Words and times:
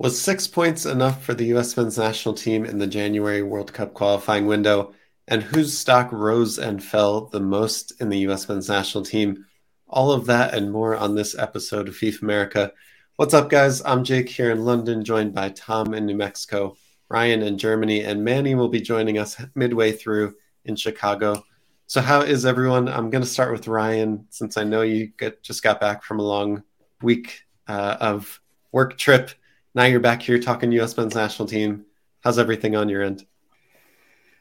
Was 0.00 0.20
six 0.20 0.46
points 0.46 0.86
enough 0.86 1.24
for 1.24 1.34
the 1.34 1.46
U.S. 1.46 1.76
men's 1.76 1.98
national 1.98 2.36
team 2.36 2.64
in 2.64 2.78
the 2.78 2.86
January 2.86 3.42
World 3.42 3.72
Cup 3.72 3.94
qualifying 3.94 4.46
window? 4.46 4.94
And 5.26 5.42
whose 5.42 5.76
stock 5.76 6.12
rose 6.12 6.56
and 6.56 6.82
fell 6.82 7.22
the 7.26 7.40
most 7.40 8.00
in 8.00 8.08
the 8.08 8.18
U.S. 8.18 8.48
men's 8.48 8.68
national 8.68 9.02
team? 9.04 9.44
All 9.88 10.12
of 10.12 10.26
that 10.26 10.54
and 10.54 10.70
more 10.70 10.94
on 10.94 11.16
this 11.16 11.36
episode 11.36 11.88
of 11.88 11.96
FIFA 11.96 12.22
America. 12.22 12.72
What's 13.16 13.34
up, 13.34 13.50
guys? 13.50 13.82
I'm 13.84 14.04
Jake 14.04 14.28
here 14.28 14.52
in 14.52 14.64
London, 14.64 15.04
joined 15.04 15.34
by 15.34 15.48
Tom 15.48 15.92
in 15.94 16.06
New 16.06 16.16
Mexico, 16.16 16.76
Ryan 17.08 17.42
in 17.42 17.58
Germany, 17.58 18.04
and 18.04 18.24
Manny 18.24 18.54
will 18.54 18.68
be 18.68 18.80
joining 18.80 19.18
us 19.18 19.42
midway 19.56 19.90
through 19.90 20.36
in 20.64 20.76
Chicago. 20.76 21.42
So, 21.88 22.00
how 22.00 22.20
is 22.20 22.46
everyone? 22.46 22.88
I'm 22.88 23.10
going 23.10 23.24
to 23.24 23.28
start 23.28 23.50
with 23.50 23.66
Ryan, 23.66 24.28
since 24.30 24.56
I 24.56 24.62
know 24.62 24.82
you 24.82 25.08
get, 25.18 25.42
just 25.42 25.64
got 25.64 25.80
back 25.80 26.04
from 26.04 26.20
a 26.20 26.24
long 26.24 26.62
week 27.02 27.46
uh, 27.66 27.96
of 27.98 28.40
work 28.70 28.96
trip. 28.96 29.32
Now 29.78 29.84
you're 29.84 30.00
back 30.00 30.22
here 30.22 30.40
talking 30.40 30.72
U.S. 30.72 30.96
men's 30.96 31.14
national 31.14 31.46
team. 31.46 31.86
How's 32.24 32.36
everything 32.36 32.74
on 32.74 32.88
your 32.88 33.00
end? 33.00 33.24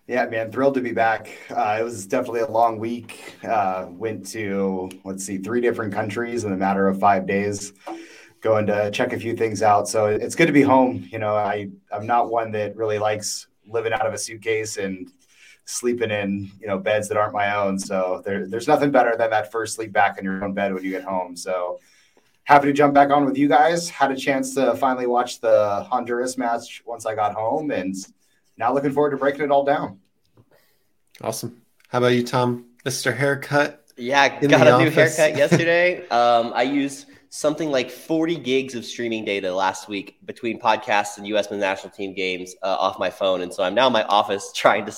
Yeah, 0.07 0.25
man, 0.25 0.51
thrilled 0.51 0.73
to 0.73 0.81
be 0.81 0.93
back. 0.93 1.29
Uh, 1.51 1.77
it 1.79 1.83
was 1.83 2.07
definitely 2.07 2.39
a 2.39 2.49
long 2.49 2.79
week. 2.79 3.35
Uh, 3.43 3.85
went 3.87 4.25
to 4.29 4.89
let's 5.03 5.23
see, 5.23 5.37
three 5.37 5.61
different 5.61 5.93
countries 5.93 6.43
in 6.43 6.53
a 6.53 6.57
matter 6.57 6.87
of 6.87 6.99
five 6.99 7.27
days, 7.27 7.73
going 8.41 8.65
to 8.65 8.89
check 8.89 9.13
a 9.13 9.19
few 9.19 9.35
things 9.35 9.61
out. 9.61 9.87
So 9.87 10.07
it's 10.07 10.33
good 10.33 10.47
to 10.47 10.51
be 10.51 10.63
home. 10.63 11.07
You 11.11 11.19
know, 11.19 11.35
I 11.35 11.69
I'm 11.91 12.07
not 12.07 12.31
one 12.31 12.51
that 12.53 12.75
really 12.75 12.97
likes 12.97 13.45
living 13.67 13.93
out 13.93 14.07
of 14.07 14.15
a 14.15 14.17
suitcase 14.17 14.77
and 14.77 15.07
sleeping 15.65 16.09
in 16.09 16.49
you 16.59 16.65
know 16.65 16.79
beds 16.79 17.09
that 17.09 17.17
aren't 17.17 17.33
my 17.33 17.55
own. 17.55 17.77
So 17.77 18.23
there, 18.25 18.47
there's 18.47 18.67
nothing 18.67 18.89
better 18.89 19.15
than 19.15 19.29
that 19.29 19.51
first 19.51 19.75
sleep 19.75 19.91
back 19.91 20.17
in 20.17 20.23
your 20.23 20.43
own 20.43 20.55
bed 20.55 20.73
when 20.73 20.83
you 20.83 20.89
get 20.89 21.03
home. 21.03 21.35
So 21.35 21.79
happy 22.47 22.67
to 22.67 22.73
jump 22.73 22.93
back 22.93 23.09
on 23.09 23.25
with 23.25 23.37
you 23.37 23.49
guys. 23.49 23.89
Had 23.89 24.09
a 24.09 24.15
chance 24.15 24.55
to 24.55 24.73
finally 24.75 25.05
watch 25.05 25.41
the 25.41 25.85
Honduras 25.89 26.37
match 26.37 26.81
once 26.85 27.05
I 27.05 27.13
got 27.13 27.33
home 27.33 27.71
and 27.71 27.93
now 28.57 28.73
looking 28.73 28.91
forward 28.91 29.11
to 29.11 29.17
breaking 29.17 29.41
it 29.41 29.51
all 29.51 29.65
down. 29.65 29.99
Awesome. 31.21 31.61
How 31.89 31.97
about 31.97 32.07
you, 32.13 32.23
Tom? 32.23 32.65
Mr. 32.85 33.15
Haircut. 33.15 33.83
Yeah, 33.97 34.29
got 34.41 34.65
a 34.65 34.71
office. 34.71 34.85
new 34.85 34.91
haircut 34.91 35.37
yesterday. 35.37 36.07
um, 36.07 36.53
I 36.55 36.63
used 36.63 37.07
something 37.29 37.69
like 37.69 37.91
40 37.91 38.37
gigs 38.37 38.75
of 38.75 38.85
streaming 38.85 39.25
data 39.25 39.53
last 39.53 39.89
week 39.89 40.17
between 40.25 40.57
podcasts 40.57 41.17
and 41.17 41.27
U.S. 41.27 41.51
men's 41.51 41.59
national 41.59 41.91
team 41.91 42.13
games 42.13 42.55
uh, 42.63 42.77
off 42.79 42.97
my 42.97 43.09
phone, 43.09 43.41
and 43.41 43.53
so 43.53 43.63
I'm 43.63 43.75
now 43.75 43.87
in 43.87 43.93
my 43.93 44.03
office 44.03 44.51
trying 44.55 44.85
to 44.85 44.95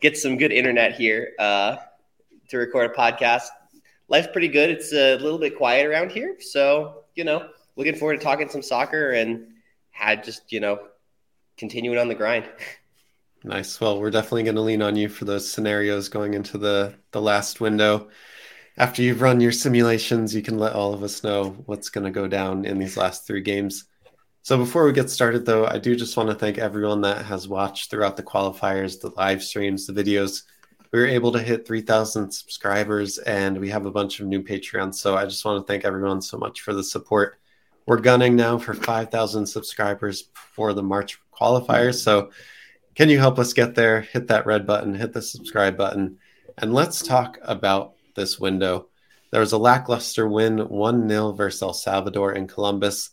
get 0.00 0.16
some 0.16 0.38
good 0.38 0.52
internet 0.52 0.94
here 0.94 1.32
uh, 1.38 1.76
to 2.48 2.56
record 2.56 2.90
a 2.90 2.94
podcast. 2.94 3.48
Life's 4.08 4.28
pretty 4.32 4.48
good. 4.48 4.70
It's 4.70 4.92
a 4.92 5.16
little 5.16 5.38
bit 5.38 5.56
quiet 5.56 5.86
around 5.86 6.12
here, 6.12 6.36
so 6.40 7.04
you 7.14 7.24
know, 7.24 7.48
looking 7.76 7.94
forward 7.94 8.18
to 8.18 8.24
talking 8.24 8.48
some 8.48 8.62
soccer 8.62 9.12
and 9.12 9.48
had 9.90 10.24
just 10.24 10.52
you 10.52 10.60
know 10.60 10.88
continuing 11.56 11.98
on 11.98 12.08
the 12.08 12.14
grind. 12.14 12.48
Nice. 13.44 13.80
Well, 13.80 14.00
we're 14.00 14.10
definitely 14.10 14.42
going 14.42 14.56
to 14.56 14.62
lean 14.62 14.82
on 14.82 14.96
you 14.96 15.08
for 15.08 15.24
those 15.24 15.48
scenarios 15.48 16.08
going 16.08 16.34
into 16.34 16.58
the 16.58 16.94
the 17.12 17.20
last 17.20 17.60
window. 17.60 18.08
After 18.76 19.02
you've 19.02 19.20
run 19.20 19.40
your 19.40 19.52
simulations, 19.52 20.34
you 20.34 20.42
can 20.42 20.58
let 20.58 20.72
all 20.72 20.92
of 20.94 21.04
us 21.04 21.22
know 21.22 21.50
what's 21.66 21.88
going 21.88 22.06
to 22.06 22.10
go 22.10 22.26
down 22.26 22.64
in 22.64 22.78
these 22.78 22.96
last 22.96 23.24
three 23.24 23.42
games. 23.42 23.84
So 24.42 24.58
before 24.58 24.84
we 24.84 24.92
get 24.92 25.10
started, 25.10 25.46
though, 25.46 25.64
I 25.64 25.78
do 25.78 25.94
just 25.94 26.16
want 26.16 26.28
to 26.28 26.34
thank 26.34 26.58
everyone 26.58 27.02
that 27.02 27.24
has 27.24 27.46
watched 27.46 27.88
throughout 27.88 28.16
the 28.16 28.22
qualifiers, 28.24 29.00
the 29.00 29.10
live 29.10 29.44
streams, 29.44 29.86
the 29.86 29.92
videos. 29.92 30.42
We 30.96 31.02
were 31.02 31.08
able 31.08 31.32
to 31.32 31.42
hit 31.42 31.66
3,000 31.66 32.30
subscribers, 32.30 33.18
and 33.18 33.60
we 33.60 33.68
have 33.68 33.84
a 33.84 33.90
bunch 33.90 34.18
of 34.18 34.26
new 34.26 34.42
Patreons. 34.42 34.94
So 34.94 35.14
I 35.14 35.26
just 35.26 35.44
want 35.44 35.60
to 35.60 35.70
thank 35.70 35.84
everyone 35.84 36.22
so 36.22 36.38
much 36.38 36.62
for 36.62 36.72
the 36.72 36.82
support. 36.82 37.38
We're 37.84 38.00
gunning 38.00 38.34
now 38.34 38.56
for 38.56 38.72
5,000 38.72 39.44
subscribers 39.44 40.30
for 40.32 40.72
the 40.72 40.82
March 40.82 41.20
qualifiers. 41.38 42.02
So 42.02 42.30
can 42.94 43.10
you 43.10 43.18
help 43.18 43.38
us 43.38 43.52
get 43.52 43.74
there? 43.74 44.00
Hit 44.00 44.28
that 44.28 44.46
red 44.46 44.66
button, 44.66 44.94
hit 44.94 45.12
the 45.12 45.20
subscribe 45.20 45.76
button, 45.76 46.16
and 46.56 46.72
let's 46.72 47.02
talk 47.02 47.38
about 47.42 47.92
this 48.14 48.40
window. 48.40 48.88
There 49.32 49.40
was 49.40 49.52
a 49.52 49.58
lackluster 49.58 50.26
win 50.26 50.60
1 50.60 51.08
0 51.10 51.32
versus 51.32 51.60
El 51.60 51.74
Salvador 51.74 52.32
in 52.32 52.48
Columbus. 52.48 53.10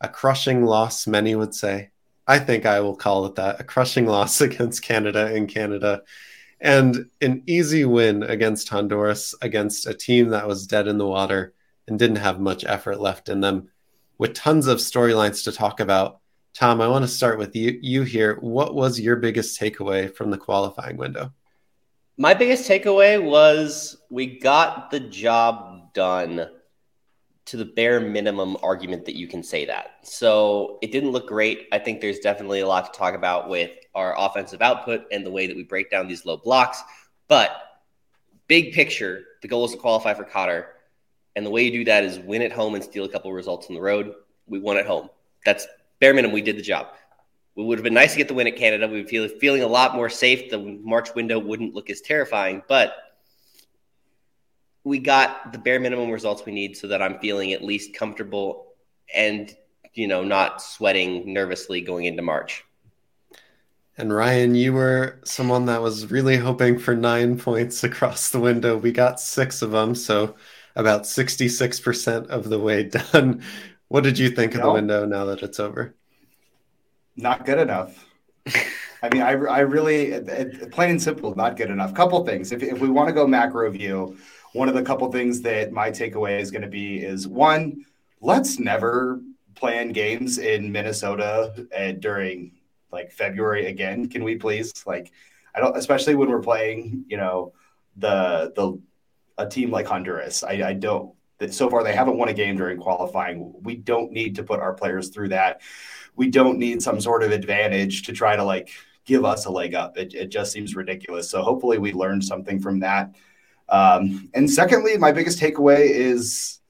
A 0.00 0.08
crushing 0.08 0.64
loss, 0.64 1.06
many 1.06 1.34
would 1.34 1.54
say. 1.54 1.90
I 2.26 2.38
think 2.38 2.64
I 2.64 2.80
will 2.80 2.96
call 2.96 3.26
it 3.26 3.34
that 3.34 3.60
a 3.60 3.64
crushing 3.64 4.06
loss 4.06 4.40
against 4.40 4.82
Canada 4.82 5.34
in 5.34 5.48
Canada. 5.48 6.02
And 6.60 7.10
an 7.20 7.42
easy 7.46 7.84
win 7.84 8.22
against 8.22 8.68
Honduras, 8.68 9.34
against 9.42 9.86
a 9.86 9.94
team 9.94 10.30
that 10.30 10.48
was 10.48 10.66
dead 10.66 10.88
in 10.88 10.98
the 10.98 11.06
water 11.06 11.52
and 11.86 11.98
didn't 11.98 12.16
have 12.16 12.40
much 12.40 12.64
effort 12.64 13.00
left 13.00 13.28
in 13.28 13.40
them, 13.40 13.68
with 14.18 14.34
tons 14.34 14.66
of 14.66 14.78
storylines 14.78 15.44
to 15.44 15.52
talk 15.52 15.80
about 15.80 16.20
Tom, 16.56 16.80
I 16.80 16.88
want 16.88 17.02
to 17.02 17.08
start 17.08 17.38
with 17.38 17.54
you, 17.54 17.78
you 17.82 18.02
here. 18.02 18.38
What 18.40 18.74
was 18.74 18.98
your 18.98 19.16
biggest 19.16 19.60
takeaway 19.60 20.14
from 20.14 20.30
the 20.30 20.38
qualifying 20.38 20.96
window? 20.96 21.34
My 22.16 22.32
biggest 22.32 22.66
takeaway 22.66 23.22
was 23.22 23.98
we 24.08 24.38
got 24.38 24.90
the 24.90 25.00
job 25.00 25.92
done 25.92 26.48
to 27.46 27.56
the 27.56 27.64
bare 27.64 28.00
minimum 28.00 28.56
argument 28.62 29.04
that 29.04 29.16
you 29.16 29.28
can 29.28 29.42
say 29.42 29.64
that. 29.64 29.98
So 30.02 30.78
it 30.82 30.90
didn't 30.90 31.12
look 31.12 31.28
great. 31.28 31.68
I 31.72 31.78
think 31.78 32.00
there's 32.00 32.18
definitely 32.18 32.60
a 32.60 32.66
lot 32.66 32.92
to 32.92 32.98
talk 32.98 33.14
about 33.14 33.48
with 33.48 33.70
our 33.94 34.14
offensive 34.18 34.60
output 34.60 35.04
and 35.12 35.24
the 35.24 35.30
way 35.30 35.46
that 35.46 35.56
we 35.56 35.62
break 35.62 35.90
down 35.90 36.08
these 36.08 36.26
low 36.26 36.36
blocks. 36.36 36.82
But 37.28 37.50
big 38.48 38.72
picture, 38.72 39.24
the 39.42 39.48
goal 39.48 39.64
is 39.64 39.72
to 39.72 39.76
qualify 39.78 40.14
for 40.14 40.24
Qatar. 40.24 40.66
And 41.36 41.46
the 41.46 41.50
way 41.50 41.64
you 41.64 41.70
do 41.70 41.84
that 41.84 42.02
is 42.02 42.18
win 42.18 42.42
at 42.42 42.50
home 42.50 42.74
and 42.74 42.82
steal 42.82 43.04
a 43.04 43.08
couple 43.08 43.32
results 43.32 43.68
on 43.68 43.74
the 43.74 43.80
road. 43.80 44.12
We 44.48 44.58
won 44.58 44.76
at 44.76 44.86
home. 44.86 45.08
That's 45.44 45.66
bare 46.00 46.14
minimum, 46.14 46.34
we 46.34 46.42
did 46.42 46.56
the 46.56 46.62
job. 46.62 46.88
It 47.56 47.62
would 47.62 47.78
have 47.78 47.84
been 47.84 47.94
nice 47.94 48.12
to 48.12 48.18
get 48.18 48.28
the 48.28 48.34
win 48.34 48.48
at 48.48 48.56
Canada. 48.56 48.88
We 48.88 48.96
would 48.96 49.08
feel 49.08 49.28
feeling 49.28 49.62
a 49.62 49.68
lot 49.68 49.94
more 49.94 50.10
safe. 50.10 50.50
The 50.50 50.58
March 50.58 51.14
window 51.14 51.38
wouldn't 51.38 51.74
look 51.74 51.90
as 51.90 52.00
terrifying, 52.00 52.62
but 52.68 52.94
we 54.86 55.00
got 55.00 55.52
the 55.52 55.58
bare 55.58 55.80
minimum 55.80 56.10
results 56.10 56.46
we 56.46 56.52
need 56.52 56.76
so 56.76 56.86
that 56.86 57.02
I'm 57.02 57.18
feeling 57.18 57.52
at 57.52 57.60
least 57.60 57.92
comfortable 57.92 58.68
and 59.12 59.52
you 59.94 60.06
know 60.06 60.22
not 60.22 60.62
sweating 60.62 61.32
nervously 61.32 61.80
going 61.80 62.04
into 62.04 62.22
March. 62.22 62.64
And 63.98 64.14
Ryan, 64.14 64.54
you 64.54 64.72
were 64.72 65.18
someone 65.24 65.66
that 65.66 65.82
was 65.82 66.12
really 66.12 66.36
hoping 66.36 66.78
for 66.78 66.94
nine 66.94 67.36
points 67.36 67.82
across 67.82 68.30
the 68.30 68.38
window. 68.38 68.76
We 68.76 68.92
got 68.92 69.18
six 69.18 69.60
of 69.60 69.72
them, 69.72 69.96
so 69.96 70.36
about 70.76 71.02
66% 71.02 72.28
of 72.28 72.48
the 72.48 72.58
way 72.60 72.84
done. 73.12 73.42
What 73.88 74.04
did 74.04 74.18
you 74.18 74.30
think 74.30 74.54
of 74.54 74.62
the 74.62 74.72
window 74.72 75.04
now 75.04 75.24
that 75.24 75.42
it's 75.42 75.58
over? 75.58 75.96
Not 77.16 77.44
good 77.44 77.58
enough. 77.58 78.06
I 79.02 79.08
mean, 79.10 79.22
I, 79.22 79.30
I 79.30 79.60
really, 79.60 80.20
plain 80.70 80.90
and 80.90 81.02
simple, 81.02 81.34
not 81.34 81.56
good 81.56 81.70
enough. 81.70 81.94
Couple 81.94 82.24
things. 82.24 82.52
If, 82.52 82.62
if 82.62 82.80
we 82.80 82.88
want 82.88 83.08
to 83.08 83.14
go 83.14 83.26
macro 83.26 83.70
view, 83.70 84.16
one 84.56 84.68
of 84.68 84.74
the 84.74 84.82
couple 84.82 85.10
things 85.12 85.42
that 85.42 85.70
my 85.70 85.90
takeaway 85.90 86.40
is 86.40 86.50
going 86.50 86.62
to 86.62 86.68
be 86.68 86.98
is 86.98 87.28
one, 87.28 87.84
let's 88.22 88.58
never 88.58 89.20
plan 89.54 89.92
games 89.92 90.38
in 90.38 90.72
Minnesota 90.72 91.66
uh, 91.76 91.92
during 91.92 92.52
like 92.90 93.12
February 93.12 93.66
again. 93.66 94.08
Can 94.08 94.24
we 94.24 94.36
please? 94.36 94.72
Like, 94.86 95.12
I 95.54 95.60
don't, 95.60 95.76
especially 95.76 96.14
when 96.14 96.30
we're 96.30 96.40
playing, 96.40 97.04
you 97.06 97.18
know, 97.18 97.52
the 97.96 98.52
the 98.56 98.80
a 99.38 99.46
team 99.46 99.70
like 99.70 99.86
Honduras. 99.86 100.42
I, 100.42 100.52
I 100.68 100.72
don't 100.72 101.12
that 101.38 101.52
so 101.52 101.68
far 101.68 101.84
they 101.84 101.94
haven't 101.94 102.16
won 102.16 102.28
a 102.28 102.34
game 102.34 102.56
during 102.56 102.78
qualifying. 102.78 103.52
We 103.62 103.76
don't 103.76 104.10
need 104.10 104.36
to 104.36 104.42
put 104.42 104.60
our 104.60 104.72
players 104.72 105.10
through 105.10 105.28
that. 105.30 105.60
We 106.14 106.30
don't 106.30 106.58
need 106.58 106.82
some 106.82 106.98
sort 106.98 107.22
of 107.22 107.30
advantage 107.30 108.04
to 108.04 108.12
try 108.12 108.36
to 108.36 108.44
like 108.44 108.70
give 109.04 109.24
us 109.24 109.44
a 109.44 109.50
leg 109.50 109.74
up. 109.74 109.98
It, 109.98 110.14
it 110.14 110.28
just 110.28 110.50
seems 110.52 110.74
ridiculous. 110.74 111.28
So 111.28 111.42
hopefully 111.42 111.76
we 111.78 111.92
learned 111.92 112.24
something 112.24 112.58
from 112.58 112.80
that. 112.80 113.14
Um, 113.68 114.30
and 114.34 114.50
secondly, 114.50 114.96
my 114.96 115.12
biggest 115.12 115.40
takeaway 115.40 115.90
is 115.90 116.60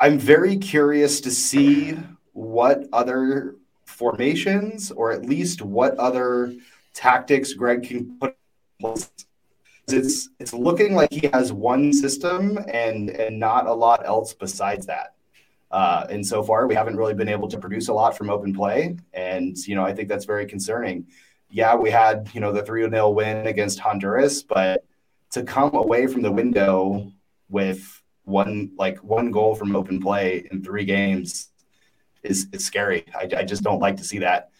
I'm 0.00 0.18
very 0.18 0.56
curious 0.56 1.20
to 1.22 1.30
see 1.30 1.98
what 2.32 2.84
other 2.92 3.56
formations 3.84 4.90
or 4.90 5.12
at 5.12 5.26
least 5.26 5.60
what 5.60 5.96
other 5.96 6.54
tactics 6.94 7.52
Greg 7.52 7.82
can 7.82 8.18
put 8.18 8.36
it's 9.88 10.28
it's 10.38 10.52
looking 10.52 10.94
like 10.94 11.10
he 11.10 11.28
has 11.32 11.52
one 11.52 11.92
system 11.92 12.58
and 12.68 13.10
and 13.10 13.38
not 13.38 13.66
a 13.66 13.72
lot 13.72 14.06
else 14.06 14.34
besides 14.34 14.86
that. 14.86 15.14
Uh, 15.70 16.06
and 16.08 16.26
so 16.26 16.42
far, 16.42 16.66
we 16.66 16.74
haven't 16.74 16.96
really 16.96 17.14
been 17.14 17.28
able 17.28 17.48
to 17.48 17.58
produce 17.58 17.88
a 17.88 17.92
lot 17.92 18.16
from 18.16 18.30
open 18.30 18.54
play. 18.54 18.96
And, 19.12 19.56
you 19.66 19.74
know, 19.74 19.84
I 19.84 19.92
think 19.92 20.08
that's 20.08 20.24
very 20.24 20.46
concerning. 20.46 21.06
Yeah, 21.50 21.74
we 21.74 21.90
had, 21.90 22.30
you 22.32 22.40
know, 22.40 22.52
the 22.52 22.62
3 22.62 22.88
0 22.88 23.10
win 23.10 23.46
against 23.46 23.78
Honduras, 23.78 24.42
but 24.42 24.84
to 25.30 25.42
come 25.42 25.74
away 25.74 26.06
from 26.06 26.22
the 26.22 26.30
window 26.30 27.12
with 27.48 28.02
one, 28.24 28.72
like 28.76 28.98
one 28.98 29.30
goal 29.30 29.54
from 29.54 29.74
open 29.74 30.00
play 30.00 30.48
in 30.50 30.62
three 30.62 30.84
games 30.84 31.50
is, 32.22 32.46
is 32.52 32.64
scary. 32.64 33.04
I, 33.14 33.28
I 33.38 33.44
just 33.44 33.62
don't 33.62 33.80
like 33.80 33.96
to 33.98 34.04
see 34.04 34.18
that. 34.18 34.50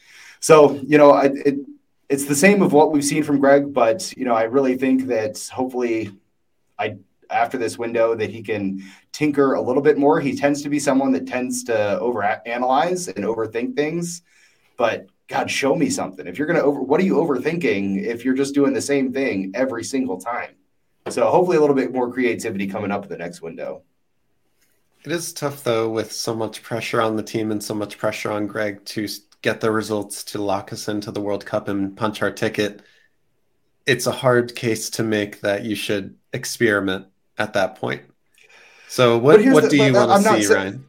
So, 0.41 0.75
you 0.87 0.99
know, 0.99 1.13
I, 1.13 1.27
it, 1.27 1.57
it's 2.09 2.25
the 2.25 2.35
same 2.35 2.63
of 2.63 2.73
what 2.73 2.93
we've 2.93 3.05
seen 3.05 3.23
from 3.23 3.41
Greg, 3.41 3.73
but, 3.73 4.17
you 4.17 4.25
know, 4.25 4.35
I 4.35 4.45
really 4.45 4.77
think 4.77 5.07
that 5.09 5.39
hopefully 5.53 6.13
I 6.79 6.97
after 7.31 7.59
this 7.59 7.79
window 7.79 8.15
that 8.15 8.31
he 8.31 8.43
can 8.43 8.83
tinker 9.13 9.55
a 9.55 9.61
little 9.61 9.83
bit 9.83 9.99
more. 9.99 10.21
He 10.21 10.37
tends 10.37 10.63
to 10.63 10.69
be 10.69 10.79
someone 10.79 11.13
that 11.13 11.27
tends 11.27 11.65
to 11.65 11.99
overanalyze 12.01 13.15
and 13.15 13.25
overthink 13.25 13.77
things. 13.77 14.23
But 14.77 15.07
God, 15.29 15.51
show 15.51 15.75
me 15.75 15.91
something. 15.91 16.27
If 16.27 16.39
you're 16.39 16.47
going 16.47 16.59
to 16.59 16.65
over, 16.65 16.81
what 16.81 17.01
are 17.01 17.05
you 17.05 17.17
overthinking 17.17 18.03
if 18.03 18.25
you're 18.25 18.35
just 18.35 18.55
doing 18.55 18.73
the 18.73 18.81
same 18.81 19.13
thing 19.13 19.53
every 19.55 19.85
single 19.85 20.19
time? 20.19 20.55
So 21.11 21.27
hopefully 21.29 21.59
a 21.59 21.61
little 21.61 21.77
bit 21.77 21.93
more 21.93 22.11
creativity 22.11 22.67
coming 22.67 22.91
up 22.91 23.05
in 23.05 23.09
the 23.11 23.19
next 23.19 23.43
window. 23.43 23.83
It 25.05 25.13
is 25.13 25.33
tough 25.33 25.65
though, 25.65 25.89
with 25.89 26.13
so 26.13 26.35
much 26.35 26.63
pressure 26.63 27.01
on 27.01 27.17
the 27.17 27.23
team 27.23 27.51
and 27.51 27.63
so 27.63 27.75
much 27.75 27.99
pressure 27.99 28.31
on 28.31 28.47
Greg 28.47 28.85
to 28.87 29.07
get 29.43 29.61
the 29.61 29.71
results 29.71 30.25
to 30.25 30.43
lock 30.43 30.73
us 30.73 30.89
into 30.89 31.11
the 31.11 31.21
World 31.21 31.47
Cup 31.47 31.69
and 31.69 31.97
punch 31.97 32.23
our 32.23 32.31
ticket. 32.31 32.83
It's 33.87 34.07
a 34.07 34.13
hard 34.13 34.55
case 34.55 34.91
to 34.91 35.03
make 35.03 35.41
that 35.41 35.65
you 35.65 35.75
should 35.75 36.17
experiment 36.33 37.07
at 37.39 37.53
that 37.53 37.77
point. 37.77 38.03
So 38.89 39.19
what 39.19 39.43
what 39.47 39.65
the, 39.65 39.71
do 39.71 39.77
you 39.77 39.97
uh, 39.97 40.07
want 40.07 40.25
to 40.25 40.43
see, 40.43 40.53
Ryan? 40.53 40.88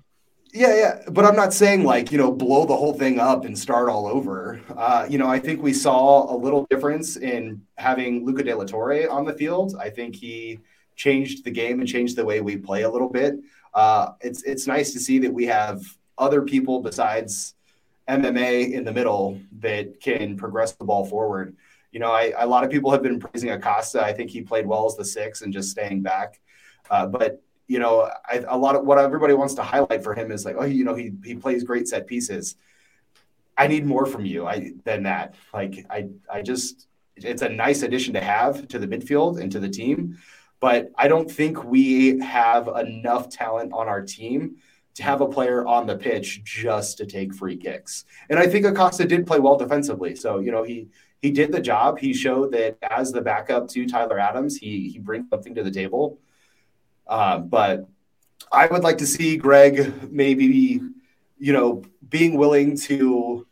Yeah, 0.52 0.76
yeah, 0.76 1.02
but 1.12 1.26
I'm 1.26 1.36
not 1.36 1.54
saying 1.54 1.84
like 1.84 2.12
you 2.12 2.18
know 2.18 2.32
blow 2.32 2.66
the 2.66 2.76
whole 2.76 2.94
thing 2.94 3.20
up 3.20 3.46
and 3.46 3.58
start 3.58 3.88
all 3.88 4.08
over. 4.08 4.62
Uh, 4.76 5.06
you 5.08 5.20
know, 5.20 5.28
I 5.28 5.38
think 5.38 5.62
we 5.62 5.74
saw 5.74 6.34
a 6.34 6.36
little 6.36 6.66
difference 6.72 7.18
in 7.18 7.62
having 7.78 8.26
Luca 8.26 8.44
De 8.44 8.56
La 8.56 8.64
Torre 8.66 9.08
on 9.10 9.26
the 9.26 9.34
field. 9.34 9.76
I 9.80 9.92
think 9.92 10.16
he 10.16 10.60
changed 10.96 11.44
the 11.44 11.52
game 11.52 11.80
and 11.80 11.88
changed 11.88 12.16
the 12.16 12.26
way 12.26 12.42
we 12.42 12.58
play 12.58 12.82
a 12.82 12.90
little 12.90 13.10
bit. 13.10 13.36
Uh, 13.76 14.14
it's 14.22 14.42
it's 14.44 14.66
nice 14.66 14.92
to 14.94 15.00
see 15.00 15.20
that 15.20 15.32
we 15.32 15.46
have 15.46 15.82
other 16.18 16.42
people 16.42 16.82
besides 16.82 17.54
MMA 18.08 18.72
in 18.72 18.84
the 18.84 18.92
middle 18.92 19.40
that 19.60 20.02
can 20.02 20.36
progress 20.36 20.72
the 20.72 20.84
ball 20.84 21.06
forward. 21.06 21.56
You 21.92 22.00
know, 22.00 22.12
I, 22.12 22.34
a 22.38 22.48
lot 22.48 22.64
of 22.64 22.72
people 22.72 22.92
have 22.92 23.04
been 23.04 23.20
praising 23.20 23.52
Acosta. 23.52 24.04
I 24.04 24.14
think 24.14 24.32
he 24.32 24.42
played 24.42 24.66
well 24.66 24.88
as 24.88 24.96
the 24.96 25.06
six 25.06 25.44
and 25.44 25.54
just 25.54 25.70
staying 25.70 26.02
back. 26.02 26.40
Uh, 26.90 27.06
but 27.06 27.44
you 27.70 27.78
know, 27.78 28.10
I, 28.26 28.44
a 28.48 28.58
lot 28.58 28.76
of 28.76 28.84
what 28.84 28.98
everybody 28.98 29.36
wants 29.36 29.54
to 29.54 29.64
highlight 29.64 30.04
for 30.04 30.16
him 30.16 30.32
is 30.32 30.44
like, 30.44 30.56
oh, 30.58 30.66
you 30.66 30.84
know, 30.84 30.96
he 30.96 31.12
he 31.24 31.36
plays 31.36 31.64
great 31.64 31.88
set 31.88 32.08
pieces. 32.08 32.56
I 33.56 33.68
need 33.68 33.86
more 33.86 34.08
from 34.08 34.26
you 34.26 34.48
I, 34.48 34.72
than 34.86 35.04
that. 35.04 35.36
Like, 35.54 35.86
I 35.88 36.10
I 36.30 36.42
just 36.42 36.88
it's 37.16 37.44
a 37.44 37.50
nice 37.50 37.84
addition 37.84 38.16
to 38.16 38.22
have 38.22 38.68
to 38.70 38.80
the 38.80 38.88
midfield 38.88 39.40
and 39.40 39.52
to 39.52 39.60
the 39.60 39.70
team, 39.70 40.18
but 40.60 40.92
I 40.98 41.08
don't 41.08 41.30
think 41.30 41.64
we 41.64 42.20
have 42.20 42.68
enough 42.68 43.30
talent 43.30 43.72
on 43.72 43.88
our 43.88 44.02
team 44.02 44.56
to 44.96 45.04
have 45.04 45.22
a 45.22 45.28
player 45.28 45.64
on 45.68 45.86
the 45.86 45.96
pitch 45.96 46.44
just 46.44 46.98
to 46.98 47.06
take 47.06 47.36
free 47.36 47.56
kicks. 47.56 48.04
And 48.32 48.40
I 48.40 48.48
think 48.48 48.66
Acosta 48.66 49.06
did 49.06 49.28
play 49.28 49.40
well 49.40 49.58
defensively. 49.58 50.16
So, 50.16 50.40
you 50.40 50.52
know, 50.52 50.64
he 50.64 50.88
he 51.22 51.30
did 51.30 51.52
the 51.52 51.62
job. 51.62 52.00
He 52.00 52.14
showed 52.16 52.52
that 52.54 52.78
as 52.82 53.12
the 53.12 53.22
backup 53.22 53.68
to 53.70 53.86
Tyler 53.86 54.18
Adams, 54.18 54.58
he 54.58 54.90
he 54.90 54.98
brings 54.98 55.30
something 55.30 55.54
to 55.54 55.62
the 55.62 55.70
table. 55.70 56.18
Uh, 57.10 57.40
but 57.40 57.90
I 58.52 58.68
would 58.68 58.84
like 58.84 59.00
to 59.00 59.08
see 59.08 59.36
Greg 59.36 60.12
maybe, 60.12 60.80
you 61.40 61.54
know, 61.54 61.84
being 62.08 62.38
willing 62.38 62.78
to 62.78 63.46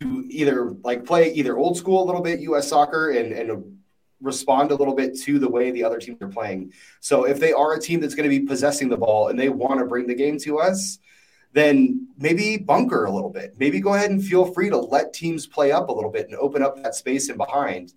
to 0.00 0.24
either 0.28 0.70
like 0.82 1.04
play 1.04 1.32
either 1.32 1.56
old 1.56 1.76
school 1.76 2.02
a 2.02 2.06
little 2.06 2.22
bit 2.22 2.40
U.S. 2.40 2.68
soccer 2.68 3.10
and 3.10 3.32
and 3.32 3.78
respond 4.20 4.70
a 4.70 4.74
little 4.74 4.94
bit 4.94 5.18
to 5.18 5.40
the 5.40 5.48
way 5.48 5.72
the 5.72 5.82
other 5.82 5.98
teams 5.98 6.22
are 6.22 6.28
playing. 6.28 6.72
So 7.00 7.24
if 7.24 7.40
they 7.40 7.52
are 7.52 7.74
a 7.74 7.80
team 7.80 8.00
that's 8.00 8.14
going 8.14 8.30
to 8.30 8.40
be 8.40 8.46
possessing 8.46 8.88
the 8.88 8.96
ball 8.96 9.28
and 9.28 9.38
they 9.38 9.48
want 9.48 9.80
to 9.80 9.86
bring 9.86 10.06
the 10.06 10.14
game 10.14 10.38
to 10.40 10.60
us, 10.60 11.00
then 11.52 12.06
maybe 12.16 12.56
bunker 12.56 13.04
a 13.04 13.10
little 13.10 13.30
bit. 13.30 13.54
Maybe 13.58 13.80
go 13.80 13.94
ahead 13.94 14.10
and 14.10 14.24
feel 14.24 14.44
free 14.44 14.70
to 14.70 14.78
let 14.78 15.12
teams 15.12 15.46
play 15.46 15.72
up 15.72 15.88
a 15.88 15.92
little 15.92 16.10
bit 16.10 16.26
and 16.28 16.36
open 16.36 16.62
up 16.62 16.80
that 16.82 16.94
space 16.94 17.28
in 17.28 17.36
behind. 17.36 17.92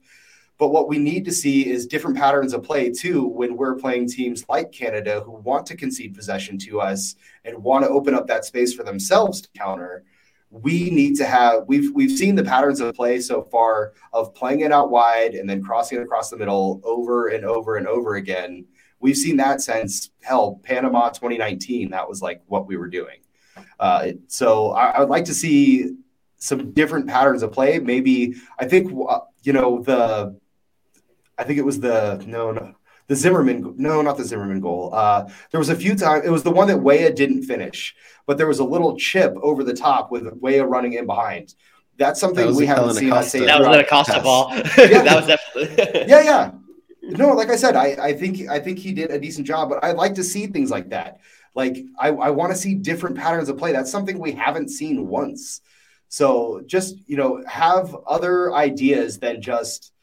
But 0.58 0.70
what 0.70 0.88
we 0.88 0.98
need 0.98 1.26
to 1.26 1.34
see 1.34 1.70
is 1.70 1.86
different 1.86 2.18
patterns 2.18 2.54
of 2.54 2.64
play 2.64 2.90
too 2.90 3.26
when 3.28 3.58
we're 3.58 3.76
playing 3.76 4.08
teams 4.08 4.46
like 4.48 4.72
Canada 4.72 5.22
who 5.26 5.32
want 5.32 5.66
to 5.68 5.76
concede 5.76 6.16
possession 6.16 6.58
to 6.60 6.80
us 6.80 7.16
and 7.44 7.62
want 7.62 7.84
to 7.84 7.90
open 7.90 8.14
up 8.14 8.28
that 8.28 8.46
space 8.46 8.74
for 8.74 8.84
themselves 8.84 9.42
to 9.42 9.50
counter. 9.58 10.04
We 10.50 10.90
need 10.90 11.18
to 11.18 11.26
have 11.26 11.64
we've 11.68 11.94
we've 11.94 12.18
seen 12.18 12.36
the 12.36 12.44
patterns 12.44 12.80
of 12.80 12.96
play 12.96 13.20
so 13.20 13.42
far 13.42 13.94
of 14.14 14.34
playing 14.34 14.62
it 14.62 14.72
out 14.72 14.92
wide 14.92 15.36
and 15.36 15.50
then 15.50 15.62
crossing 15.62 15.98
it 15.98 16.04
across 16.04 16.30
the 16.30 16.38
middle 16.38 16.80
over 16.86 17.28
and 17.28 17.44
over 17.44 17.76
and 17.76 17.88
over 17.88 18.16
again. 18.16 18.66
We've 19.02 19.18
seen 19.18 19.38
that 19.38 19.60
since 19.60 20.12
hell 20.22 20.62
Panama 20.64 21.10
2019. 21.10 21.90
That 21.90 22.08
was 22.08 22.22
like 22.22 22.42
what 22.48 22.66
we 22.66 22.78
were 22.78 22.88
doing. 22.88 23.18
Uh, 23.80 24.14
so 24.28 24.72
I, 24.72 24.92
I, 24.92 25.00
would 25.00 25.10
like 25.10 25.26
to 25.26 25.34
see 25.34 25.96
some 26.38 26.72
different 26.72 27.08
patterns 27.08 27.44
of 27.44 27.52
play. 27.52 27.80
Maybe 27.80 28.36
I 28.58 28.66
think 28.66 28.92
uh, 29.08 29.20
you 29.44 29.54
know 29.54 29.82
the, 29.82 30.38
I 31.38 31.44
think 31.44 31.60
it 31.60 31.66
was 31.66 31.80
the 31.80 32.24
no 32.28 32.52
no 32.52 32.76
the 33.08 33.16
Zimmerman 33.16 33.76
no 33.78 34.02
not 34.02 34.18
the 34.18 34.24
Zimmerman 34.24 34.62
goal. 34.62 34.94
Uh, 34.94 35.30
there 35.52 35.60
was 35.60 35.70
a 35.70 35.76
few 35.76 35.96
times 35.96 36.26
it 36.26 36.30
was 36.30 36.44
the 36.44 36.52
one 36.52 36.68
that 36.68 36.78
Weah 36.78 37.14
didn't 37.14 37.44
finish, 37.44 37.96
but 38.26 38.38
there 38.38 38.48
was 38.48 38.60
a 38.60 38.64
little 38.64 38.98
chip 38.98 39.36
over 39.42 39.64
the 39.64 39.74
top 39.74 40.12
with 40.12 40.28
Weah 40.40 40.66
running 40.66 40.94
in 40.94 41.06
behind. 41.06 41.56
That's 41.98 42.20
something 42.20 42.46
that 42.46 42.56
we 42.56 42.66
haven't 42.66 42.96
seen. 42.96 43.10
That 43.46 43.60
was 43.60 43.68
an 43.68 43.80
Acosta 43.80 44.22
ball. 44.22 44.50
yeah. 44.78 45.02
that 45.02 45.16
was 45.16 45.28
definitely. 45.28 46.06
yeah, 46.08 46.22
yeah. 46.22 46.52
No, 47.02 47.30
like 47.30 47.50
I 47.50 47.56
said, 47.56 47.76
I, 47.76 47.96
I 48.02 48.14
think 48.14 48.50
I 48.50 48.60
think 48.60 48.80
he 48.80 48.92
did 48.92 49.12
a 49.12 49.20
decent 49.20 49.48
job, 49.48 49.70
but 49.70 49.84
I'd 49.84 49.96
like 49.96 50.16
to 50.16 50.24
see 50.24 50.48
things 50.48 50.72
like 50.72 50.90
that. 50.90 51.20
Like 51.54 51.78
I, 52.00 52.10
I 52.10 52.30
want 52.32 52.52
to 52.52 52.58
see 52.58 52.76
different 52.76 53.16
patterns 53.16 53.48
of 53.48 53.58
play. 53.58 53.72
That's 53.72 53.92
something 53.92 54.20
we 54.20 54.34
haven't 54.34 54.70
seen 54.70 55.08
once. 55.08 55.62
So 56.10 56.62
just 56.66 56.98
you 57.08 57.16
know, 57.16 57.44
have 57.48 57.96
other 58.08 58.54
ideas 58.54 59.20
than 59.20 59.42
just 59.42 59.94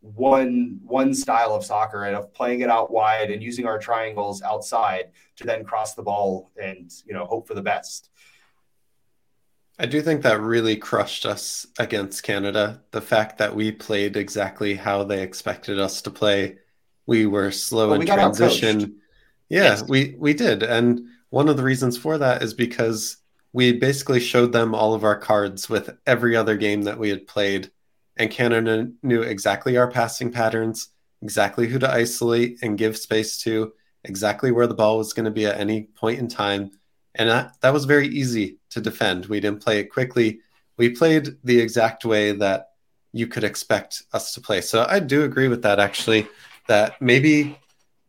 one 0.00 0.80
one 0.82 1.12
style 1.14 1.54
of 1.54 1.64
soccer 1.64 2.04
and 2.04 2.16
of 2.16 2.32
playing 2.32 2.60
it 2.60 2.70
out 2.70 2.90
wide 2.90 3.30
and 3.30 3.42
using 3.42 3.66
our 3.66 3.78
triangles 3.78 4.40
outside 4.42 5.10
to 5.36 5.44
then 5.44 5.64
cross 5.64 5.94
the 5.94 6.02
ball 6.02 6.50
and 6.60 6.90
you 7.06 7.12
know 7.12 7.24
hope 7.26 7.46
for 7.46 7.54
the 7.54 7.62
best. 7.62 8.10
I 9.78 9.86
do 9.86 10.02
think 10.02 10.22
that 10.22 10.40
really 10.40 10.76
crushed 10.76 11.24
us 11.24 11.66
against 11.78 12.22
Canada. 12.22 12.82
The 12.90 13.00
fact 13.00 13.38
that 13.38 13.54
we 13.54 13.72
played 13.72 14.16
exactly 14.16 14.74
how 14.74 15.04
they 15.04 15.22
expected 15.22 15.78
us 15.78 16.02
to 16.02 16.10
play. 16.10 16.58
We 17.06 17.26
were 17.26 17.50
slow 17.50 17.86
well, 17.86 17.94
in 17.94 18.00
we 18.00 18.06
transition. 18.06 19.00
Yeah, 19.48 19.62
yes. 19.64 19.88
we 19.88 20.16
we 20.18 20.34
did, 20.34 20.62
and 20.62 21.08
one 21.30 21.48
of 21.48 21.56
the 21.56 21.62
reasons 21.62 21.96
for 21.96 22.18
that 22.18 22.42
is 22.42 22.54
because 22.54 23.16
we 23.52 23.72
basically 23.72 24.20
showed 24.20 24.52
them 24.52 24.74
all 24.74 24.94
of 24.94 25.04
our 25.04 25.18
cards 25.18 25.68
with 25.68 25.90
every 26.06 26.36
other 26.36 26.56
game 26.56 26.82
that 26.82 26.98
we 26.98 27.08
had 27.08 27.26
played, 27.26 27.70
and 28.20 28.30
Canada 28.30 28.86
knew 29.02 29.22
exactly 29.22 29.78
our 29.78 29.90
passing 29.90 30.30
patterns, 30.30 30.90
exactly 31.22 31.66
who 31.66 31.78
to 31.78 31.90
isolate 31.90 32.58
and 32.62 32.76
give 32.76 32.98
space 32.98 33.38
to, 33.38 33.72
exactly 34.04 34.52
where 34.52 34.66
the 34.66 34.74
ball 34.74 34.98
was 34.98 35.14
going 35.14 35.24
to 35.24 35.30
be 35.30 35.46
at 35.46 35.58
any 35.58 35.84
point 35.84 36.18
in 36.18 36.28
time, 36.28 36.70
and 37.14 37.30
that 37.30 37.54
that 37.62 37.72
was 37.72 37.86
very 37.86 38.08
easy 38.08 38.58
to 38.70 38.80
defend. 38.80 39.26
We 39.26 39.40
didn't 39.40 39.62
play 39.62 39.80
it 39.80 39.90
quickly. 39.90 40.40
We 40.76 40.90
played 40.90 41.38
the 41.44 41.58
exact 41.58 42.04
way 42.04 42.32
that 42.32 42.68
you 43.12 43.26
could 43.26 43.42
expect 43.42 44.02
us 44.12 44.34
to 44.34 44.40
play. 44.42 44.60
So 44.60 44.86
I 44.88 45.00
do 45.00 45.24
agree 45.24 45.48
with 45.48 45.62
that 45.62 45.80
actually. 45.80 46.28
That 46.68 47.00
maybe 47.00 47.58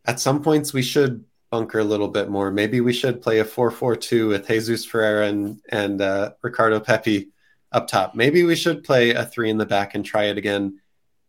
at 0.04 0.20
some 0.20 0.42
points 0.42 0.74
we 0.74 0.82
should 0.82 1.24
bunker 1.50 1.78
a 1.78 1.84
little 1.84 2.08
bit 2.08 2.28
more. 2.28 2.50
Maybe 2.50 2.82
we 2.82 2.92
should 2.92 3.22
play 3.22 3.40
a 3.40 3.44
4-4-2 3.44 4.28
with 4.28 4.46
Jesus 4.46 4.84
Ferreira 4.84 5.28
and 5.28 5.60
and 5.70 6.02
uh, 6.02 6.32
Ricardo 6.42 6.80
Pepi 6.80 7.32
up 7.72 7.88
top. 7.88 8.14
Maybe 8.14 8.44
we 8.44 8.54
should 8.54 8.84
play 8.84 9.10
a 9.10 9.24
three 9.24 9.50
in 9.50 9.58
the 9.58 9.66
back 9.66 9.94
and 9.94 10.04
try 10.04 10.24
it 10.24 10.38
again. 10.38 10.78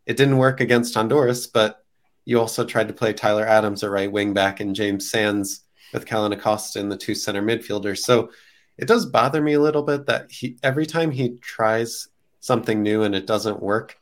It 0.06 0.16
didn't 0.16 0.38
work 0.38 0.60
against 0.60 0.94
Honduras, 0.94 1.46
but 1.46 1.84
you 2.24 2.38
also 2.38 2.64
tried 2.64 2.88
to 2.88 2.94
play 2.94 3.12
Tyler 3.12 3.46
Adams 3.46 3.82
a 3.82 3.90
right 3.90 4.10
wing 4.10 4.34
back 4.34 4.60
and 4.60 4.74
James 4.74 5.10
Sands 5.10 5.62
with 5.92 6.06
Kellyn 6.06 6.32
Acosta 6.32 6.80
in 6.80 6.88
the 6.88 6.96
two 6.96 7.14
center 7.14 7.42
midfielders. 7.42 7.98
So 7.98 8.30
it 8.76 8.86
does 8.86 9.06
bother 9.06 9.40
me 9.40 9.54
a 9.54 9.60
little 9.60 9.82
bit 9.82 10.06
that 10.06 10.30
he 10.30 10.58
every 10.62 10.86
time 10.86 11.10
he 11.10 11.38
tries 11.38 12.08
something 12.40 12.82
new 12.82 13.02
and 13.02 13.14
it 13.14 13.26
doesn't 13.26 13.62
work, 13.62 13.98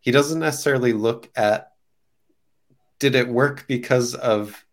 he 0.00 0.10
doesn't 0.10 0.40
necessarily 0.40 0.92
look 0.92 1.30
at 1.36 1.72
did 2.98 3.14
it 3.14 3.28
work 3.28 3.66
because 3.68 4.14
of 4.14 4.64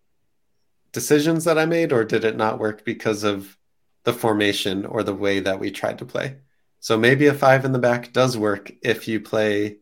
decisions 0.93 1.43
that 1.43 1.57
I 1.57 1.65
made, 1.65 1.91
or 1.91 2.05
did 2.05 2.23
it 2.23 2.37
not 2.37 2.59
work 2.59 2.85
because 2.85 3.23
of 3.23 3.57
the 4.03 4.13
formation 4.13 4.85
or 4.85 5.03
the 5.03 5.13
way 5.13 5.39
that 5.41 5.59
we 5.59 5.71
tried 5.71 5.97
to 5.99 6.05
play? 6.05 6.37
So 6.83 6.97
maybe 6.97 7.27
a 7.27 7.33
five 7.33 7.63
in 7.63 7.71
the 7.71 7.79
back 7.79 8.11
does 8.11 8.37
work 8.37 8.69
if 8.81 9.07
you 9.07 9.21
play 9.21 9.77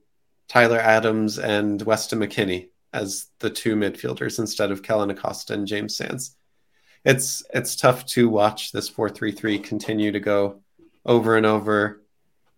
Tyler 0.47 0.77
Adams 0.77 1.39
and 1.39 1.81
Weston 1.81 2.19
McKennie 2.19 2.69
as 2.93 3.25
the 3.39 3.49
two 3.49 3.75
midfielders 3.75 4.37
instead 4.37 4.69
of 4.69 4.83
Kellyn 4.83 5.09
Acosta 5.09 5.55
and 5.55 5.65
James 5.65 5.97
Sands. 5.97 6.35
it's 7.03 7.43
it's 7.55 7.75
tough 7.75 8.05
to 8.05 8.29
watch 8.29 8.71
this 8.71 8.87
4-3-3 8.87 9.63
continue 9.63 10.11
to 10.11 10.19
go 10.19 10.61
over 11.03 11.37
and 11.37 11.45
over. 11.47 12.03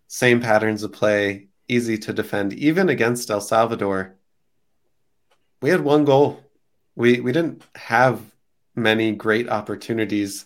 Same 0.08 0.42
patterns 0.42 0.82
of 0.82 0.92
play, 0.92 1.48
easy 1.66 1.96
to 1.96 2.12
defend. 2.12 2.52
Even 2.52 2.90
against 2.90 3.30
El 3.30 3.40
Salvador, 3.40 4.16
we 5.62 5.70
had 5.70 5.80
one 5.80 6.04
goal. 6.04 6.44
We 6.94 7.18
we 7.20 7.32
didn't 7.32 7.62
have 7.76 8.20
many 8.76 9.12
great 9.12 9.48
opportunities. 9.48 10.44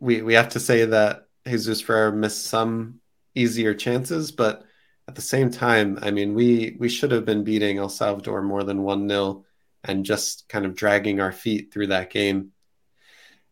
We 0.00 0.22
we 0.22 0.32
have 0.32 0.48
to 0.50 0.58
say 0.58 0.86
that 0.86 1.28
Jesus 1.46 1.82
Ferreira 1.82 2.14
missed 2.14 2.46
some 2.46 3.00
easier 3.36 3.74
chances, 3.74 4.32
but 4.32 4.64
at 5.08 5.14
the 5.14 5.22
same 5.22 5.50
time, 5.50 5.98
I 6.02 6.10
mean, 6.10 6.34
we 6.34 6.76
we 6.80 6.88
should 6.88 7.12
have 7.12 7.24
been 7.24 7.44
beating 7.44 7.78
El 7.78 7.88
Salvador 7.88 8.42
more 8.42 8.64
than 8.64 8.82
one 8.82 9.08
0 9.08 9.44
and 9.84 10.04
just 10.04 10.48
kind 10.48 10.66
of 10.66 10.74
dragging 10.74 11.20
our 11.20 11.32
feet 11.32 11.72
through 11.72 11.88
that 11.88 12.10
game. 12.10 12.50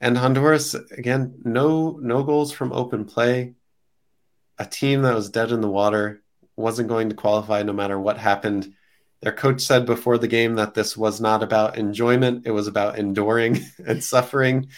And 0.00 0.18
Honduras 0.18 0.74
again, 0.74 1.40
no 1.44 1.98
no 2.02 2.24
goals 2.24 2.52
from 2.52 2.72
open 2.72 3.04
play. 3.04 3.54
A 4.58 4.66
team 4.66 5.02
that 5.02 5.14
was 5.14 5.30
dead 5.30 5.52
in 5.52 5.60
the 5.60 5.70
water 5.70 6.22
wasn't 6.56 6.88
going 6.88 7.08
to 7.10 7.16
qualify 7.16 7.62
no 7.62 7.72
matter 7.72 7.98
what 7.98 8.18
happened. 8.18 8.74
Their 9.20 9.32
coach 9.32 9.62
said 9.62 9.86
before 9.86 10.18
the 10.18 10.28
game 10.28 10.56
that 10.56 10.74
this 10.74 10.96
was 10.96 11.20
not 11.20 11.42
about 11.42 11.78
enjoyment, 11.78 12.46
it 12.46 12.50
was 12.50 12.66
about 12.66 12.98
enduring 12.98 13.64
and 13.86 14.02
suffering. 14.02 14.68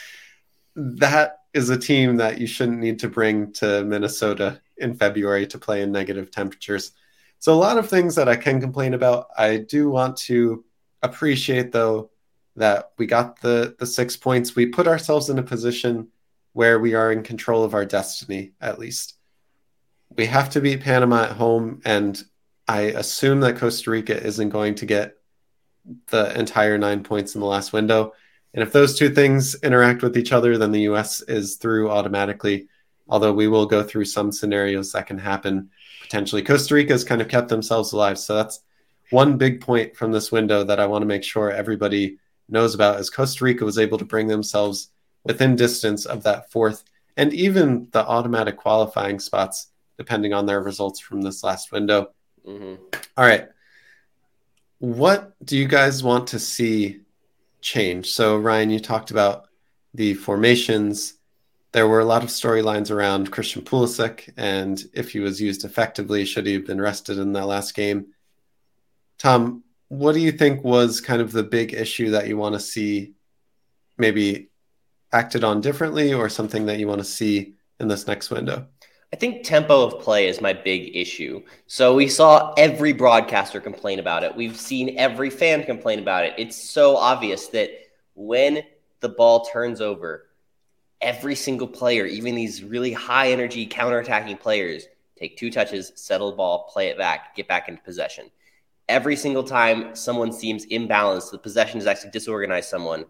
That 0.77 1.39
is 1.53 1.71
a 1.71 1.79
team 1.79 2.17
that 2.17 2.39
you 2.39 2.47
shouldn't 2.47 2.79
need 2.79 3.01
to 3.01 3.09
bring 3.09 3.53
to 3.55 3.83
Minnesota 3.83 4.61
in 4.79 4.95
February 4.95 5.47
to 5.49 5.59
play 5.59 5.83
in 5.83 5.93
negative 5.93 6.31
temperatures. 6.31 6.93
So, 7.39 7.53
a 7.53 7.55
lot 7.55 7.79
of 7.79 7.89
things 7.89 8.15
that 8.15 8.29
I 8.29 8.37
can 8.37 8.61
complain 8.61 8.95
about. 8.95 9.29
I 9.37 9.59
do 9.59 9.91
want 9.91 10.17
to 10.19 10.65
appreciate, 11.03 11.73
though, 11.73 12.11
that 12.57 12.93
we 12.99 13.07
got 13.07 13.41
the, 13.41 13.77
the 13.79 13.87
six 13.87 14.17
points. 14.17 14.57
We 14.57 14.67
put 14.67 14.89
ourselves 14.89 15.29
in 15.29 15.39
a 15.39 15.43
position 15.43 16.09
where 16.53 16.79
we 16.79 16.95
are 16.95 17.13
in 17.13 17.23
control 17.23 17.65
of 17.65 17.75
our 17.75 17.85
destiny, 17.85 18.53
at 18.61 18.79
least. 18.79 19.15
We 20.17 20.27
have 20.27 20.51
to 20.51 20.61
beat 20.61 20.81
Panama 20.81 21.25
at 21.25 21.33
home, 21.33 21.83
and 21.85 22.23
I 22.67 22.83
assume 22.83 23.41
that 23.41 23.59
Costa 23.59 23.91
Rica 23.91 24.17
isn't 24.21 24.49
going 24.49 24.77
to 24.77 24.87
get 24.87 25.17
the 26.09 26.37
entire 26.39 26.79
nine 26.79 27.03
points 27.03 27.35
in 27.35 27.41
the 27.41 27.47
last 27.47 27.73
window. 27.73 28.15
And 28.55 28.63
if 28.63 28.73
those 28.73 28.99
two 28.99 29.11
things 29.11 29.55
interact 29.57 30.03
with 30.03 30.17
each 30.17 30.33
other, 30.33 30.57
then 30.57 30.73
the 30.73 30.89
US 30.93 31.21
is 31.21 31.57
through 31.57 31.91
automatically. 31.91 32.69
Although 33.09 33.33
we 33.33 33.49
will 33.49 33.67
go 33.67 33.83
through 33.83 34.07
some 34.07 34.33
scenarios 34.33 34.93
that 34.93 35.07
can 35.07 35.19
happen 35.19 35.71
potentially. 36.03 36.43
Costa 36.43 36.75
Rica 36.75 36.93
has 36.93 37.05
kind 37.05 37.21
of 37.21 37.29
kept 37.29 37.49
themselves 37.49 37.93
alive. 37.93 38.19
So 38.19 38.35
that's 38.35 38.61
one 39.11 39.37
big 39.37 39.61
point 39.61 39.97
from 39.97 40.13
this 40.13 40.33
window 40.33 40.65
that 40.65 40.81
I 40.81 40.87
want 40.87 41.03
to 41.03 41.07
make 41.07 41.23
sure 41.23 41.51
everybody 41.51 42.19
knows 42.49 42.75
about 42.75 43.01
is 43.01 43.11
Costa 43.11 43.45
Rica 43.45 43.65
was 43.65 43.79
able 43.79 43.99
to 43.99 44.05
bring 44.05 44.27
themselves 44.27 44.91
within 45.25 45.57
distance 45.57 46.07
of 46.07 46.23
that 46.23 46.51
fourth 46.51 46.85
and 47.17 47.33
even 47.33 47.89
the 47.93 48.07
automatic 48.07 48.57
qualifying 48.57 49.19
spots, 49.19 49.69
depending 49.97 50.33
on 50.33 50.47
their 50.47 50.61
results 50.61 51.01
from 51.01 51.23
this 51.23 51.43
last 51.43 51.73
window. 51.73 52.11
Mm-hmm. 52.47 52.75
All 53.17 53.25
right. 53.25 53.49
What 54.79 55.35
do 55.45 55.57
you 55.57 55.67
guys 55.67 56.03
want 56.03 56.29
to 56.29 56.39
see 56.39 57.01
change? 57.63 58.11
So, 58.11 58.37
Ryan, 58.37 58.71
you 58.71 58.79
talked 58.79 59.11
about 59.11 59.49
the 59.95 60.15
formations. 60.15 61.15
There 61.77 61.87
were 61.87 62.01
a 62.01 62.07
lot 62.07 62.23
of 62.23 62.31
storylines 62.31 62.91
around 62.91 63.31
Christian 63.31 63.61
Pulisic 63.61 64.33
and 64.39 64.83
if 64.95 65.11
he 65.11 65.21
was 65.21 65.43
used 65.43 65.63
effectively, 65.63 66.25
should 66.25 66.47
he 66.47 66.55
have 66.55 66.65
been 66.65 66.81
rested 66.81 67.19
in 67.19 67.35
that 67.35 67.45
last 67.45 67.75
game? 67.75 68.15
Tom, 69.19 69.63
what 69.89 70.15
do 70.15 70.21
you 70.21 70.33
think 70.33 70.65
was 70.65 71.03
kind 71.03 71.21
of 71.21 71.33
the 71.33 71.43
big 71.43 71.75
issue 71.75 72.13
that 72.13 72.29
you 72.29 72.39
want 72.39 72.55
to 72.55 72.61
see 72.61 73.13
maybe 73.99 74.49
acted 75.13 75.45
on 75.45 75.61
differently 75.61 76.15
or 76.15 76.31
something 76.31 76.65
that 76.65 76.79
you 76.79 76.89
want 76.89 77.01
to 77.01 77.05
see 77.05 77.57
in 77.79 77.89
this 77.89 78.07
next 78.07 78.31
window? 78.31 78.67
I 79.13 79.17
think 79.17 79.45
tempo 79.45 79.83
of 79.83 80.01
play 80.01 80.29
is 80.29 80.41
my 80.41 80.55
big 80.55 80.97
issue. 80.97 81.43
So 81.67 81.95
we 81.95 82.09
saw 82.09 82.55
every 82.57 82.95
broadcaster 82.95 83.61
complain 83.61 83.99
about 83.99 84.25
it. 84.25 84.35
We've 84.35 84.59
seen 84.59 84.99
every 84.99 85.29
fan 85.29 85.63
complain 85.65 85.99
about 85.99 86.25
it. 86.25 86.33
It's 86.39 86.57
so 86.57 86.97
obvious 86.97 87.49
that 87.49 87.69
when 88.15 88.63
the 89.01 89.11
ball 89.11 89.45
turns 89.45 89.83
over, 89.83 90.27
every 91.01 91.35
single 91.35 91.67
player, 91.67 92.07
even 92.07 92.35
these 92.35 92.63
really 92.63 92.93
high 92.93 93.31
energy 93.31 93.67
counterattacking 93.67 94.41
players, 94.41 94.87
take 95.17 95.37
two 95.37 95.51
touches, 95.51 95.93
settle 95.95 96.31
the 96.31 96.37
ball, 96.37 96.69
play 96.73 96.89
it 96.89 96.99
back, 96.99 97.35
get 97.35 97.49
back 97.49 97.69
into 97.69 97.83
possession. 97.83 98.31
Every 98.89 99.17
single 99.17 99.43
time 99.43 99.95
someone 99.95 100.33
seems 100.33 100.67
imbalanced, 100.67 101.31
the 101.31 101.39
possession 101.39 101.79
is 101.79 101.87
actually 101.87 102.11
disorganized 102.11 102.69
someone. 102.69 103.05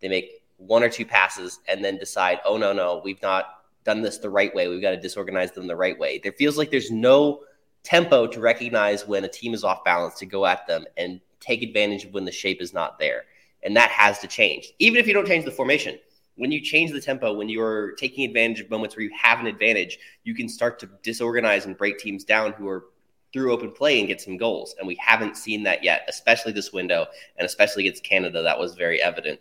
They 0.00 0.08
make 0.08 0.42
one 0.58 0.82
or 0.82 0.88
two 0.88 1.06
passes 1.06 1.60
and 1.68 1.84
then 1.84 1.96
decide, 1.96 2.40
oh, 2.44 2.56
no, 2.56 2.72
no, 2.72 3.00
we've 3.04 3.22
not 3.22 3.46
done 3.84 4.02
this 4.02 4.18
the 4.18 4.30
right 4.30 4.54
way. 4.54 4.68
We've 4.68 4.82
got 4.82 4.90
to 4.90 5.00
disorganize 5.00 5.52
them 5.52 5.66
the 5.66 5.76
right 5.76 5.98
way. 5.98 6.20
There 6.22 6.32
feels 6.32 6.58
like 6.58 6.70
there's 6.70 6.90
no 6.90 7.40
tempo 7.82 8.26
to 8.28 8.40
recognize 8.40 9.06
when 9.06 9.24
a 9.24 9.28
team 9.28 9.54
is 9.54 9.64
off 9.64 9.84
balance 9.84 10.18
to 10.18 10.26
go 10.26 10.46
at 10.46 10.66
them 10.66 10.84
and 10.96 11.20
take 11.40 11.62
advantage 11.62 12.04
of 12.04 12.14
when 12.14 12.24
the 12.24 12.32
shape 12.32 12.62
is 12.62 12.72
not 12.72 12.98
there. 12.98 13.24
And 13.64 13.76
that 13.76 13.90
has 13.90 14.18
to 14.20 14.28
change. 14.28 14.72
Even 14.78 15.00
if 15.00 15.06
you 15.06 15.14
don't 15.14 15.26
change 15.26 15.44
the 15.44 15.50
formation, 15.50 15.98
when 16.36 16.50
you 16.50 16.60
change 16.60 16.92
the 16.92 17.00
tempo, 17.00 17.32
when 17.32 17.48
you're 17.48 17.92
taking 17.92 18.24
advantage 18.24 18.60
of 18.60 18.70
moments 18.70 18.96
where 18.96 19.04
you 19.04 19.10
have 19.20 19.40
an 19.40 19.46
advantage, 19.46 19.98
you 20.24 20.34
can 20.34 20.48
start 20.48 20.78
to 20.80 20.88
disorganize 21.02 21.66
and 21.66 21.76
break 21.76 21.98
teams 21.98 22.24
down 22.24 22.52
who 22.52 22.68
are 22.68 22.84
through 23.32 23.52
open 23.52 23.72
play 23.72 23.98
and 23.98 24.08
get 24.08 24.20
some 24.20 24.36
goals. 24.36 24.74
And 24.78 24.86
we 24.86 24.96
haven't 24.96 25.36
seen 25.36 25.62
that 25.64 25.82
yet, 25.82 26.04
especially 26.08 26.52
this 26.52 26.72
window 26.72 27.06
and 27.36 27.46
especially 27.46 27.86
against 27.86 28.04
Canada. 28.04 28.42
That 28.42 28.58
was 28.58 28.74
very 28.74 29.02
evident. 29.02 29.40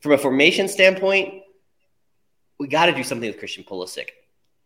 From 0.00 0.12
a 0.12 0.18
formation 0.18 0.68
standpoint, 0.68 1.42
we 2.58 2.68
got 2.68 2.86
to 2.86 2.92
do 2.92 3.04
something 3.04 3.28
with 3.28 3.38
Christian 3.38 3.64
Pulisic. 3.64 4.08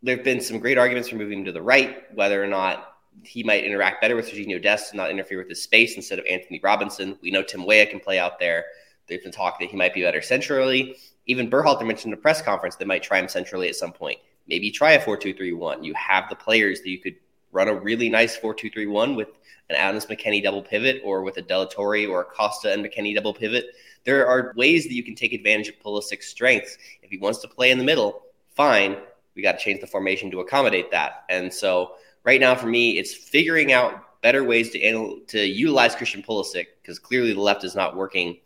There 0.02 0.16
have 0.16 0.24
been 0.24 0.40
some 0.40 0.58
great 0.58 0.78
arguments 0.78 1.08
for 1.08 1.16
moving 1.16 1.40
him 1.40 1.44
to 1.46 1.52
the 1.52 1.62
right, 1.62 2.14
whether 2.14 2.42
or 2.42 2.46
not 2.46 2.96
he 3.22 3.42
might 3.42 3.64
interact 3.64 4.00
better 4.00 4.14
with 4.14 4.30
Sergio 4.30 4.62
Dest 4.62 4.92
and 4.92 4.98
not 4.98 5.10
interfere 5.10 5.38
with 5.38 5.48
his 5.48 5.62
space 5.62 5.96
instead 5.96 6.18
of 6.18 6.26
Antonee 6.26 6.60
Robinson. 6.62 7.18
We 7.22 7.30
know 7.30 7.42
Tim 7.42 7.64
Weah 7.64 7.86
can 7.86 8.00
play 8.00 8.18
out 8.18 8.38
there. 8.38 8.66
There's 9.08 9.22
been 9.22 9.32
talk 9.32 9.58
that 9.60 9.70
he 9.70 9.76
might 9.76 9.94
be 9.94 10.02
better 10.02 10.20
centrally. 10.20 10.96
Even 11.26 11.50
Berhalter 11.50 11.86
mentioned 11.86 12.12
in 12.12 12.18
a 12.18 12.22
press 12.22 12.40
conference 12.40 12.76
they 12.76 12.84
might 12.84 13.02
try 13.02 13.18
him 13.18 13.28
centrally 13.28 13.68
at 13.68 13.76
some 13.76 13.92
point. 13.92 14.18
Maybe 14.48 14.70
try 14.70 14.92
a 14.92 15.00
4 15.00 15.16
2 15.16 15.34
3 15.34 15.52
1. 15.52 15.84
You 15.84 15.94
have 15.94 16.28
the 16.28 16.36
players 16.36 16.80
that 16.80 16.90
you 16.90 16.98
could 16.98 17.16
run 17.52 17.68
a 17.68 17.74
really 17.74 18.08
nice 18.08 18.36
4 18.36 18.54
2 18.54 18.70
3 18.70 18.86
1 18.86 19.14
with 19.14 19.28
an 19.68 19.76
Adams 19.76 20.06
McKennie 20.06 20.42
double 20.42 20.62
pivot 20.62 21.02
or 21.04 21.22
with 21.22 21.36
a 21.38 21.42
De 21.42 21.58
La 21.58 21.66
or 21.74 22.20
a 22.20 22.24
Costa 22.24 22.72
and 22.72 22.84
McKennie 22.84 23.14
double 23.14 23.34
pivot 23.34 23.66
there 24.06 24.26
are 24.26 24.54
ways 24.56 24.84
that 24.84 24.94
you 24.94 25.02
can 25.02 25.16
take 25.16 25.32
advantage 25.32 25.68
of 25.68 25.78
Pulisic's 25.80 26.28
strengths. 26.28 26.78
If 27.02 27.10
he 27.10 27.18
wants 27.18 27.40
to 27.40 27.48
play 27.48 27.72
in 27.72 27.76
the 27.78 27.84
middle, 27.84 28.22
fine. 28.54 28.96
We 29.34 29.42
got 29.42 29.58
to 29.58 29.58
change 29.58 29.80
the 29.80 29.86
formation 29.86 30.30
to 30.30 30.40
accommodate 30.40 30.90
that. 30.92 31.24
And 31.28 31.52
so 31.52 31.96
right 32.22 32.40
now 32.40 32.54
for 32.54 32.68
me, 32.68 32.98
it's 32.98 33.12
figuring 33.12 33.72
out 33.72 34.22
better 34.22 34.44
ways 34.44 34.70
to 34.70 35.22
to 35.26 35.40
utilize 35.44 35.94
Christian 35.94 36.22
Pulisic 36.22 36.66
because 36.80 36.98
clearly 36.98 37.34
the 37.34 37.40
left 37.40 37.64
is 37.64 37.74
not 37.74 37.96
working. 37.96 38.38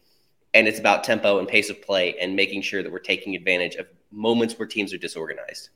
And 0.55 0.67
it's 0.67 0.79
about 0.79 1.05
tempo 1.05 1.39
and 1.39 1.47
pace 1.47 1.71
of 1.71 1.81
play 1.81 2.17
and 2.21 2.35
making 2.35 2.63
sure 2.63 2.83
that 2.83 2.91
we're 2.91 2.99
taking 2.99 3.37
advantage 3.37 3.77
of 3.77 3.87
moments 4.11 4.59
where 4.59 4.67
teams 4.67 4.93
are 4.93 4.99
disorganized. 4.99 5.71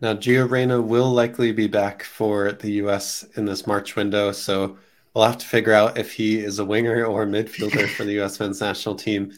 Now, 0.00 0.14
Gio 0.14 0.50
Reyna 0.50 0.82
will 0.82 1.10
likely 1.10 1.52
be 1.52 1.66
back 1.66 2.02
for 2.02 2.52
the 2.52 2.72
U.S. 2.72 3.24
in 3.36 3.46
this 3.46 3.66
March 3.66 3.96
window, 3.96 4.32
so 4.32 4.76
We'll 5.14 5.24
have 5.24 5.38
to 5.38 5.46
figure 5.46 5.72
out 5.72 5.96
if 5.96 6.12
he 6.12 6.40
is 6.40 6.58
a 6.58 6.64
winger 6.64 7.04
or 7.04 7.22
a 7.22 7.26
midfielder 7.26 7.88
for 7.88 8.04
the 8.04 8.12
U.S. 8.14 8.40
men's 8.40 8.60
national 8.60 8.96
team. 8.96 9.32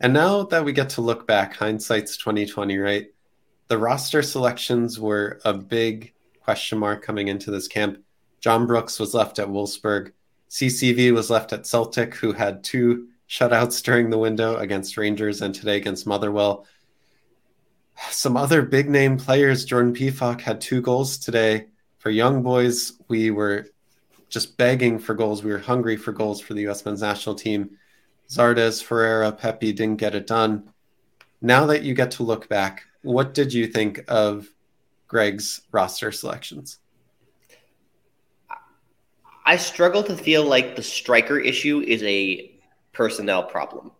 And 0.00 0.12
now 0.12 0.42
that 0.44 0.64
we 0.64 0.72
get 0.72 0.90
to 0.90 1.00
look 1.00 1.26
back, 1.26 1.56
hindsight's 1.56 2.18
2020, 2.18 2.76
right? 2.76 3.06
The 3.68 3.78
roster 3.78 4.20
selections 4.20 5.00
were 5.00 5.40
a 5.44 5.54
big 5.54 6.12
question 6.42 6.78
mark 6.78 7.02
coming 7.02 7.28
into 7.28 7.50
this 7.50 7.66
camp. 7.66 7.98
John 8.40 8.66
Brooks 8.66 9.00
was 9.00 9.14
left 9.14 9.38
at 9.38 9.48
Wolfsburg. 9.48 10.12
CCV 10.50 11.12
was 11.14 11.30
left 11.30 11.54
at 11.54 11.66
Celtic, 11.66 12.14
who 12.14 12.32
had 12.32 12.62
two 12.62 13.08
shutouts 13.32 13.82
during 13.82 14.10
the 14.10 14.18
window 14.18 14.56
against 14.56 14.98
Rangers 14.98 15.40
and 15.40 15.54
today 15.54 15.78
against 15.78 16.06
Motherwell. 16.06 16.66
Some 18.10 18.36
other 18.36 18.60
big 18.60 18.90
name 18.90 19.16
players, 19.16 19.64
Jordan 19.64 19.94
Pefok 19.94 20.42
had 20.42 20.60
two 20.60 20.82
goals 20.82 21.16
today. 21.16 21.68
For 21.98 22.10
young 22.10 22.42
boys, 22.42 22.92
we 23.08 23.30
were 23.30 23.68
just 24.28 24.58
begging 24.58 24.98
for 24.98 25.14
goals. 25.14 25.42
We 25.42 25.50
were 25.50 25.58
hungry 25.58 25.96
for 25.96 26.12
goals 26.12 26.42
for 26.42 26.52
the 26.52 26.62
U.S. 26.62 26.84
men's 26.84 27.00
national 27.00 27.36
team. 27.36 27.78
Zardes, 28.28 28.82
Ferreira, 28.82 29.32
Pepi 29.32 29.72
didn't 29.72 29.96
get 29.96 30.14
it 30.14 30.26
done. 30.26 30.70
Now 31.40 31.64
that 31.66 31.84
you 31.84 31.94
get 31.94 32.10
to 32.12 32.24
look 32.24 32.50
back, 32.50 32.84
what 33.00 33.32
did 33.32 33.54
you 33.54 33.66
think 33.66 34.04
of 34.08 34.46
Greg's 35.08 35.62
roster 35.72 36.12
selections? 36.12 36.80
I 39.46 39.56
struggle 39.56 40.02
to 40.04 40.16
feel 40.16 40.44
like 40.44 40.76
the 40.76 40.82
striker 40.82 41.38
issue 41.38 41.80
is 41.80 42.02
a 42.02 42.51
personnel 42.92 43.42
problem. 43.42 43.90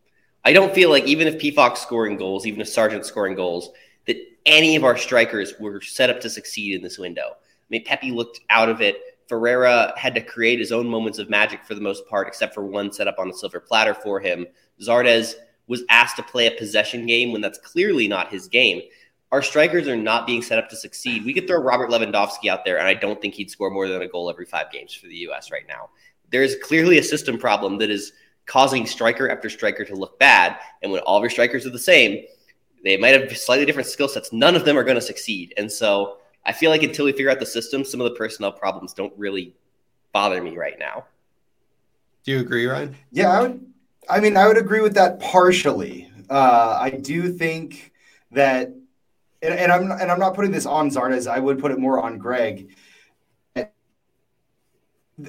I 0.44 0.52
don't 0.52 0.74
feel 0.74 0.90
like 0.90 1.04
even 1.04 1.28
if 1.28 1.38
Pefok 1.38 1.76
scoring 1.76 2.16
goals, 2.16 2.46
even 2.46 2.60
if 2.60 2.68
Sargent 2.68 3.06
scoring 3.06 3.34
goals, 3.34 3.70
that 4.06 4.16
any 4.44 4.76
of 4.76 4.84
our 4.84 4.96
strikers 4.96 5.54
were 5.60 5.80
set 5.80 6.10
up 6.10 6.20
to 6.20 6.30
succeed 6.30 6.74
in 6.74 6.82
this 6.82 6.98
window. 6.98 7.30
I 7.32 7.66
mean, 7.70 7.84
Pepi 7.84 8.10
looked 8.10 8.40
out 8.50 8.68
of 8.68 8.80
it. 8.80 8.96
Ferreira 9.28 9.94
had 9.96 10.14
to 10.14 10.20
create 10.20 10.58
his 10.58 10.72
own 10.72 10.86
moments 10.86 11.18
of 11.18 11.30
magic 11.30 11.64
for 11.64 11.74
the 11.74 11.80
most 11.80 12.06
part, 12.08 12.26
except 12.26 12.54
for 12.54 12.66
one 12.66 12.92
set 12.92 13.08
up 13.08 13.18
on 13.18 13.30
a 13.30 13.34
silver 13.34 13.60
platter 13.60 13.94
for 13.94 14.20
him. 14.20 14.46
Zardes 14.80 15.34
was 15.68 15.84
asked 15.88 16.16
to 16.16 16.22
play 16.22 16.46
a 16.46 16.58
possession 16.58 17.06
game 17.06 17.32
when 17.32 17.40
that's 17.40 17.58
clearly 17.58 18.08
not 18.08 18.32
his 18.32 18.48
game. 18.48 18.82
Our 19.30 19.40
strikers 19.40 19.88
are 19.88 19.96
not 19.96 20.26
being 20.26 20.42
set 20.42 20.58
up 20.58 20.68
to 20.68 20.76
succeed. 20.76 21.24
We 21.24 21.32
could 21.32 21.46
throw 21.46 21.62
Robert 21.62 21.88
Lewandowski 21.88 22.48
out 22.48 22.64
there, 22.64 22.78
and 22.78 22.86
I 22.86 22.92
don't 22.92 23.22
think 23.22 23.32
he'd 23.34 23.50
score 23.50 23.70
more 23.70 23.88
than 23.88 24.02
a 24.02 24.08
goal 24.08 24.28
every 24.28 24.44
five 24.44 24.70
games 24.70 24.92
for 24.92 25.06
the 25.06 25.16
U.S. 25.16 25.50
right 25.50 25.66
now. 25.66 25.88
There's 26.30 26.56
clearly 26.56 26.98
a 26.98 27.02
system 27.02 27.38
problem 27.38 27.78
that 27.78 27.90
is 27.90 28.12
causing 28.46 28.86
striker 28.86 29.28
after 29.28 29.48
striker 29.48 29.84
to 29.84 29.94
look 29.94 30.18
bad. 30.18 30.58
And 30.82 30.92
when 30.92 31.00
all 31.02 31.16
of 31.16 31.22
your 31.22 31.30
strikers 31.30 31.66
are 31.66 31.70
the 31.70 31.78
same, 31.78 32.24
they 32.84 32.96
might 32.96 33.20
have 33.20 33.36
slightly 33.36 33.64
different 33.64 33.88
skill 33.88 34.08
sets. 34.08 34.32
None 34.32 34.56
of 34.56 34.64
them 34.64 34.76
are 34.76 34.84
going 34.84 34.96
to 34.96 35.00
succeed. 35.00 35.54
And 35.56 35.70
so 35.70 36.18
I 36.44 36.52
feel 36.52 36.70
like 36.70 36.82
until 36.82 37.04
we 37.04 37.12
figure 37.12 37.30
out 37.30 37.38
the 37.38 37.46
system, 37.46 37.84
some 37.84 38.00
of 38.00 38.10
the 38.10 38.16
personnel 38.16 38.52
problems 38.52 38.92
don't 38.92 39.12
really 39.16 39.54
bother 40.12 40.42
me 40.42 40.56
right 40.56 40.78
now. 40.78 41.04
Do 42.24 42.32
you 42.32 42.40
agree, 42.40 42.66
Ryan? 42.66 42.96
Yeah, 43.10 43.30
I 43.30 43.42
would. 43.42 43.66
I 44.08 44.20
mean, 44.20 44.36
I 44.36 44.46
would 44.46 44.56
agree 44.56 44.80
with 44.80 44.94
that 44.94 45.20
partially. 45.20 46.10
Uh, 46.28 46.76
I 46.80 46.90
do 46.90 47.32
think 47.32 47.92
that, 48.32 48.68
and, 49.42 49.54
and, 49.54 49.72
I'm 49.72 49.90
and 49.92 50.10
I'm 50.10 50.18
not 50.18 50.34
putting 50.34 50.50
this 50.50 50.66
on 50.66 50.90
Zardes. 50.90 51.30
I 51.30 51.38
would 51.38 51.60
put 51.60 51.70
it 51.70 51.78
more 51.78 52.00
on 52.00 52.18
Greg. 52.18 52.74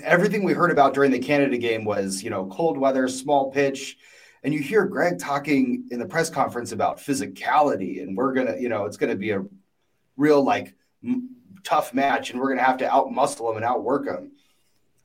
Everything 0.02 0.44
we 0.44 0.54
heard 0.54 0.72
about 0.72 0.94
during 0.94 1.12
the 1.12 1.20
Canada 1.20 1.58
game 1.58 1.86
was, 1.86 2.24
you 2.24 2.30
know, 2.30 2.48
cold 2.48 2.78
weather, 2.78 3.08
small 3.08 3.52
pitch, 3.52 3.98
and 4.44 4.54
you 4.54 4.60
hear 4.60 4.86
Greg 4.86 5.20
talking 5.20 5.88
in 5.92 6.00
the 6.00 6.06
press 6.06 6.30
conference 6.30 6.72
about 6.72 6.98
physicality, 6.98 8.02
and 8.02 8.16
we're 8.16 8.34
gonna, 8.34 8.58
you 8.58 8.70
know, 8.70 8.86
it's 8.86 8.98
gonna 8.98 9.16
be 9.16 9.32
a 9.32 9.44
real 10.18 10.44
like 10.44 10.74
m- 11.04 11.30
tough 11.64 11.94
match, 11.94 12.32
and 12.32 12.40
we're 12.40 12.50
gonna 12.50 12.64
have 12.64 12.78
to 12.78 12.88
outmuscle 12.88 13.48
them 13.50 13.58
and 13.58 13.66
outwork 13.66 14.06
them. 14.06 14.32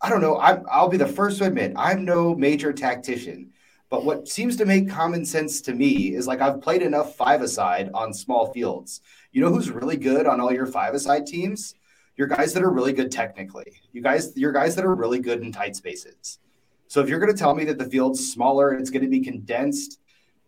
I 0.01 0.09
don't 0.09 0.21
know. 0.21 0.37
i 0.37 0.61
I'll 0.71 0.89
be 0.89 0.97
the 0.97 1.07
first 1.07 1.39
to 1.39 1.45
admit 1.45 1.73
I'm 1.77 2.05
no 2.05 2.35
major 2.35 2.73
tactician, 2.73 3.51
but 3.91 4.05
what 4.05 4.29
seems 4.29 4.57
to 4.57 4.65
make 4.65 4.89
common 4.89 5.25
sense 5.25 5.61
to 5.63 5.75
me 5.75 6.15
is 6.15 6.27
like 6.27 6.41
I've 6.41 6.61
played 6.61 6.83
enough 6.83 7.17
five-a-side 7.17 7.91
on 7.95 8.13
small 8.13 8.53
fields. 8.53 9.01
You 9.33 9.41
know 9.41 9.51
who's 9.51 9.71
really 9.71 9.97
good 9.97 10.27
on 10.27 10.41
all 10.41 10.53
your 10.53 10.67
five-a-side 10.67 11.27
teams? 11.27 11.75
Your 12.19 12.27
guys 12.27 12.53
that 12.53 12.65
are 12.65 12.71
really 12.71 12.93
good 12.93 13.11
technically. 13.13 13.81
You 13.93 14.03
guys, 14.03 14.37
your 14.37 14.53
guys 14.53 14.75
that 14.77 14.85
are 14.85 14.95
really 14.95 15.21
good 15.21 15.41
in 15.41 15.53
tight 15.53 15.77
spaces. 15.77 16.41
So 16.89 17.01
if 17.01 17.09
you're 17.09 17.21
going 17.21 17.33
to 17.33 17.39
tell 17.39 17.55
me 17.55 17.65
that 17.67 17.79
the 17.79 17.85
field's 17.85 18.33
smaller 18.33 18.71
and 18.71 18.81
it's 18.81 18.91
going 18.91 19.05
to 19.05 19.09
be 19.09 19.21
condensed, 19.21 20.01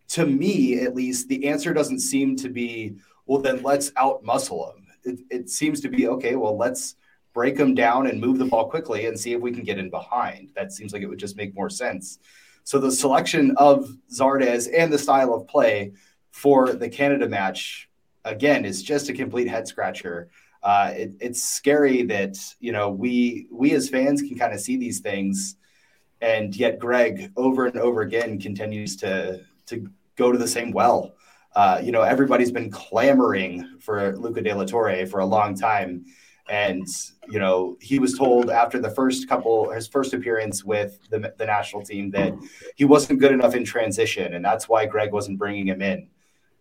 to 0.09 0.27
me 0.27 0.81
at 0.81 0.97
least, 0.97 1.29
the 1.29 1.47
answer 1.47 1.73
doesn't 1.73 2.01
seem 2.01 2.35
to 2.37 2.49
be, 2.49 2.97
well, 3.27 3.41
then 3.41 3.63
let's 3.63 3.93
out 3.97 4.25
muscle 4.25 4.75
them. 4.75 4.87
It, 5.05 5.21
it 5.31 5.49
seems 5.49 5.81
to 5.83 5.89
be 5.89 6.09
okay. 6.09 6.35
Well, 6.35 6.57
let's 6.57 6.97
break 7.33 7.57
them 7.57 7.77
down 7.77 8.09
and 8.09 8.21
move 8.21 8.39
the 8.39 8.47
ball 8.47 8.69
quickly 8.69 9.07
and 9.07 9.19
see 9.19 9.33
if 9.33 9.41
we 9.41 9.53
can 9.53 9.63
get 9.63 9.79
in 9.79 9.91
behind. 9.91 10.51
That 10.57 10.73
seems 10.73 10.93
like 10.93 11.03
it 11.03 11.07
would 11.07 11.21
just 11.21 11.37
make 11.37 11.55
more 11.55 11.71
sense. 11.71 12.19
So 12.65 12.81
the 12.81 12.91
selection 12.91 13.55
of 13.59 13.97
Zardes 14.13 14.69
and 14.77 14.93
the 14.93 14.99
style 14.99 15.33
of 15.33 15.47
play 15.47 15.93
for 16.33 16.73
the 16.73 16.89
Canada 16.89 17.29
match 17.29 17.89
again 18.25 18.65
is 18.65 18.83
just 18.83 19.09
a 19.09 19.13
complete 19.13 19.47
head 19.49 19.69
scratcher. 19.69 20.31
Uh, 20.63 20.93
it, 20.95 21.13
it's 21.21 21.43
scary 21.43 22.03
that 22.03 22.37
you 22.59 22.73
know 22.73 22.91
we 22.91 23.47
we 23.51 23.73
as 23.73 23.89
fans 23.89 24.21
can 24.21 24.39
kind 24.39 24.53
of 24.53 24.61
see 24.61 24.77
these 24.77 25.01
things, 25.01 25.57
and 26.21 26.55
yet 26.55 26.79
Greg 26.79 27.33
over 27.37 27.67
and 27.67 27.79
over 27.79 28.03
again 28.03 28.39
continues 28.39 28.97
to 28.97 29.41
to 29.67 29.89
go 30.17 30.31
to 30.31 30.39
the 30.39 30.49
same 30.49 30.71
well. 30.71 31.15
Uh, 31.55 31.81
you 31.83 31.93
know 31.93 32.03
everybody's 32.03 32.53
been 32.53 32.71
clamoring 32.71 33.79
for 33.81 34.17
Luca 34.17 34.43
De 34.43 34.53
La 34.53 34.65
Torre 34.65 35.07
for 35.07 35.21
a 35.21 35.27
long 35.27 35.55
time, 35.55 36.05
and 36.51 36.87
you 37.29 37.39
know 37.39 37.77
he 37.81 37.99
was 37.99 38.19
told 38.19 38.51
after 38.51 38.79
the 38.79 38.91
first 38.91 39.29
couple 39.29 39.71
his 39.71 39.87
first 39.87 40.13
appearance 40.13 40.65
with 40.65 40.99
the, 41.09 41.33
the 41.39 41.47
national 41.47 41.83
team 41.83 42.11
that 42.11 42.35
he 42.75 42.85
wasn't 42.85 43.19
good 43.19 43.33
enough 43.33 43.55
in 43.55 43.65
transition 43.65 44.35
and 44.35 44.45
that's 44.45 44.69
why 44.69 44.85
greg 44.85 45.13
wasn't 45.13 45.39
bringing 45.39 45.69
him 45.69 45.81
in 45.81 46.09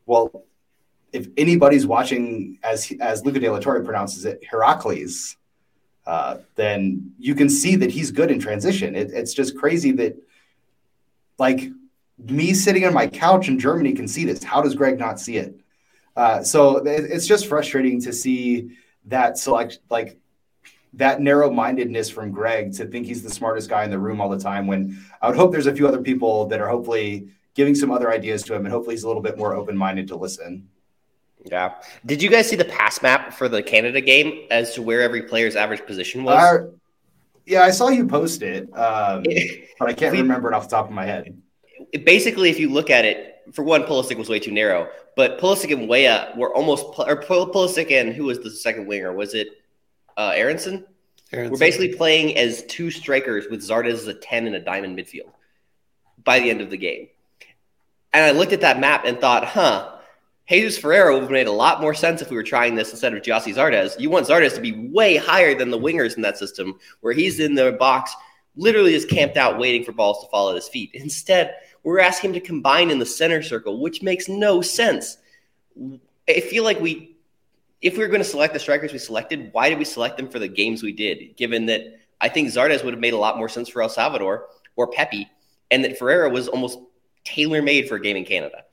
well 0.06 0.46
if 1.14 1.28
anybody's 1.38 1.86
watching 1.86 2.58
as 2.64 2.92
as 3.02 3.26
luca 3.26 3.40
de 3.40 3.50
la 3.50 3.60
torre 3.60 3.84
pronounces 3.84 4.26
it 4.26 4.44
heracles 4.50 5.36
uh, 6.06 6.38
then 6.56 7.14
you 7.20 7.36
can 7.36 7.50
see 7.50 7.76
that 7.76 7.92
he's 7.92 8.10
good 8.12 8.32
in 8.32 8.40
transition 8.40 8.96
it, 8.96 9.12
it's 9.12 9.34
just 9.34 9.58
crazy 9.58 9.92
that 9.92 10.16
like 11.38 11.70
me 12.18 12.54
sitting 12.54 12.86
on 12.86 12.94
my 12.94 13.08
couch 13.08 13.48
in 13.48 13.60
germany 13.60 13.94
can 13.94 14.08
see 14.08 14.26
this 14.26 14.44
how 14.44 14.62
does 14.62 14.76
greg 14.76 14.98
not 14.98 15.20
see 15.20 15.38
it 15.38 15.60
uh, 16.16 16.44
so 16.44 16.78
it, 16.78 17.06
it's 17.06 17.28
just 17.28 17.48
frustrating 17.48 18.02
to 18.02 18.12
see 18.12 18.72
that 19.06 19.38
select 19.38 19.80
like 19.90 20.20
that 20.94 21.22
narrow 21.22 21.52
mindedness 21.52 22.10
from 22.10 22.32
Greg 22.32 22.74
to 22.74 22.86
think 22.86 23.06
he's 23.06 23.22
the 23.22 23.30
smartest 23.30 23.70
guy 23.70 23.84
in 23.84 23.92
the 23.92 24.00
room 24.00 24.20
all 24.20 24.30
the 24.30 24.40
time. 24.40 24.68
When 24.68 25.00
I 25.22 25.28
would 25.28 25.38
hope 25.38 25.52
there's 25.52 25.68
a 25.68 25.76
few 25.76 25.88
other 25.88 26.02
people 26.02 26.48
that 26.48 26.60
are 26.60 26.68
hopefully 26.68 27.30
giving 27.54 27.76
some 27.76 27.92
other 27.92 28.12
ideas 28.12 28.44
to 28.44 28.56
him, 28.56 28.66
and 28.66 28.74
hopefully 28.74 28.96
he's 28.96 29.04
a 29.04 29.08
little 29.08 29.22
bit 29.22 29.38
more 29.38 29.54
open 29.54 29.78
minded 29.78 30.08
to 30.10 30.16
listen. 30.16 30.68
Yeah. 31.46 31.76
Did 32.06 32.22
you 32.22 32.30
guys 32.30 32.50
see 32.50 32.56
the 32.56 32.66
pass 32.66 33.02
map 33.02 33.34
for 33.34 33.48
the 33.48 33.64
Canada 33.64 34.02
game 34.02 34.48
as 34.52 34.74
to 34.76 34.82
where 34.82 35.02
every 35.02 35.24
player's 35.24 35.56
average 35.56 35.86
position 35.86 36.24
was? 36.24 36.38
Uh, 36.38 36.68
yeah, 37.46 37.62
I 37.62 37.72
saw 37.72 37.90
you 37.90 38.06
post 38.08 38.42
it, 38.42 38.64
um, 38.78 39.24
but 39.80 39.90
I 39.90 39.94
can't 39.94 40.12
we, 40.14 40.22
remember 40.22 40.52
it 40.52 40.56
off 40.56 40.70
the 40.70 40.76
top 40.76 40.86
of 40.86 40.92
my 40.92 41.06
head. 41.06 41.42
Basically, 42.04 42.50
if 42.50 42.60
you 42.60 42.70
look 42.70 42.90
at 42.90 43.06
it, 43.06 43.38
for 43.54 43.64
one, 43.64 43.84
Pulisic 43.84 44.18
was 44.18 44.30
way 44.30 44.40
too 44.40 44.52
narrow, 44.52 44.90
but 45.16 45.40
Pulisic 45.40 45.74
and 45.74 45.88
Weah 45.90 46.34
were 46.36 46.54
almost, 46.54 46.86
or 47.00 47.22
Pulisic 47.22 47.92
and 47.92 48.14
who 48.14 48.26
was 48.26 48.40
the 48.40 48.52
second 48.52 48.86
winger? 48.86 49.14
Was 49.14 49.34
it 49.34 49.48
uh, 50.18 50.34
Aaronson? 50.36 50.86
Aaronson? 51.32 51.52
We're 51.52 51.58
basically 51.58 51.96
playing 51.96 52.38
as 52.38 52.64
two 52.66 52.92
strikers 52.92 53.48
with 53.50 53.62
Zardes 53.62 53.94
as 53.94 54.08
a 54.08 54.14
10 54.14 54.48
and 54.48 54.56
a 54.56 54.60
diamond 54.60 54.98
midfield 54.98 55.32
by 56.24 56.40
the 56.40 56.50
end 56.50 56.62
of 56.62 56.70
the 56.70 56.78
game. 56.78 57.08
And 58.14 58.24
I 58.24 58.32
looked 58.32 58.54
at 58.54 58.62
that 58.62 58.80
map 58.80 59.06
and 59.06 59.20
thought, 59.20 59.46
huh, 59.46 59.99
Jesus 60.50 60.80
Ferreira 60.80 61.14
would 61.14 61.22
have 61.22 61.32
made 61.32 61.48
a 61.48 61.52
lot 61.52 61.80
more 61.80 61.94
sense 61.94 62.22
if 62.22 62.32
we 62.32 62.36
were 62.36 62.44
trying 62.44 62.74
this 62.74 62.90
instead 62.90 63.14
of 63.14 63.22
Gyasi 63.22 63.54
Zardes. 63.54 64.00
You 64.00 64.10
want 64.10 64.26
Zardes 64.26 64.56
to 64.56 64.62
be 64.62 64.90
way 64.90 65.16
higher 65.16 65.54
than 65.54 65.70
the 65.70 65.78
wingers 65.78 66.16
in 66.16 66.24
that 66.24 66.40
system, 66.40 66.80
where 67.02 67.14
he's 67.14 67.40
in 67.40 67.54
the 67.54 67.74
box, 67.74 68.16
literally 68.56 68.94
just 68.94 69.10
camped 69.10 69.38
out 69.38 69.60
waiting 69.60 69.84
for 69.84 69.92
balls 69.92 70.24
to 70.24 70.30
fall 70.30 70.50
at 70.50 70.56
his 70.56 70.68
feet. 70.68 70.90
Instead, 70.94 71.56
we're 71.84 72.00
asking 72.00 72.32
him 72.32 72.34
to 72.34 72.40
combine 72.40 72.90
in 72.90 72.98
the 72.98 73.06
center 73.06 73.44
circle, 73.44 73.80
which 73.80 74.02
makes 74.02 74.28
no 74.28 74.60
sense. 74.60 75.18
I 76.28 76.40
feel 76.40 76.64
like 76.64 76.80
we, 76.80 77.16
if 77.82 77.94
we 77.94 78.00
were 78.00 78.08
going 78.08 78.24
to 78.24 78.26
select 78.26 78.54
the 78.54 78.60
strikers 78.60 78.92
we 78.92 78.98
selected, 78.98 79.50
why 79.54 79.70
did 79.70 79.78
we 79.78 79.86
select 79.86 80.18
them 80.18 80.30
for 80.30 80.40
the 80.40 80.48
games 80.48 80.82
we 80.82 80.94
did? 80.94 81.38
Given 81.38 81.68
that 81.68 82.00
I 82.20 82.28
think 82.28 82.50
Zardes 82.50 82.84
would 82.84 82.94
have 82.94 83.02
made 83.02 83.14
a 83.14 83.18
lot 83.18 83.38
more 83.38 83.50
sense 83.50 83.70
for 83.70 83.84
El 83.84 83.90
Salvador 83.90 84.48
or 84.76 84.88
Pepi, 84.88 85.30
and 85.70 85.84
that 85.84 86.00
Ferreira 86.00 86.30
was 86.30 86.48
almost 86.48 86.80
tailor 87.24 87.62
made 87.62 87.88
for 87.88 87.96
a 87.96 88.02
game 88.02 88.18
in 88.18 88.26
Canada. 88.26 88.64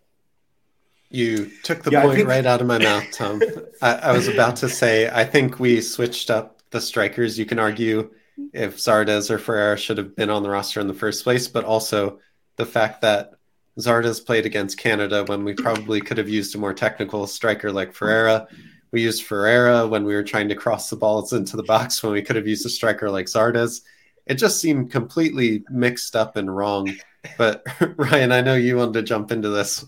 You 1.11 1.51
took 1.63 1.83
the 1.83 1.91
yeah, 1.91 2.03
point 2.03 2.17
think... 2.17 2.29
right 2.29 2.47
out 2.47 2.61
of 2.61 2.67
my 2.67 2.79
mouth, 2.79 3.05
Tom. 3.13 3.41
I, 3.81 3.95
I 3.95 4.13
was 4.13 4.29
about 4.29 4.57
to 4.57 4.69
say, 4.69 5.09
I 5.09 5.25
think 5.25 5.61
we 5.61 5.81
switched 5.81 6.31
up 6.31 6.61
the 6.71 6.81
strikers. 6.81 7.39
You 7.39 7.47
can 7.47 7.59
argue 7.59 8.11
if 8.53 8.77
Zardes 8.77 9.31
or 9.31 9.39
Ferreira 9.39 9.77
should 9.77 9.99
have 9.99 10.17
been 10.17 10.31
on 10.31 10.43
the 10.43 10.51
roster 10.51 10.81
in 10.81 10.89
the 10.89 10.95
first 10.95 11.25
place, 11.25 11.49
but 11.49 11.65
also 11.65 12.19
the 12.57 12.67
fact 12.67 13.01
that 13.03 13.33
Zardes 13.79 14.25
played 14.25 14.47
against 14.47 14.79
Canada 14.79 15.25
when 15.25 15.45
we 15.45 15.55
probably 15.55 16.01
could 16.01 16.19
have 16.19 16.29
used 16.29 16.55
a 16.55 16.59
more 16.59 16.75
technical 16.75 17.27
striker 17.27 17.71
like 17.71 17.93
Ferreira. 17.93 18.49
We 18.91 19.03
used 19.03 19.25
Ferreira 19.25 19.87
when 19.87 20.05
we 20.05 20.15
were 20.15 20.23
trying 20.23 20.49
to 20.49 20.55
cross 20.55 20.89
the 20.89 20.97
balls 20.97 21.33
into 21.33 21.57
the 21.57 21.63
box 21.63 22.03
when 22.03 22.13
we 22.13 22.23
could 22.23 22.37
have 22.37 22.47
used 22.47 22.65
a 22.65 22.71
striker 22.71 23.11
like 23.11 23.27
Zardes. 23.27 23.83
It 24.27 24.35
just 24.35 24.61
seemed 24.61 24.91
completely 24.91 25.65
mixed 25.71 26.17
up 26.17 26.37
and 26.37 26.55
wrong. 26.55 26.95
But 27.37 27.65
Ryan, 27.97 28.33
I 28.33 28.41
know 28.41 28.55
you 28.55 28.77
wanted 28.77 28.95
to 28.95 29.03
jump 29.03 29.31
into 29.31 29.51
this. 29.51 29.85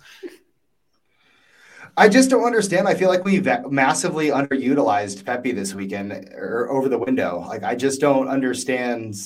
I 1.98 2.08
just 2.08 2.30
don't 2.30 2.44
understand. 2.44 2.87
I 2.87 2.94
feel 2.94 3.08
like 3.08 3.24
we 3.24 3.40
massively 3.68 4.28
underutilized 4.28 5.24
Pepi 5.24 5.50
this 5.50 5.74
weekend 5.74 6.12
or 6.32 6.70
over 6.70 6.88
the 6.88 6.96
window. 6.96 7.44
Like 7.44 7.64
I 7.64 7.74
just 7.74 8.00
don't 8.00 8.28
understand 8.28 9.16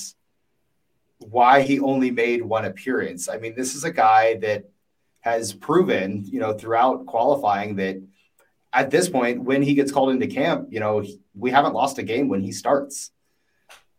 why 1.19 1.61
he 1.61 1.79
only 1.79 2.09
made 2.09 2.41
one 2.41 2.65
appearance. 2.65 3.29
I 3.29 3.37
mean, 3.37 3.53
this 3.55 3.75
is 3.75 3.83
a 3.83 3.91
guy 3.91 4.37
that 4.37 4.71
has 5.19 5.53
proven, 5.53 6.25
you 6.25 6.39
know, 6.39 6.53
throughout 6.53 7.05
qualifying 7.05 7.75
that 7.75 8.01
at 8.73 8.89
this 8.89 9.07
point, 9.07 9.43
when 9.43 9.61
he 9.61 9.75
gets 9.75 9.91
called 9.91 10.09
into 10.09 10.25
camp, 10.25 10.69
you 10.71 10.79
know, 10.79 11.05
we 11.35 11.51
haven't 11.51 11.75
lost 11.75 11.99
a 11.99 12.03
game 12.03 12.27
when 12.27 12.41
he 12.41 12.51
starts. 12.51 13.11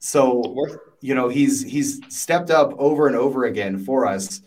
So, 0.01 0.67
you 1.01 1.15
know, 1.15 1.29
he's 1.29 1.63
he's 1.63 2.01
stepped 2.09 2.51
up 2.51 2.75
over 2.77 3.07
and 3.07 3.15
over 3.15 3.45
again 3.45 3.79
for 3.79 4.05
us. 4.05 4.43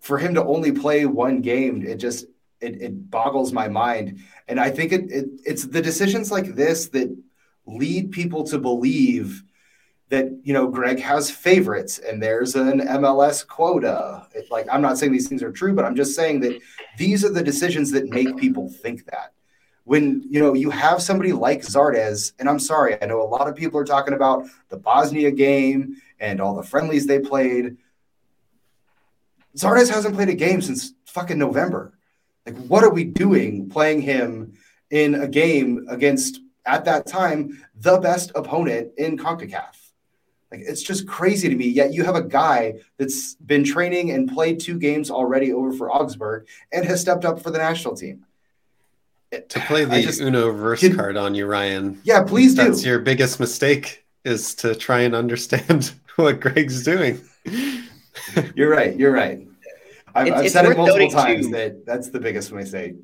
For 0.00 0.18
him 0.18 0.34
to 0.34 0.44
only 0.44 0.72
play 0.72 1.06
one 1.06 1.40
game, 1.40 1.86
it 1.86 1.96
just 1.96 2.26
it, 2.60 2.82
it 2.82 3.10
boggles 3.10 3.52
my 3.52 3.68
mind. 3.68 4.20
And 4.48 4.58
I 4.58 4.70
think 4.70 4.92
it, 4.92 5.10
it 5.10 5.26
it's 5.44 5.64
the 5.64 5.82
decisions 5.82 6.30
like 6.30 6.54
this 6.54 6.88
that 6.88 7.16
lead 7.66 8.10
people 8.10 8.44
to 8.44 8.58
believe 8.58 9.44
that 10.10 10.26
you 10.42 10.54
know 10.54 10.68
Greg 10.68 11.00
has 11.00 11.30
favorites 11.30 11.98
and 11.98 12.22
there's 12.22 12.54
an 12.54 12.80
MLS 12.80 13.46
quota. 13.46 14.26
It, 14.34 14.50
like 14.50 14.66
I'm 14.70 14.82
not 14.82 14.98
saying 14.98 15.12
these 15.12 15.28
things 15.28 15.42
are 15.42 15.52
true, 15.52 15.74
but 15.74 15.84
I'm 15.84 15.96
just 15.96 16.16
saying 16.16 16.40
that 16.40 16.58
these 16.96 17.24
are 17.24 17.32
the 17.32 17.42
decisions 17.42 17.90
that 17.92 18.08
make 18.08 18.36
people 18.36 18.70
think 18.70 19.04
that. 19.06 19.32
When 19.84 20.22
you 20.28 20.40
know 20.40 20.54
you 20.54 20.70
have 20.70 21.02
somebody 21.02 21.32
like 21.32 21.62
Zardes, 21.62 22.32
and 22.38 22.48
I'm 22.48 22.58
sorry, 22.58 23.00
I 23.02 23.06
know 23.06 23.22
a 23.22 23.24
lot 23.24 23.48
of 23.48 23.56
people 23.56 23.80
are 23.80 23.84
talking 23.84 24.14
about 24.14 24.46
the 24.68 24.76
Bosnia 24.76 25.30
game 25.30 25.96
and 26.20 26.40
all 26.40 26.54
the 26.54 26.62
friendlies 26.62 27.06
they 27.06 27.20
played. 27.20 27.76
Zardes 29.56 29.90
hasn't 29.90 30.14
played 30.14 30.28
a 30.28 30.34
game 30.34 30.60
since 30.60 30.94
fucking 31.06 31.38
November. 31.38 31.97
Like, 32.48 32.56
what 32.66 32.82
are 32.82 32.90
we 32.90 33.04
doing 33.04 33.68
playing 33.68 34.00
him 34.00 34.54
in 34.90 35.14
a 35.16 35.28
game 35.28 35.86
against, 35.90 36.40
at 36.64 36.86
that 36.86 37.06
time, 37.06 37.62
the 37.76 37.98
best 37.98 38.32
opponent 38.34 38.92
in 38.96 39.18
CONCACAF? 39.18 39.76
Like, 40.50 40.60
it's 40.60 40.82
just 40.82 41.06
crazy 41.06 41.50
to 41.50 41.54
me. 41.54 41.68
Yet 41.68 41.92
you 41.92 42.04
have 42.04 42.14
a 42.14 42.22
guy 42.22 42.76
that's 42.96 43.34
been 43.34 43.64
training 43.64 44.12
and 44.12 44.32
played 44.32 44.60
two 44.60 44.78
games 44.78 45.10
already 45.10 45.52
over 45.52 45.74
for 45.74 45.90
Augsburg 45.90 46.46
and 46.72 46.86
has 46.86 47.02
stepped 47.02 47.26
up 47.26 47.42
for 47.42 47.50
the 47.50 47.58
national 47.58 47.94
team. 47.94 48.24
To 49.30 49.60
play 49.60 49.84
the 49.84 50.00
just, 50.00 50.22
Uno 50.22 50.46
reverse 50.46 50.80
can, 50.80 50.96
card 50.96 51.18
on 51.18 51.34
you, 51.34 51.44
Ryan. 51.44 52.00
Yeah, 52.02 52.22
please 52.22 52.54
that's 52.54 52.66
do. 52.66 52.72
That's 52.72 52.86
your 52.86 53.00
biggest 53.00 53.40
mistake 53.40 54.06
is 54.24 54.54
to 54.56 54.74
try 54.74 55.00
and 55.00 55.14
understand 55.14 55.92
what 56.16 56.40
Greg's 56.40 56.82
doing. 56.82 57.20
you're 58.54 58.70
right. 58.70 58.96
You're 58.96 59.12
right. 59.12 59.47
I've, 60.18 60.32
I've 60.32 60.50
said 60.50 60.66
it 60.66 60.76
multiple 60.76 61.10
times 61.10 61.46
too. 61.46 61.52
that 61.52 61.86
that's 61.86 62.10
the 62.10 62.20
biggest 62.20 62.52
mistake. 62.52 62.94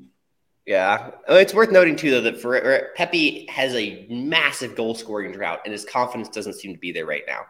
Yeah, 0.65 1.11
it's 1.29 1.53
worth 1.53 1.71
noting 1.71 1.95
too, 1.95 2.09
though, 2.09 2.21
that 2.21 2.41
for 2.41 2.89
Pepi 2.95 3.45
has 3.49 3.75
a 3.75 4.07
massive 4.09 4.75
goal 4.75 4.95
scoring 4.95 5.31
drought, 5.31 5.61
and 5.63 5.71
his 5.71 5.85
confidence 5.85 6.29
doesn't 6.29 6.53
seem 6.53 6.73
to 6.73 6.79
be 6.79 6.91
there 6.91 7.05
right 7.05 7.23
now. 7.27 7.41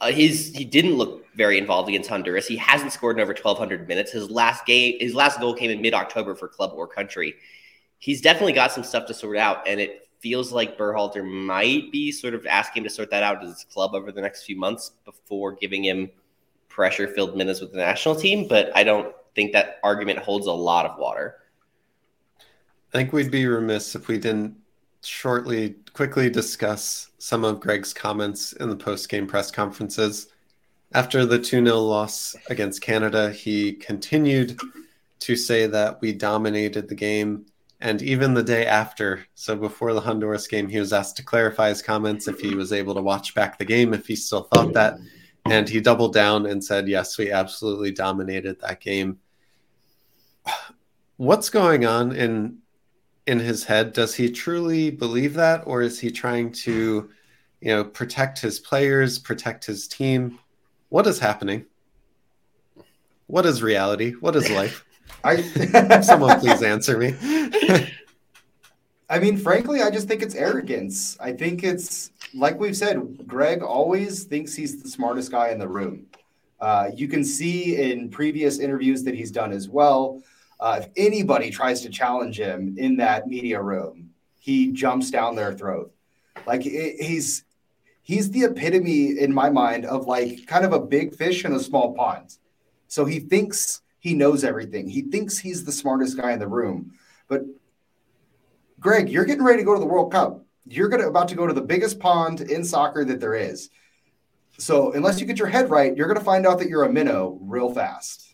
Uh, 0.00 0.12
his 0.12 0.54
he 0.54 0.64
didn't 0.64 0.94
look 0.94 1.26
very 1.34 1.58
involved 1.58 1.88
against 1.88 2.08
Honduras. 2.08 2.46
He 2.46 2.56
hasn't 2.56 2.92
scored 2.92 3.16
in 3.16 3.22
over 3.22 3.32
1,200 3.32 3.88
minutes. 3.88 4.12
His 4.12 4.30
last 4.30 4.64
game, 4.66 4.96
his 5.00 5.14
last 5.14 5.40
goal 5.40 5.54
came 5.54 5.70
in 5.70 5.82
mid 5.82 5.94
October 5.94 6.36
for 6.36 6.46
club 6.46 6.72
or 6.74 6.86
country. 6.86 7.34
He's 7.98 8.20
definitely 8.20 8.52
got 8.52 8.70
some 8.70 8.84
stuff 8.84 9.06
to 9.06 9.14
sort 9.14 9.36
out, 9.36 9.66
and 9.66 9.80
it 9.80 10.08
feels 10.20 10.52
like 10.52 10.78
Berhalter 10.78 11.24
might 11.24 11.90
be 11.90 12.12
sort 12.12 12.34
of 12.34 12.46
asking 12.46 12.82
him 12.82 12.88
to 12.88 12.94
sort 12.94 13.10
that 13.10 13.24
out 13.24 13.42
as 13.42 13.50
his 13.50 13.64
club 13.64 13.94
over 13.94 14.12
the 14.12 14.20
next 14.20 14.44
few 14.44 14.56
months 14.56 14.92
before 15.04 15.52
giving 15.52 15.84
him 15.84 16.10
pressure 16.78 17.08
filled 17.08 17.36
minutes 17.36 17.60
with 17.60 17.72
the 17.72 17.76
national 17.76 18.14
team. 18.14 18.46
But 18.46 18.70
I 18.72 18.84
don't 18.84 19.12
think 19.34 19.52
that 19.52 19.80
argument 19.82 20.20
holds 20.20 20.46
a 20.46 20.52
lot 20.52 20.86
of 20.86 20.96
water. 20.96 21.40
I 22.38 22.92
think 22.92 23.12
we'd 23.12 23.32
be 23.32 23.46
remiss 23.46 23.96
if 23.96 24.06
we 24.06 24.16
didn't 24.16 24.56
shortly, 25.02 25.74
quickly 25.92 26.30
discuss 26.30 27.10
some 27.18 27.44
of 27.44 27.58
Greg's 27.58 27.92
comments 27.92 28.52
in 28.52 28.70
the 28.70 28.76
post 28.76 29.08
game 29.08 29.26
press 29.26 29.50
conferences. 29.50 30.28
After 30.92 31.26
the 31.26 31.38
2 31.38 31.64
0 31.64 31.78
loss 31.80 32.36
against 32.48 32.80
Canada, 32.80 33.32
he 33.32 33.72
continued 33.72 34.56
to 35.18 35.34
say 35.34 35.66
that 35.66 36.00
we 36.00 36.12
dominated 36.12 36.88
the 36.88 36.94
game. 36.94 37.44
And 37.80 38.00
even 38.02 38.34
the 38.34 38.42
day 38.44 38.66
after, 38.66 39.26
so 39.34 39.56
before 39.56 39.94
the 39.94 40.00
Honduras 40.00 40.46
game, 40.46 40.68
he 40.68 40.78
was 40.78 40.92
asked 40.92 41.16
to 41.16 41.24
clarify 41.24 41.70
his 41.70 41.82
comments 41.82 42.28
if 42.28 42.38
he 42.38 42.54
was 42.54 42.72
able 42.72 42.94
to 42.94 43.02
watch 43.02 43.34
back 43.34 43.58
the 43.58 43.64
game, 43.64 43.92
if 43.92 44.06
he 44.06 44.14
still 44.14 44.44
thought 44.44 44.72
that. 44.74 44.98
And 45.50 45.68
he 45.68 45.80
doubled 45.80 46.14
down 46.14 46.46
and 46.46 46.62
said, 46.62 46.88
Yes, 46.88 47.18
we 47.18 47.30
absolutely 47.30 47.90
dominated 47.90 48.60
that 48.60 48.80
game. 48.80 49.18
What's 51.16 51.50
going 51.50 51.84
on 51.84 52.12
in 52.12 52.58
in 53.26 53.40
his 53.40 53.64
head? 53.64 53.92
Does 53.92 54.14
he 54.14 54.30
truly 54.30 54.90
believe 54.90 55.34
that 55.34 55.62
or 55.66 55.82
is 55.82 55.98
he 55.98 56.10
trying 56.10 56.52
to 56.52 57.10
you 57.60 57.68
know 57.68 57.84
protect 57.84 58.40
his 58.40 58.58
players 58.58 59.18
protect 59.18 59.64
his 59.64 59.88
team? 59.88 60.38
What 60.88 61.06
is 61.06 61.18
happening? 61.18 61.66
What 63.26 63.44
is 63.44 63.62
reality? 63.62 64.12
What 64.12 64.36
is 64.36 64.50
life? 64.50 64.84
I 65.24 66.00
someone 66.00 66.38
please 66.38 66.62
answer 66.62 66.96
me 66.96 67.14
i 69.08 69.18
mean 69.18 69.36
frankly 69.36 69.82
i 69.82 69.90
just 69.90 70.08
think 70.08 70.22
it's 70.22 70.34
arrogance 70.34 71.16
i 71.20 71.32
think 71.32 71.62
it's 71.62 72.10
like 72.34 72.58
we've 72.58 72.76
said 72.76 73.26
greg 73.26 73.62
always 73.62 74.24
thinks 74.24 74.54
he's 74.54 74.82
the 74.82 74.88
smartest 74.88 75.30
guy 75.30 75.50
in 75.50 75.58
the 75.58 75.68
room 75.68 76.06
uh, 76.60 76.90
you 76.92 77.06
can 77.06 77.22
see 77.22 77.76
in 77.92 78.10
previous 78.10 78.58
interviews 78.58 79.04
that 79.04 79.14
he's 79.14 79.30
done 79.30 79.52
as 79.52 79.68
well 79.68 80.20
uh, 80.60 80.80
if 80.82 80.90
anybody 80.96 81.50
tries 81.50 81.82
to 81.82 81.88
challenge 81.88 82.38
him 82.38 82.74
in 82.78 82.96
that 82.96 83.28
media 83.28 83.60
room, 83.60 84.10
he 84.38 84.72
jumps 84.72 85.10
down 85.10 85.36
their 85.36 85.52
throat. 85.52 85.92
Like 86.46 86.66
it, 86.66 87.00
he's 87.00 87.44
he's 88.02 88.30
the 88.30 88.44
epitome 88.44 89.18
in 89.18 89.32
my 89.32 89.50
mind 89.50 89.84
of 89.84 90.06
like 90.06 90.46
kind 90.46 90.64
of 90.64 90.72
a 90.72 90.80
big 90.80 91.14
fish 91.14 91.44
in 91.44 91.52
a 91.52 91.60
small 91.60 91.94
pond. 91.94 92.36
So 92.88 93.04
he 93.04 93.20
thinks 93.20 93.82
he 94.00 94.14
knows 94.14 94.44
everything. 94.44 94.88
He 94.88 95.02
thinks 95.02 95.38
he's 95.38 95.64
the 95.64 95.72
smartest 95.72 96.16
guy 96.16 96.32
in 96.32 96.38
the 96.38 96.48
room. 96.48 96.92
But 97.28 97.42
Greg, 98.80 99.08
you're 99.08 99.24
getting 99.24 99.44
ready 99.44 99.58
to 99.58 99.64
go 99.64 99.74
to 99.74 99.80
the 99.80 99.86
World 99.86 100.12
Cup. 100.12 100.44
You're 100.66 100.88
gonna 100.88 101.08
about 101.08 101.28
to 101.28 101.34
go 101.34 101.46
to 101.46 101.52
the 101.52 101.60
biggest 101.60 101.98
pond 101.98 102.42
in 102.42 102.64
soccer 102.64 103.04
that 103.04 103.20
there 103.20 103.34
is. 103.34 103.70
So 104.58 104.92
unless 104.92 105.20
you 105.20 105.26
get 105.26 105.38
your 105.38 105.48
head 105.48 105.70
right, 105.70 105.96
you're 105.96 106.08
gonna 106.08 106.20
find 106.20 106.46
out 106.46 106.58
that 106.58 106.68
you're 106.68 106.84
a 106.84 106.92
minnow 106.92 107.38
real 107.40 107.72
fast. 107.72 108.28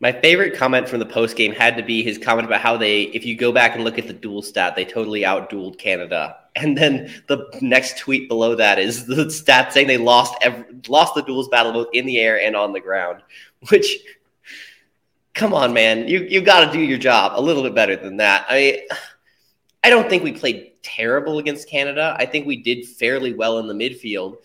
My 0.00 0.12
favorite 0.12 0.54
comment 0.54 0.88
from 0.88 1.00
the 1.00 1.06
post 1.06 1.36
game 1.36 1.52
had 1.52 1.76
to 1.76 1.82
be 1.82 2.04
his 2.04 2.18
comment 2.18 2.46
about 2.46 2.60
how 2.60 2.76
they, 2.76 3.02
if 3.02 3.24
you 3.24 3.36
go 3.36 3.50
back 3.50 3.74
and 3.74 3.82
look 3.82 3.98
at 3.98 4.06
the 4.06 4.12
duel 4.12 4.42
stat, 4.42 4.76
they 4.76 4.84
totally 4.84 5.22
outdueled 5.22 5.78
Canada. 5.78 6.36
And 6.58 6.76
then 6.76 7.14
the 7.28 7.46
next 7.60 7.98
tweet 7.98 8.28
below 8.28 8.56
that 8.56 8.80
is 8.80 9.06
the 9.06 9.30
stat 9.30 9.72
saying 9.72 9.86
they 9.86 9.96
lost 9.96 10.34
every, 10.40 10.64
lost 10.88 11.14
the 11.14 11.22
duels 11.22 11.48
battle 11.48 11.72
both 11.72 11.86
in 11.92 12.04
the 12.04 12.18
air 12.18 12.40
and 12.40 12.56
on 12.56 12.72
the 12.72 12.80
ground. 12.80 13.22
Which, 13.68 13.96
come 15.34 15.54
on, 15.54 15.72
man, 15.72 16.08
you 16.08 16.26
you 16.28 16.40
got 16.40 16.66
to 16.66 16.72
do 16.72 16.80
your 16.80 16.98
job 16.98 17.32
a 17.34 17.40
little 17.40 17.62
bit 17.62 17.74
better 17.74 17.96
than 17.96 18.18
that. 18.18 18.46
I 18.48 18.86
I 19.82 19.90
don't 19.90 20.08
think 20.08 20.22
we 20.22 20.32
played 20.32 20.72
terrible 20.82 21.38
against 21.38 21.68
Canada. 21.68 22.16
I 22.18 22.26
think 22.26 22.46
we 22.46 22.56
did 22.56 22.86
fairly 22.86 23.34
well 23.34 23.58
in 23.58 23.66
the 23.66 23.74
midfield. 23.74 24.38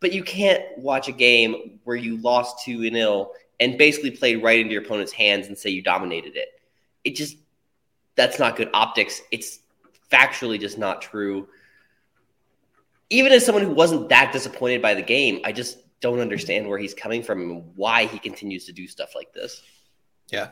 But 0.00 0.12
you 0.12 0.22
can't 0.22 0.62
watch 0.76 1.08
a 1.08 1.12
game 1.12 1.80
where 1.84 1.96
you 1.96 2.18
lost 2.18 2.62
two 2.64 2.88
0 2.88 3.30
and 3.60 3.78
basically 3.78 4.10
played 4.10 4.42
right 4.42 4.60
into 4.60 4.72
your 4.72 4.82
opponent's 4.82 5.12
hands 5.12 5.46
and 5.46 5.56
say 5.56 5.70
you 5.70 5.82
dominated 5.82 6.36
it. 6.36 6.48
It 7.02 7.16
just 7.16 7.38
that's 8.14 8.38
not 8.38 8.56
good 8.56 8.70
optics. 8.74 9.22
It's 9.30 9.60
factually 10.10 10.60
just 10.60 10.78
not 10.78 11.02
true. 11.02 11.48
Even 13.08 13.32
as 13.32 13.44
someone 13.44 13.64
who 13.64 13.70
wasn't 13.70 14.08
that 14.08 14.32
disappointed 14.32 14.82
by 14.82 14.94
the 14.94 15.02
game, 15.02 15.40
I 15.44 15.52
just 15.52 15.78
don't 16.00 16.20
understand 16.20 16.68
where 16.68 16.78
he's 16.78 16.94
coming 16.94 17.22
from 17.22 17.40
and 17.40 17.72
why 17.76 18.06
he 18.06 18.18
continues 18.18 18.66
to 18.66 18.72
do 18.72 18.86
stuff 18.86 19.14
like 19.14 19.32
this. 19.32 19.62
Yeah. 20.30 20.50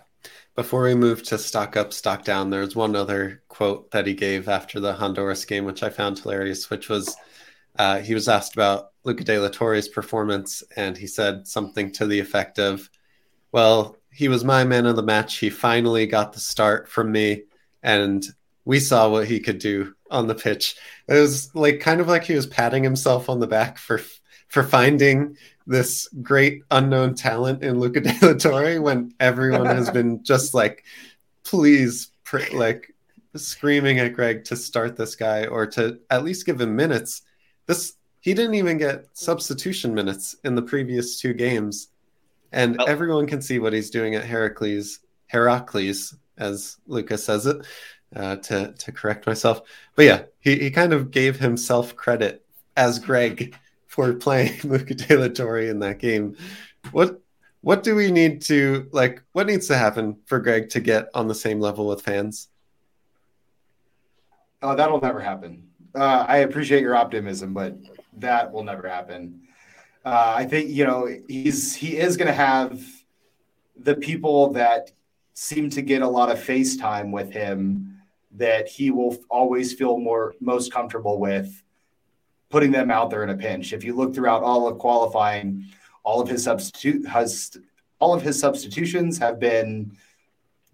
Before 0.55 0.85
we 0.85 0.95
move 0.95 1.23
to 1.25 1.39
stock 1.39 1.77
up, 1.77 1.93
stock 1.93 2.25
down, 2.25 2.51
there's 2.51 2.77
one 2.77 2.95
other 2.95 3.43
quote 3.49 3.91
that 3.91 4.07
he 4.07 4.15
gave 4.15 4.49
after 4.49 4.79
the 4.79 4.95
Honduras 4.95 5.45
game, 5.45 5.65
which 5.65 5.83
I 5.83 5.91
found 5.91 6.19
hilarious, 6.19 6.71
which 6.71 6.89
was 6.89 7.17
uh, 7.77 7.99
he 7.99 8.15
was 8.15 8.29
asked 8.29 8.55
about 8.55 8.93
Luca 9.03 9.25
de 9.25 9.39
la 9.39 9.49
Torre's 9.49 9.89
performance, 9.89 10.63
and 10.77 10.97
he 10.97 11.09
said 11.09 11.49
something 11.49 11.91
to 11.93 12.07
the 12.07 12.21
effect 12.21 12.59
of, 12.59 12.89
"Well, 13.51 13.97
he 14.13 14.29
was 14.29 14.45
my 14.45 14.63
man 14.65 14.87
of 14.87 14.95
the 14.97 15.03
match. 15.03 15.39
He 15.39 15.51
finally 15.51 16.07
got 16.07 16.33
the 16.33 16.41
start 16.41 16.89
from 16.89 17.11
me, 17.11 17.43
and 17.83 18.25
we 18.65 18.79
saw 18.79 19.09
what 19.09 19.27
he 19.27 19.41
could 19.41 19.59
do 19.59 19.95
on 20.09 20.29
the 20.29 20.37
pitch." 20.37 20.77
It 21.09 21.15
was 21.15 21.53
like 21.55 21.81
kind 21.81 22.01
of 22.01 22.07
like 22.07 22.25
he 22.25 22.35
was 22.35 22.47
patting 22.47 22.85
himself 22.85 23.29
on 23.29 23.41
the 23.41 23.49
back 23.49 23.77
for 23.77 24.01
for 24.49 24.63
finding 24.63 25.37
this 25.67 26.09
great 26.23 26.63
unknown 26.71 27.15
talent 27.15 27.63
in 27.63 27.81
Luca 27.81 28.01
de 28.03 28.15
la 28.21 28.35
Torre 28.35 28.81
when 28.81 29.15
everyone 29.21 29.67
has 29.67 29.91
been 29.91 30.23
just 30.23 30.55
like, 30.55 30.85
"Please, 31.43 32.11
pr- 32.25 32.53
like." 32.53 32.91
screaming 33.37 33.99
at 33.99 34.13
Greg 34.13 34.45
to 34.45 34.55
start 34.55 34.97
this 34.97 35.17
guy 35.17 35.47
or 35.47 35.67
to 35.67 35.99
at 36.09 36.23
least 36.23 36.47
give 36.47 36.61
him 36.61 36.77
minutes. 36.77 37.23
This 37.67 37.95
he 38.25 38.33
didn't 38.33 38.55
even 38.55 38.79
get 38.79 39.07
substitution 39.13 39.95
minutes 39.95 40.35
in 40.45 40.55
the 40.55 40.63
previous 40.63 41.21
two 41.21 41.35
games. 41.35 41.89
And 42.53 42.81
oh. 42.81 42.85
everyone 42.85 43.27
can 43.27 43.43
see 43.43 43.59
what 43.59 43.75
he's 43.75 43.91
doing 43.91 44.15
at 44.15 44.25
Heracles, 44.25 45.01
Heracles, 45.27 46.15
as 46.39 46.79
Luca 46.87 47.19
says 47.19 47.45
it, 47.45 47.67
uh, 48.17 48.37
to, 48.37 48.73
to 48.73 48.93
correct 48.93 49.27
myself. 49.27 49.61
But 49.95 50.07
yeah, 50.07 50.23
he, 50.41 50.59
he 50.59 50.71
kind 50.71 50.95
of 50.95 51.11
gave 51.11 51.39
himself 51.39 51.95
credit 51.97 52.47
as 52.79 52.99
Greg 52.99 53.55
for 53.95 54.13
playing 54.13 54.59
Luca 54.65 54.93
De 54.93 55.17
La 55.17 55.29
Torre 55.29 55.69
in 55.69 55.79
that 55.79 56.01
game. 56.01 56.37
What 56.91 57.21
what 57.61 57.85
do 57.85 57.95
we 57.95 58.11
need 58.11 58.43
to 58.43 58.89
like 58.91 59.23
what 59.33 59.47
needs 59.47 59.69
to 59.69 59.79
happen 59.79 60.19
for 60.27 60.41
Greg 60.41 60.69
to 60.71 60.81
get 60.81 61.09
on 61.15 61.29
the 61.29 61.35
same 61.35 61.61
level 61.61 61.87
with 61.87 62.03
fans? 62.03 62.49
Oh, 64.61 64.75
that'll 64.75 65.01
never 65.01 65.21
happen. 65.21 65.69
Uh, 65.95 66.25
I 66.27 66.39
appreciate 66.39 66.83
your 66.83 66.97
optimism, 66.97 67.55
but 67.55 67.77
that 68.19 68.51
will 68.51 68.65
never 68.65 68.89
happen. 68.89 69.43
Uh, 70.05 70.35
I 70.39 70.45
think 70.45 70.71
you 70.71 70.85
know 70.85 71.09
he's 71.29 71.77
he 71.77 71.97
is 71.97 72.17
going 72.17 72.27
to 72.27 72.35
have 72.35 72.83
the 73.77 73.95
people 73.95 74.53
that 74.55 74.91
seem 75.35 75.71
to 75.71 75.83
get 75.83 76.03
a 76.03 76.09
lot 76.09 76.33
of 76.33 76.43
face 76.43 76.77
time 76.77 77.13
with 77.13 77.33
him 77.33 78.01
that 78.33 78.67
he 78.67 78.91
will 78.91 79.17
always 79.31 79.73
feel 79.73 79.99
more 79.99 80.35
most 80.41 80.73
comfortable 80.73 81.21
with 81.21 81.63
putting 82.55 82.71
them 82.71 82.89
out 82.89 83.11
there 83.11 83.25
in 83.25 83.31
a 83.31 83.37
pinch. 83.37 83.73
If 83.73 83.83
you 83.83 83.97
look 83.97 84.15
throughout 84.15 84.45
all 84.45 84.69
of 84.69 84.79
qualifying, 84.79 85.65
all 86.05 86.21
of 86.21 86.29
his 86.29 86.45
substitute 86.45 87.05
has 87.05 87.57
all 87.99 88.15
of 88.15 88.23
his 88.23 88.39
substitutions 88.39 89.19
have 89.19 89.41
been 89.41 89.91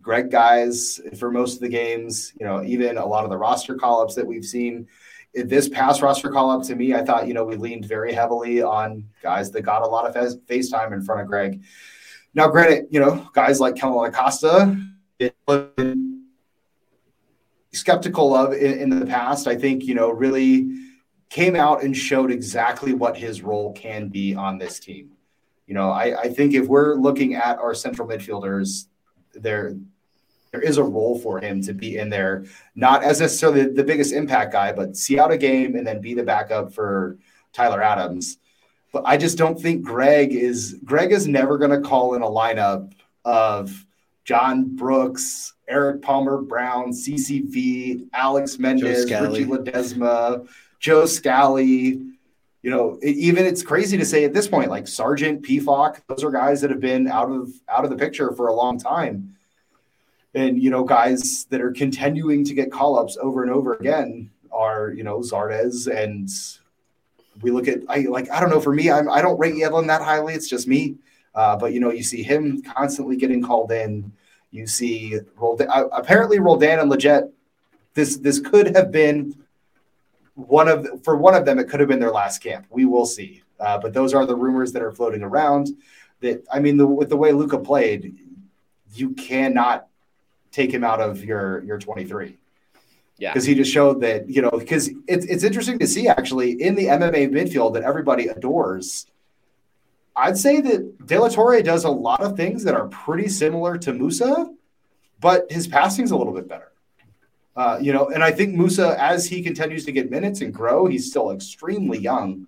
Greg 0.02 0.30
guys 0.30 1.00
for 1.18 1.30
most 1.30 1.54
of 1.54 1.60
the 1.60 1.70
games. 1.70 2.34
You 2.38 2.44
know, 2.44 2.62
even 2.62 2.98
a 2.98 3.06
lot 3.06 3.24
of 3.24 3.30
the 3.30 3.38
roster 3.38 3.76
call 3.76 4.02
ups 4.02 4.14
that 4.16 4.26
we've 4.26 4.44
seen 4.44 4.88
this 5.32 5.70
past 5.70 6.02
roster 6.02 6.28
call 6.28 6.50
up 6.50 6.64
to 6.64 6.76
me, 6.76 6.92
I 6.92 7.02
thought, 7.02 7.26
you 7.26 7.32
know, 7.32 7.44
we 7.44 7.56
leaned 7.56 7.86
very 7.86 8.12
heavily 8.12 8.60
on 8.60 9.06
guys 9.22 9.50
that 9.52 9.62
got 9.62 9.80
a 9.80 9.86
lot 9.86 10.04
of 10.04 10.46
face 10.48 10.68
time 10.68 10.92
in 10.92 11.00
front 11.00 11.22
of 11.22 11.28
Greg. 11.28 11.62
Now, 12.34 12.48
granted, 12.48 12.88
you 12.90 13.00
know, 13.00 13.26
guys 13.32 13.58
like 13.58 13.74
Kellyn 13.74 14.10
Acosta, 14.10 14.76
skeptical 17.72 18.34
of 18.34 18.52
in, 18.52 18.80
in 18.80 18.90
the 18.90 19.06
past, 19.06 19.46
I 19.46 19.56
think, 19.56 19.84
you 19.84 19.94
know, 19.94 20.10
really 20.10 20.89
came 21.30 21.54
out 21.54 21.82
and 21.82 21.96
showed 21.96 22.30
exactly 22.30 22.92
what 22.92 23.16
his 23.16 23.40
role 23.40 23.72
can 23.72 24.08
be 24.08 24.34
on 24.34 24.58
this 24.58 24.78
team. 24.80 25.12
You 25.66 25.74
know, 25.74 25.90
I, 25.90 26.22
I 26.22 26.28
think 26.28 26.52
if 26.52 26.66
we're 26.66 26.96
looking 26.96 27.36
at 27.36 27.58
our 27.58 27.74
central 27.74 28.06
midfielders, 28.06 28.86
there 29.32 29.76
there 30.50 30.60
is 30.60 30.78
a 30.78 30.82
role 30.82 31.16
for 31.16 31.40
him 31.40 31.62
to 31.62 31.72
be 31.72 31.96
in 31.96 32.10
there, 32.10 32.44
not 32.74 33.04
as 33.04 33.20
necessarily 33.20 33.66
the 33.66 33.84
biggest 33.84 34.12
impact 34.12 34.52
guy, 34.52 34.72
but 34.72 34.96
see 34.96 35.16
out 35.16 35.30
a 35.30 35.36
game 35.36 35.76
and 35.76 35.86
then 35.86 36.00
be 36.00 36.12
the 36.12 36.24
backup 36.24 36.74
for 36.74 37.18
Tyler 37.52 37.80
Adams. 37.80 38.38
But 38.92 39.04
I 39.06 39.16
just 39.16 39.38
don't 39.38 39.60
think 39.60 39.84
Greg 39.84 40.32
is 40.32 40.80
Greg 40.84 41.12
is 41.12 41.28
never 41.28 41.56
going 41.56 41.70
to 41.70 41.88
call 41.88 42.14
in 42.14 42.22
a 42.22 42.26
lineup 42.26 42.92
of 43.24 43.86
John 44.24 44.74
Brooks, 44.74 45.54
Erik 45.68 46.02
Palmer-Brown, 46.02 46.90
CCV, 46.92 48.08
Alex 48.12 48.58
Mendez, 48.58 49.04
Richie 49.04 49.44
Ledesma, 49.44 50.48
Joe 50.80 51.06
Scally. 51.06 52.00
You 52.62 52.70
know, 52.70 52.98
even 53.02 53.46
it's 53.46 53.62
crazy 53.62 53.96
to 53.96 54.04
say 54.04 54.24
at 54.24 54.34
this 54.34 54.46
point, 54.46 54.68
like 54.68 54.86
Sargent, 54.86 55.40
Pefok, 55.42 56.02
those 56.08 56.22
are 56.22 56.30
guys 56.30 56.60
that 56.60 56.68
have 56.68 56.80
been 56.80 57.08
out 57.08 57.30
of 57.30 57.50
out 57.68 57.84
of 57.84 57.90
the 57.90 57.96
picture 57.96 58.32
for 58.32 58.48
a 58.48 58.54
long 58.54 58.78
time 58.78 59.34
and 60.34 60.62
you 60.62 60.70
know 60.70 60.84
guys 60.84 61.44
that 61.50 61.60
are 61.60 61.72
continuing 61.72 62.44
to 62.44 62.54
get 62.54 62.70
call 62.70 62.98
ups 62.98 63.16
over 63.20 63.42
and 63.42 63.50
over 63.50 63.74
again 63.74 64.30
are 64.52 64.92
you 64.92 65.02
know 65.02 65.18
Zardes 65.18 65.86
and 65.86 66.28
we 67.42 67.50
look 67.50 67.68
at 67.68 67.80
I 67.88 68.00
like 68.00 68.30
I 68.30 68.40
don't 68.40 68.50
know 68.50 68.60
for 68.60 68.72
me 68.72 68.90
I'm 68.90 69.08
I 69.08 69.22
don't 69.22 69.38
rate 69.38 69.54
Yedlin 69.54 69.86
that 69.88 70.02
highly 70.02 70.34
it's 70.34 70.48
just 70.48 70.68
me 70.68 70.96
uh, 71.34 71.56
but 71.56 71.72
you 71.72 71.80
know 71.80 71.90
you 71.90 72.02
see 72.02 72.22
him 72.22 72.62
constantly 72.62 73.16
getting 73.16 73.42
called 73.42 73.72
in 73.72 74.12
you 74.50 74.66
see 74.66 75.18
Roldan, 75.36 75.68
uh, 75.70 75.84
apparently 75.92 76.38
Roldan 76.38 76.80
and 76.80 76.90
Lletget 76.90 77.30
this 77.94 78.16
this 78.18 78.38
could 78.38 78.74
have 78.76 78.92
been 78.92 79.34
one 80.48 80.68
of 80.68 80.86
for 81.04 81.16
one 81.16 81.34
of 81.34 81.44
them 81.44 81.58
it 81.58 81.68
could 81.68 81.80
have 81.80 81.88
been 81.88 82.00
their 82.00 82.10
last 82.10 82.42
camp 82.42 82.66
we 82.70 82.84
will 82.84 83.06
see 83.06 83.42
uh, 83.58 83.78
but 83.78 83.92
those 83.92 84.14
are 84.14 84.26
the 84.26 84.36
rumors 84.36 84.72
that 84.72 84.82
are 84.82 84.92
floating 84.92 85.22
around 85.22 85.68
that 86.20 86.44
I 86.52 86.60
mean 86.60 86.76
the, 86.76 86.86
with 86.86 87.08
the 87.08 87.16
way 87.16 87.32
Luca 87.32 87.58
played 87.58 88.16
you 88.94 89.10
cannot 89.10 89.86
take 90.52 90.72
him 90.72 90.84
out 90.84 91.00
of 91.00 91.24
your 91.24 91.62
your 91.64 91.78
23. 91.78 92.36
Yeah. 93.18 93.32
Because 93.32 93.44
he 93.44 93.54
just 93.54 93.70
showed 93.70 94.00
that, 94.00 94.28
you 94.30 94.40
know, 94.40 94.50
because 94.50 94.90
it's 95.06 95.26
it's 95.26 95.44
interesting 95.44 95.78
to 95.78 95.86
see 95.86 96.08
actually 96.08 96.52
in 96.62 96.74
the 96.74 96.86
MMA 96.86 97.30
midfield 97.30 97.74
that 97.74 97.82
everybody 97.82 98.28
adores. 98.28 99.06
I'd 100.16 100.38
say 100.38 100.60
that 100.60 101.06
De 101.06 101.18
La 101.18 101.28
Torre 101.28 101.62
does 101.62 101.84
a 101.84 101.90
lot 101.90 102.20
of 102.20 102.36
things 102.36 102.64
that 102.64 102.74
are 102.74 102.88
pretty 102.88 103.28
similar 103.28 103.78
to 103.78 103.92
Musah, 103.92 104.52
but 105.20 105.50
his 105.50 105.66
passing's 105.66 106.10
a 106.10 106.16
little 106.16 106.34
bit 106.34 106.48
better. 106.48 106.69
Uh, 107.60 107.78
you 107.78 107.92
know, 107.92 108.08
and 108.08 108.24
I 108.24 108.30
think 108.30 108.56
Musah, 108.56 108.96
as 108.96 109.26
he 109.26 109.42
continues 109.42 109.84
to 109.84 109.92
get 109.92 110.10
minutes 110.10 110.40
and 110.40 110.50
grow, 110.54 110.86
he's 110.86 111.10
still 111.10 111.30
extremely 111.30 111.98
young. 111.98 112.46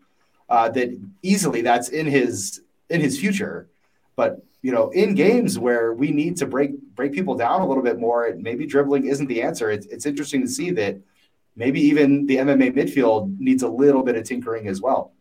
Uh, 0.48 0.70
that 0.70 0.88
easily 1.20 1.60
that's 1.60 1.90
in 1.90 2.06
his 2.06 2.62
in 2.88 2.98
his 2.98 3.20
future. 3.20 3.68
But 4.16 4.42
you 4.62 4.72
know, 4.72 4.88
in 4.88 5.14
games 5.14 5.58
where 5.58 5.92
we 5.92 6.12
need 6.12 6.38
to 6.38 6.46
break 6.46 6.70
break 6.94 7.12
people 7.12 7.34
down 7.34 7.60
a 7.60 7.66
little 7.66 7.82
bit 7.82 7.98
more, 7.98 8.34
maybe 8.38 8.64
dribbling 8.64 9.04
isn't 9.06 9.26
the 9.26 9.42
answer. 9.42 9.70
It's, 9.70 9.84
it's 9.86 10.06
interesting 10.06 10.40
to 10.40 10.48
see 10.48 10.70
that 10.70 10.96
maybe 11.56 11.82
even 11.82 12.24
the 12.24 12.36
MMA 12.36 12.74
midfield 12.74 13.38
needs 13.38 13.62
a 13.62 13.68
little 13.68 14.02
bit 14.02 14.16
of 14.16 14.24
tinkering 14.24 14.66
as 14.66 14.80
well. 14.80 15.12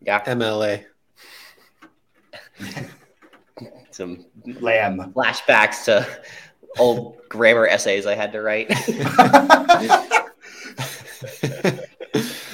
Yeah, 0.00 0.22
MLA. 0.24 0.84
Some 3.90 4.26
lamb 4.60 5.12
flashbacks 5.12 5.86
to 5.86 6.06
old 6.78 7.16
grammar 7.28 7.66
essays 7.66 8.06
I 8.06 8.14
had 8.14 8.32
to 8.32 8.42
write. 8.42 8.70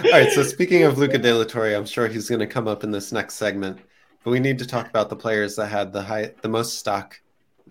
All 0.05 0.11
right. 0.11 0.33
So 0.33 0.43
speaking 0.43 0.85
of 0.85 0.99
Luca 0.99 1.19
De 1.19 1.33
La 1.33 1.45
Torre, 1.45 1.75
I'm 1.75 1.87
sure 1.87 2.09
he's 2.09 2.29
going 2.29 2.41
to 2.41 2.47
come 2.47 2.69
up 2.69 2.85
in 2.85 2.91
this 2.91 3.13
next 3.13 3.35
segment. 3.35 3.79
But 4.25 4.31
we 4.31 4.41
need 4.41 4.59
to 4.59 4.67
talk 4.67 4.89
about 4.89 5.09
the 5.09 5.17
players 5.17 5.57
that 5.57 5.67
had 5.67 5.93
the 5.93 6.03
high, 6.03 6.33
the 6.43 6.49
most 6.49 6.79
stock 6.79 7.21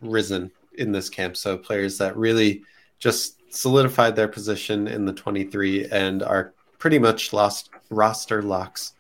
risen 0.02 0.52
in 0.74 0.92
this 0.92 1.10
camp. 1.10 1.38
So 1.38 1.58
players 1.58 1.98
that 1.98 2.18
really 2.18 2.64
just 3.00 3.38
solidified 3.54 4.16
their 4.16 4.28
position 4.28 4.88
in 4.88 5.06
the 5.06 5.14
23 5.14 5.88
and 5.88 6.24
are 6.24 6.54
pretty 6.78 7.00
much 7.00 7.34
lost 7.34 7.70
roster 7.90 8.42
locks 8.42 8.94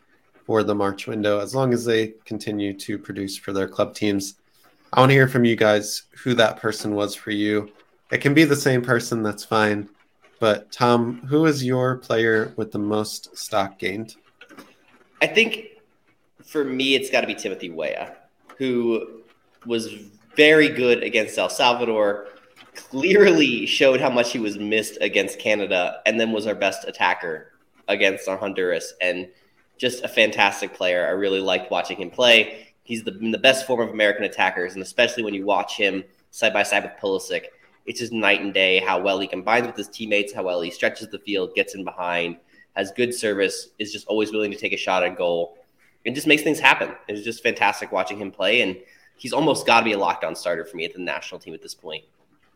for 0.46 0.64
the 0.64 0.76
March 0.76 1.08
window 1.08 1.40
as 1.40 1.56
long 1.56 1.74
as 1.74 1.86
they 1.86 2.14
continue 2.26 2.74
to 2.74 2.98
produce 2.98 3.38
for 3.38 3.54
their 3.54 3.68
club 3.68 3.94
teams. 3.94 4.36
I 4.94 5.00
want 5.00 5.10
to 5.10 5.14
hear 5.14 5.28
from 5.28 5.46
you 5.46 5.56
guys 5.56 6.04
who 6.24 6.34
that 6.34 6.58
person 6.58 6.94
was 6.96 7.16
for 7.16 7.32
you. 7.32 7.72
It 8.12 8.20
can 8.20 8.34
be 8.34 8.44
the 8.44 8.56
same 8.56 8.82
person, 8.82 9.24
that's 9.24 9.44
fine. 9.44 9.90
But 10.40 10.72
Tom, 10.72 11.22
who 11.28 11.46
is 11.46 11.64
your 11.64 11.98
player 11.98 12.54
with 12.58 12.72
the 12.72 12.80
most 12.80 13.38
stock 13.38 13.80
gained? 13.80 14.16
I 15.22 15.28
think 15.28 15.68
for 16.44 16.66
me, 16.66 16.96
it's 16.96 17.10
got 17.10 17.22
to 17.22 17.28
be 17.28 17.36
Timothy 17.36 17.70
Weah, 17.70 18.16
who 18.58 19.22
was 19.66 19.94
very 20.36 20.68
good 20.68 21.04
against 21.04 21.38
El 21.38 21.50
Salvador, 21.50 22.28
clearly 22.76 23.66
showed 23.66 24.02
how 24.02 24.10
much 24.10 24.32
he 24.32 24.40
was 24.40 24.58
missed 24.58 24.98
against 25.00 25.40
Canada, 25.40 26.02
and 26.06 26.20
then 26.20 26.32
was 26.32 26.48
our 26.48 26.56
best 26.56 26.88
attacker 26.88 27.54
against 27.88 28.28
Honduras, 28.28 28.94
and 29.00 29.30
just 29.78 30.04
a 30.04 30.08
fantastic 30.08 30.74
player. 30.74 31.06
I 31.08 31.12
really 31.12 31.40
liked 31.40 31.72
watching 31.72 31.98
him 31.98 32.10
play. 32.10 32.71
He's 32.92 33.04
the, 33.04 33.12
the 33.12 33.38
best 33.38 33.66
form 33.66 33.80
of 33.80 33.90
American 33.90 34.26
attackers, 34.26 34.74
and 34.74 34.82
especially 34.82 35.24
when 35.24 35.34
you 35.34 35.46
watch 35.46 35.78
him 35.78 36.04
side 36.32 36.54
by 36.54 36.64
side 36.64 36.84
with 36.84 36.94
Pulisic, 37.02 37.46
it's 37.86 38.00
just 38.00 38.12
night 38.12 38.42
and 38.42 38.54
day 38.54 38.80
how 38.80 39.02
well 39.02 39.20
he 39.20 39.28
combines 39.28 39.66
with 39.66 39.78
his 39.78 39.88
teammates, 39.88 40.34
how 40.34 40.44
well 40.44 40.62
he 40.62 40.70
stretches 40.70 41.08
the 41.08 41.20
field, 41.20 41.56
gets 41.56 41.74
in 41.76 41.84
behind, 41.84 42.38
has 42.76 42.92
good 42.92 43.14
service, 43.14 43.70
is 43.80 43.92
just 43.92 44.08
always 44.08 44.32
willing 44.32 44.52
to 44.52 44.58
take 44.58 44.74
a 44.74 44.78
shot 44.78 45.04
at 45.04 45.18
goal 45.18 45.58
it 46.06 46.16
just 46.16 46.28
makes 46.28 46.42
things 46.42 46.60
happen. 46.60 46.92
It's 47.08 47.24
just 47.24 47.44
fantastic 47.44 47.92
watching 47.92 48.18
him 48.18 48.32
play, 48.32 48.62
and 48.62 48.78
he's 49.18 49.34
almost 49.34 49.66
got 49.66 49.80
to 49.80 49.86
be 49.86 49.94
a 49.94 49.98
lockdown 49.98 50.36
starter 50.36 50.66
for 50.66 50.78
me 50.78 50.86
at 50.86 50.94
the 50.94 51.00
national 51.00 51.40
team 51.40 51.54
at 51.54 51.62
this 51.62 51.76
point. 51.76 52.04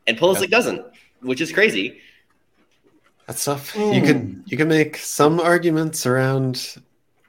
And 0.08 0.18
Pulisic 0.18 0.44
yeah. 0.44 0.48
doesn't, 0.48 0.86
which 1.22 1.42
is 1.42 1.52
crazy. 1.52 2.00
That's 3.28 3.44
tough. 3.44 3.74
Mm. 3.74 3.96
You 3.96 4.02
could 4.02 4.18
hmm. 4.18 4.42
you 4.46 4.58
can 4.58 4.68
make 4.68 4.98
some 4.98 5.40
arguments 5.40 6.06
around 6.06 6.78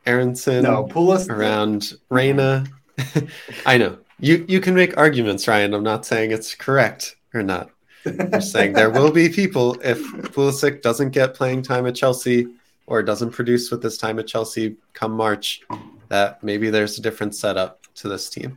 Aaronson, 0.05 0.62
no, 0.62 0.85
Pulisic 0.85 1.31
around 1.31 1.95
Reyna. 2.11 2.64
I 3.66 3.78
know 3.78 3.98
you 4.18 4.44
you 4.48 4.61
can 4.61 4.74
make 4.74 4.96
arguments, 4.96 5.46
Ryan. 5.46 5.74
I'm 5.74 5.82
not 5.82 6.06
saying 6.06 6.30
it's 6.30 6.54
correct 6.54 7.16
or 7.35 7.42
not. 7.42 7.70
I'm 8.06 8.40
saying 8.40 8.74
there 8.74 8.90
will 8.90 9.11
be 9.11 9.28
people 9.28 9.76
if 9.82 9.98
Pulisic 10.32 10.82
doesn't 10.82 11.11
get 11.11 11.35
playing 11.35 11.62
time 11.62 11.87
at 11.87 11.94
Chelsea 11.94 12.46
or 12.87 13.02
doesn't 13.02 13.30
produce 13.30 13.70
with 13.70 13.82
this 13.82 13.98
time 13.98 14.18
at 14.18 14.26
Chelsea 14.26 14.76
come 14.92 15.12
March 15.12 15.61
that 16.09 16.42
maybe 16.42 16.70
there's 16.70 16.98
a 16.98 17.02
different 17.02 17.35
setup 17.35 17.80
to 17.96 18.09
this 18.09 18.30
team. 18.30 18.56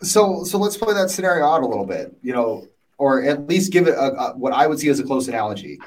So, 0.00 0.44
so 0.44 0.58
let's 0.58 0.76
play 0.76 0.94
that 0.94 1.10
scenario 1.10 1.44
out 1.44 1.62
a 1.62 1.66
little 1.66 1.84
bit, 1.84 2.16
you 2.22 2.32
know, 2.32 2.66
or 2.96 3.22
at 3.22 3.46
least 3.46 3.72
give 3.72 3.86
it 3.86 3.94
a, 3.94 4.12
a, 4.14 4.36
what 4.36 4.52
I 4.52 4.66
would 4.66 4.78
see 4.78 4.88
as 4.88 4.98
a 4.98 5.04
close 5.04 5.28
analogy. 5.28 5.78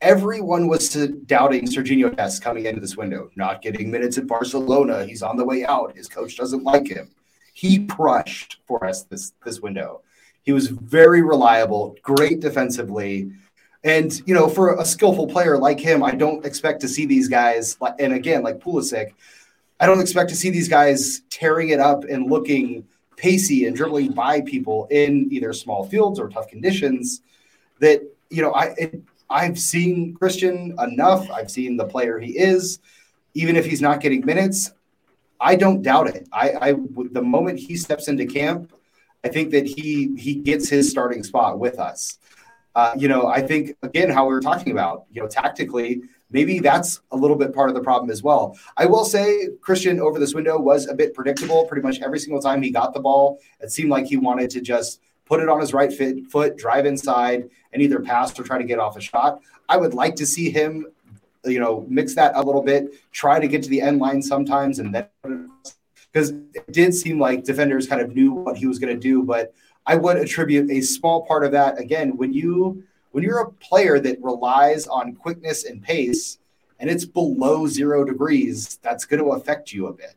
Everyone 0.00 0.66
was 0.66 0.88
doubting 1.26 1.66
Sergiño 1.66 2.16
Dest 2.16 2.42
coming 2.42 2.64
into 2.64 2.80
this 2.80 2.96
window, 2.96 3.30
not 3.36 3.60
getting 3.60 3.90
minutes 3.90 4.16
at 4.16 4.26
Barcelona. 4.26 5.04
He's 5.04 5.22
on 5.22 5.36
the 5.36 5.44
way 5.44 5.64
out. 5.64 5.94
His 5.94 6.08
coach 6.08 6.36
doesn't 6.36 6.64
like 6.64 6.86
him. 6.86 7.10
He 7.52 7.86
crushed 7.86 8.60
for 8.66 8.84
us 8.86 9.02
this 9.02 9.32
this 9.44 9.60
window. 9.60 10.00
He 10.42 10.52
was 10.52 10.68
very 10.68 11.20
reliable, 11.20 11.96
great 12.02 12.40
defensively. 12.40 13.30
And 13.84 14.22
you 14.26 14.34
know, 14.34 14.48
for 14.48 14.76
a 14.76 14.84
skillful 14.86 15.26
player 15.26 15.58
like 15.58 15.78
him, 15.78 16.02
I 16.02 16.12
don't 16.12 16.46
expect 16.46 16.80
to 16.80 16.88
see 16.88 17.04
these 17.04 17.28
guys. 17.28 17.76
And 17.98 18.14
again, 18.14 18.42
like 18.42 18.58
Pulisic, 18.58 19.12
I 19.78 19.86
don't 19.86 20.00
expect 20.00 20.30
to 20.30 20.36
see 20.36 20.48
these 20.48 20.68
guys 20.68 21.22
tearing 21.28 21.70
it 21.70 21.80
up 21.80 22.04
and 22.04 22.30
looking 22.30 22.86
pacey 23.16 23.66
and 23.66 23.76
dribbling 23.76 24.12
by 24.12 24.40
people 24.40 24.86
in 24.90 25.28
either 25.30 25.52
small 25.52 25.84
fields 25.84 26.18
or 26.18 26.30
tough 26.30 26.48
conditions. 26.48 27.20
That 27.80 28.00
you 28.30 28.42
know, 28.42 28.52
I 28.52 28.74
it, 28.78 29.02
I've 29.30 29.58
seen 29.58 30.14
Christian 30.14 30.74
enough. 30.78 31.30
I've 31.30 31.50
seen 31.50 31.76
the 31.76 31.86
player 31.86 32.18
he 32.18 32.36
is, 32.36 32.80
even 33.34 33.54
if 33.56 33.64
he's 33.64 33.80
not 33.80 34.00
getting 34.00 34.26
minutes. 34.26 34.72
I 35.40 35.54
don't 35.56 35.82
doubt 35.82 36.08
it. 36.08 36.28
I, 36.32 36.50
I 36.60 36.74
the 37.12 37.22
moment 37.22 37.60
he 37.60 37.76
steps 37.76 38.08
into 38.08 38.26
camp, 38.26 38.72
I 39.24 39.28
think 39.28 39.52
that 39.52 39.66
he 39.66 40.14
he 40.18 40.34
gets 40.34 40.68
his 40.68 40.90
starting 40.90 41.22
spot 41.22 41.58
with 41.58 41.78
us. 41.78 42.18
Uh, 42.74 42.92
you 42.96 43.08
know, 43.08 43.26
I 43.28 43.40
think 43.40 43.76
again 43.82 44.10
how 44.10 44.26
we 44.26 44.34
were 44.34 44.40
talking 44.40 44.72
about, 44.72 45.06
you 45.10 45.22
know, 45.22 45.28
tactically, 45.28 46.02
maybe 46.30 46.58
that's 46.58 47.00
a 47.12 47.16
little 47.16 47.36
bit 47.36 47.54
part 47.54 47.70
of 47.70 47.74
the 47.74 47.82
problem 47.82 48.10
as 48.10 48.22
well. 48.22 48.58
I 48.76 48.86
will 48.86 49.04
say 49.04 49.48
Christian 49.60 50.00
over 50.00 50.18
this 50.18 50.34
window 50.34 50.58
was 50.58 50.88
a 50.88 50.94
bit 50.94 51.14
predictable. 51.14 51.66
Pretty 51.66 51.86
much 51.86 52.00
every 52.00 52.18
single 52.18 52.42
time 52.42 52.62
he 52.62 52.70
got 52.70 52.92
the 52.94 53.00
ball, 53.00 53.38
it 53.60 53.70
seemed 53.70 53.90
like 53.90 54.06
he 54.06 54.16
wanted 54.16 54.50
to 54.50 54.60
just 54.60 55.00
put 55.30 55.40
it 55.40 55.48
on 55.48 55.60
his 55.60 55.72
right 55.72 55.92
foot, 56.28 56.56
drive 56.56 56.86
inside, 56.86 57.48
and 57.72 57.80
either 57.80 58.00
pass 58.00 58.36
or 58.38 58.42
try 58.42 58.58
to 58.58 58.64
get 58.64 58.80
off 58.80 58.96
a 58.96 59.00
shot. 59.00 59.40
I 59.68 59.76
would 59.76 59.94
like 59.94 60.16
to 60.16 60.26
see 60.26 60.50
him, 60.50 60.86
you 61.44 61.60
know, 61.60 61.86
mix 61.88 62.16
that 62.16 62.32
a 62.34 62.42
little 62.42 62.62
bit, 62.62 62.92
try 63.12 63.38
to 63.38 63.46
get 63.46 63.62
to 63.62 63.68
the 63.68 63.80
end 63.80 64.00
line 64.00 64.20
sometimes, 64.20 64.80
and 64.80 64.92
then 64.92 65.48
because 66.12 66.30
it 66.30 66.72
did 66.72 66.92
seem 66.92 67.20
like 67.20 67.44
defenders 67.44 67.86
kind 67.86 68.02
of 68.02 68.12
knew 68.12 68.32
what 68.32 68.56
he 68.56 68.66
was 68.66 68.80
going 68.80 68.92
to 68.92 69.00
do. 69.00 69.22
But 69.22 69.54
I 69.86 69.94
would 69.94 70.16
attribute 70.16 70.68
a 70.68 70.80
small 70.80 71.24
part 71.24 71.44
of 71.44 71.52
that 71.52 71.78
again 71.78 72.16
when 72.16 72.32
you 72.32 72.82
when 73.12 73.22
you're 73.22 73.38
a 73.38 73.52
player 73.52 74.00
that 74.00 74.20
relies 74.20 74.88
on 74.88 75.14
quickness 75.14 75.64
and 75.64 75.80
pace 75.80 76.38
and 76.80 76.90
it's 76.90 77.04
below 77.04 77.68
zero 77.68 78.04
degrees, 78.04 78.80
that's 78.82 79.04
going 79.04 79.22
to 79.22 79.30
affect 79.30 79.72
you 79.72 79.86
a 79.86 79.92
bit. 79.92 80.14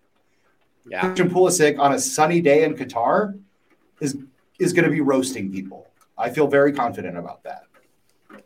Yeah. 0.88 1.02
Christian 1.02 1.30
Pulisic 1.30 1.78
on 1.78 1.93
a 1.93 1.99
sunny 1.99 2.41
day 2.41 2.63
in 2.63 2.76
Qatar 2.76 3.39
is 3.99 4.17
is 4.63 4.73
going 4.73 4.86
to 4.86 4.91
be 4.91 5.02
roasting 5.02 5.52
people. 5.52 5.88
I 6.17 6.30
feel 6.30 6.47
very 6.47 6.73
confident 6.73 7.17
about 7.17 7.43
that. 7.43 7.63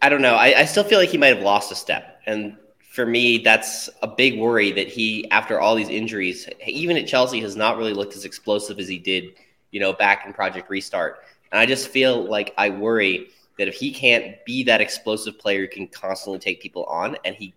I 0.02 0.10
don't 0.10 0.22
know. 0.22 0.36
I, 0.36 0.60
I 0.60 0.66
still 0.66 0.84
feel 0.84 1.00
like 1.00 1.10
he 1.10 1.18
might 1.18 1.36
have 1.36 1.42
lost 1.42 1.72
a 1.72 1.76
step, 1.76 2.22
and 2.26 2.58
for 2.82 3.06
me, 3.06 3.38
that's 3.38 3.90
a 4.02 4.08
big 4.08 4.40
worry 4.40 4.72
that 4.72 4.88
he, 4.88 5.30
after 5.30 5.60
all 5.60 5.76
these 5.76 5.90
injuries, 5.90 6.50
even 6.66 6.98
at 6.98 7.08
Chelsea, 7.08 7.40
has 7.42 7.56
not 7.56 7.78
really 7.78 7.94
looked 7.94 8.16
as 8.16 8.26
explosive 8.26 8.80
as 8.80 8.88
he 8.88 8.98
did, 8.98 9.36
you 9.72 9.80
know, 9.80 9.94
back 9.94 10.26
in 10.26 10.34
Project 10.34 10.70
Restart. 10.70 11.20
And 11.52 11.60
I 11.60 11.66
just 11.66 11.90
feel 11.90 12.28
like 12.28 12.54
I 12.58 12.70
worry 12.70 13.30
that 13.58 13.68
if 13.68 13.76
he 13.76 13.94
can't 13.94 14.44
be 14.46 14.64
that 14.64 14.82
explosive 14.82 15.38
player 15.38 15.62
who 15.62 15.68
can 15.68 15.88
constantly 15.88 16.40
take 16.40 16.60
people 16.60 16.86
on, 16.86 17.18
and 17.24 17.36
he 17.36 17.54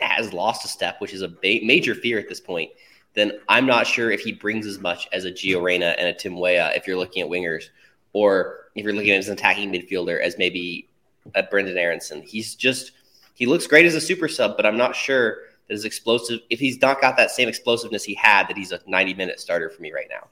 has 0.00 0.32
lost 0.32 0.64
a 0.64 0.68
step, 0.68 1.00
which 1.00 1.14
is 1.14 1.22
a 1.22 1.28
ba- 1.28 1.60
major 1.62 1.94
fear 1.94 2.18
at 2.18 2.28
this 2.28 2.40
point, 2.40 2.70
then 3.14 3.32
I'm 3.48 3.66
not 3.66 3.86
sure 3.86 4.10
if 4.10 4.20
he 4.20 4.32
brings 4.32 4.66
as 4.66 4.78
much 4.80 5.08
as 5.12 5.24
a 5.24 5.32
Gio 5.32 5.62
Reyna 5.62 5.94
and 5.98 6.08
a 6.08 6.12
Tim 6.12 6.38
Weah 6.38 6.72
if 6.74 6.86
you're 6.86 6.96
looking 6.96 7.22
at 7.22 7.28
wingers, 7.28 7.70
or 8.14 8.70
if 8.74 8.84
you're 8.84 8.94
looking 8.94 9.10
at 9.10 9.16
him 9.16 9.18
as 9.18 9.28
an 9.28 9.34
attacking 9.34 9.70
midfielder 9.70 10.20
as 10.20 10.38
maybe 10.38 10.88
a 11.34 11.42
Brendan 11.42 11.76
Aaronson. 11.76 12.22
He's 12.22 12.54
just– 12.54 12.92
he 13.34 13.46
looks 13.46 13.66
great 13.66 13.84
as 13.84 13.94
a 13.94 14.00
super 14.00 14.28
sub, 14.28 14.56
but 14.56 14.64
I'm 14.64 14.78
not 14.78 14.96
sure 14.96 15.42
that 15.68 15.74
his 15.74 15.84
explosive, 15.84 16.40
if 16.50 16.58
he's 16.58 16.80
not 16.80 17.00
got 17.00 17.16
that 17.16 17.30
same 17.30 17.48
explosiveness 17.48 18.04
he 18.04 18.14
had, 18.14 18.48
that 18.48 18.56
he's 18.56 18.72
a 18.72 18.80
90 18.86 19.14
minute 19.14 19.40
starter 19.40 19.68
for 19.68 19.82
me 19.82 19.92
right 19.92 20.06
now. 20.08 20.28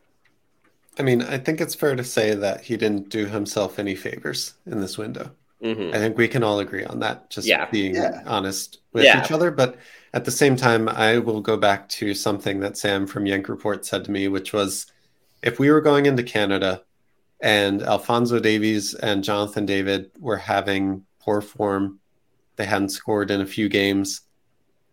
I 0.99 1.03
mean, 1.03 1.23
I 1.23 1.39
think 1.39 1.61
it's 1.61 1.75
fair 1.75 1.97
to 1.97 2.05
say 2.05 2.35
that 2.35 2.61
he 2.61 2.77
didn't 2.77 3.09
do 3.09 3.27
himself 3.27 3.79
any 3.79 3.95
favors 3.95 4.55
in 4.67 4.81
this 4.81 4.99
window. 4.99 5.31
Mm-hmm. 5.63 5.95
I 5.95 5.99
think 5.99 6.19
we 6.19 6.29
can 6.29 6.43
all 6.43 6.59
agree 6.59 6.85
on 6.85 6.99
that, 7.01 7.31
just 7.31 7.47
yeah. 7.47 7.71
being 7.71 7.95
yeah. 7.95 8.23
honest 8.27 8.79
with 8.93 9.05
yeah. 9.05 9.25
each 9.25 9.31
other. 9.31 9.51
But 9.51 9.77
at 10.13 10.25
the 10.25 10.31
same 10.31 10.57
time, 10.57 10.89
I 10.89 11.19
will 11.19 11.41
go 11.41 11.57
back 11.57 11.89
to 11.91 12.15
something 12.15 12.61
that 12.61 12.77
Sam 12.77 13.07
from 13.07 13.27
Yank 13.27 13.49
Report 13.49 13.87
said 13.87 14.05
to 14.05 14.11
me, 14.11 14.29
which 14.29 14.53
was 14.53 14.87
if 15.43 15.59
we 15.59 15.71
were 15.71 15.81
going 15.81 16.07
into 16.07 16.25
Canada 16.25 16.83
and 17.43 17.83
Alfonso 17.83 18.39
Davies 18.39 18.95
and 18.95 19.25
Jonathan 19.25 19.67
David 19.67 20.13
were 20.19 20.37
having 20.37 21.05
poor 21.21 21.41
form 21.41 21.99
they 22.57 22.65
hadn't 22.65 22.91
scored 22.91 23.31
in 23.31 23.41
a 23.41 23.47
few 23.47 23.69
games. 23.69 24.21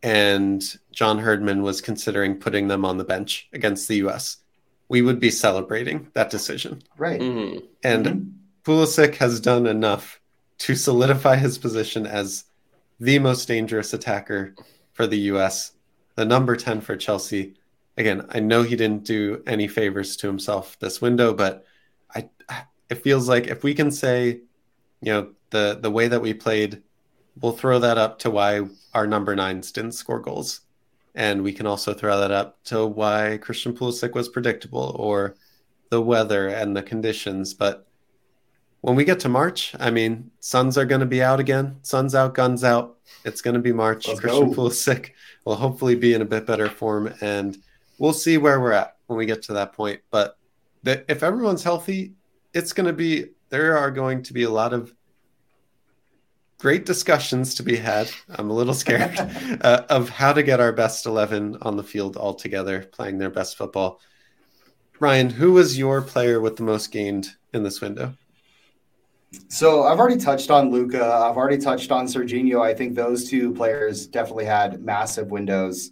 And 0.01 0.63
John 0.91 1.19
Herdman 1.19 1.61
was 1.61 1.81
considering 1.81 2.39
putting 2.39 2.67
them 2.67 2.85
on 2.85 2.97
the 2.97 3.03
bench 3.03 3.47
against 3.53 3.87
the 3.87 3.97
US. 3.97 4.37
We 4.87 5.01
would 5.01 5.19
be 5.19 5.29
celebrating 5.29 6.09
that 6.13 6.31
decision. 6.31 6.81
Right. 6.97 7.21
Mm-hmm. 7.21 7.65
And 7.83 8.05
mm-hmm. 8.05 8.29
Pulisic 8.63 9.15
has 9.15 9.39
done 9.39 9.67
enough 9.67 10.19
to 10.59 10.75
solidify 10.75 11.35
his 11.35 11.57
position 11.57 12.07
as 12.07 12.45
the 12.99 13.19
most 13.19 13.47
dangerous 13.47 13.93
attacker 13.93 14.55
for 14.93 15.05
the 15.05 15.19
US, 15.33 15.73
the 16.15 16.25
number 16.25 16.55
10 16.55 16.81
for 16.81 16.97
Chelsea. 16.97 17.53
Again, 17.97 18.25
I 18.29 18.39
know 18.39 18.63
he 18.63 18.75
didn't 18.75 19.03
do 19.03 19.43
any 19.45 19.67
favors 19.67 20.15
to 20.17 20.27
himself 20.27 20.79
this 20.79 21.01
window, 21.01 21.33
but 21.33 21.65
I 21.65 21.68
it 22.89 23.03
feels 23.03 23.29
like 23.29 23.47
if 23.47 23.63
we 23.63 23.73
can 23.73 23.91
say, 23.91 24.41
you 25.01 25.13
know, 25.13 25.33
the 25.51 25.79
the 25.81 25.91
way 25.91 26.07
that 26.07 26.21
we 26.21 26.33
played 26.33 26.83
we'll 27.41 27.53
throw 27.53 27.79
that 27.79 27.97
up 27.97 28.19
to 28.19 28.29
why 28.29 28.61
our 28.93 29.07
number 29.07 29.35
nines 29.35 29.71
didn't 29.71 29.93
score 29.93 30.19
goals. 30.19 30.61
And 31.15 31.41
we 31.41 31.53
can 31.53 31.65
also 31.65 31.93
throw 31.93 32.19
that 32.19 32.31
up 32.31 32.63
to 32.65 32.85
why 32.85 33.39
Christian 33.41 33.73
Pulisic 33.73 34.13
was 34.13 34.29
predictable 34.29 34.95
or 34.97 35.35
the 35.89 36.01
weather 36.01 36.47
and 36.49 36.75
the 36.75 36.83
conditions. 36.83 37.53
But 37.53 37.87
when 38.81 38.95
we 38.95 39.03
get 39.03 39.19
to 39.21 39.29
March, 39.29 39.75
I 39.79 39.89
mean, 39.89 40.31
Suns 40.39 40.77
are 40.77 40.85
going 40.85 41.01
to 41.01 41.07
be 41.07 41.21
out 41.21 41.39
again. 41.39 41.77
Suns 41.81 42.15
out, 42.15 42.35
guns 42.35 42.63
out. 42.63 42.97
It's 43.25 43.41
going 43.41 43.55
to 43.55 43.59
be 43.59 43.73
March. 43.73 44.07
Let's 44.07 44.19
Christian 44.19 44.51
go. 44.51 44.55
Pulisic 44.55 45.11
will 45.45 45.55
hopefully 45.55 45.95
be 45.95 46.13
in 46.13 46.21
a 46.21 46.25
bit 46.25 46.45
better 46.45 46.69
form. 46.69 47.13
And 47.21 47.57
we'll 47.97 48.13
see 48.13 48.37
where 48.37 48.61
we're 48.61 48.71
at 48.71 48.97
when 49.07 49.17
we 49.17 49.25
get 49.25 49.41
to 49.43 49.53
that 49.53 49.73
point. 49.73 50.01
But 50.11 50.37
the, 50.83 51.03
if 51.11 51.23
everyone's 51.23 51.63
healthy, 51.63 52.13
it's 52.53 52.73
going 52.73 52.87
to 52.87 52.93
be, 52.93 53.27
there 53.49 53.77
are 53.77 53.91
going 53.91 54.23
to 54.23 54.33
be 54.33 54.43
a 54.43 54.49
lot 54.49 54.73
of 54.73 54.93
great 56.59 56.85
discussions 56.85 57.55
to 57.55 57.63
be 57.63 57.77
had. 57.77 58.09
I'm 58.29 58.49
a 58.49 58.53
little 58.53 58.73
scared 58.73 59.17
uh, 59.61 59.83
of 59.89 60.09
how 60.09 60.33
to 60.33 60.43
get 60.43 60.59
our 60.59 60.73
best 60.73 61.05
11 61.05 61.57
on 61.61 61.77
the 61.77 61.83
field 61.83 62.17
all 62.17 62.33
together, 62.33 62.81
playing 62.91 63.17
their 63.17 63.29
best 63.29 63.57
football. 63.57 63.99
Ryan, 64.99 65.29
who 65.29 65.53
was 65.53 65.77
your 65.77 66.01
player 66.01 66.41
with 66.41 66.57
the 66.57 66.63
most 66.63 66.91
gained 66.91 67.29
in 67.53 67.63
this 67.63 67.79
window? 67.79 68.13
So 69.47 69.83
I've 69.83 69.99
already 69.99 70.17
touched 70.17 70.49
on 70.49 70.71
Luca. 70.71 71.03
I've 71.03 71.37
already 71.37 71.57
touched 71.57 71.91
on 71.91 72.07
Sergiño. 72.07 72.61
I 72.61 72.73
think 72.73 72.95
those 72.95 73.29
two 73.29 73.53
players 73.53 74.07
definitely 74.07 74.45
had 74.45 74.81
massive 74.81 75.31
windows. 75.31 75.91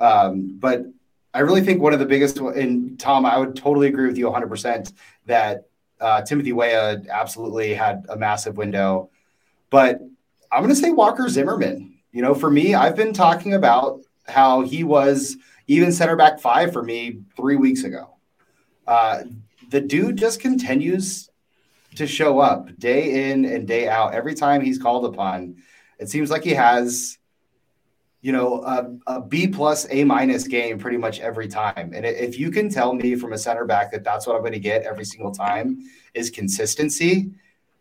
Um, 0.00 0.58
but 0.58 0.84
I 1.32 1.40
really 1.40 1.60
think 1.62 1.80
one 1.80 1.92
of 1.92 1.98
the 1.98 2.06
biggest, 2.06 2.38
and 2.38 2.98
Tom, 2.98 3.24
I 3.24 3.38
would 3.38 3.56
totally 3.56 3.86
agree 3.88 4.06
with 4.06 4.18
you 4.18 4.26
100% 4.26 4.92
that 5.26 5.66
uh, 6.00 6.22
Timothy 6.22 6.52
Weah 6.52 7.02
absolutely 7.10 7.74
had 7.74 8.06
a 8.08 8.16
massive 8.16 8.56
window. 8.56 9.10
But 9.70 10.00
I'm 10.52 10.62
going 10.62 10.74
to 10.74 10.80
say 10.80 10.90
Walker 10.90 11.28
Zimmerman. 11.28 11.94
You 12.12 12.22
know, 12.22 12.34
for 12.34 12.50
me, 12.50 12.74
I've 12.74 12.96
been 12.96 13.12
talking 13.12 13.54
about 13.54 14.00
how 14.26 14.62
he 14.62 14.84
was 14.84 15.36
even 15.66 15.92
center 15.92 16.16
back 16.16 16.40
five 16.40 16.72
for 16.72 16.82
me 16.82 17.20
three 17.36 17.56
weeks 17.56 17.84
ago. 17.84 18.16
Uh, 18.86 19.24
the 19.70 19.80
dude 19.80 20.16
just 20.16 20.40
continues 20.40 21.28
to 21.96 22.06
show 22.06 22.38
up 22.38 22.78
day 22.78 23.30
in 23.30 23.44
and 23.44 23.66
day 23.66 23.88
out. 23.88 24.14
Every 24.14 24.34
time 24.34 24.60
he's 24.60 24.78
called 24.78 25.04
upon, 25.06 25.56
it 25.98 26.08
seems 26.08 26.30
like 26.30 26.44
he 26.44 26.50
has, 26.50 27.18
you 28.20 28.32
know, 28.32 28.62
a, 28.62 28.96
a 29.06 29.20
B 29.20 29.46
plus, 29.46 29.86
A 29.90 30.04
minus 30.04 30.48
game 30.48 30.78
pretty 30.78 30.96
much 30.96 31.20
every 31.20 31.48
time. 31.48 31.92
And 31.94 32.04
if 32.04 32.38
you 32.38 32.50
can 32.50 32.68
tell 32.68 32.92
me 32.94 33.14
from 33.14 33.32
a 33.32 33.38
center 33.38 33.64
back 33.64 33.92
that 33.92 34.04
that's 34.04 34.26
what 34.26 34.34
I'm 34.34 34.42
going 34.42 34.52
to 34.52 34.58
get 34.58 34.82
every 34.82 35.04
single 35.04 35.32
time 35.32 35.78
is 36.14 36.30
consistency, 36.30 37.30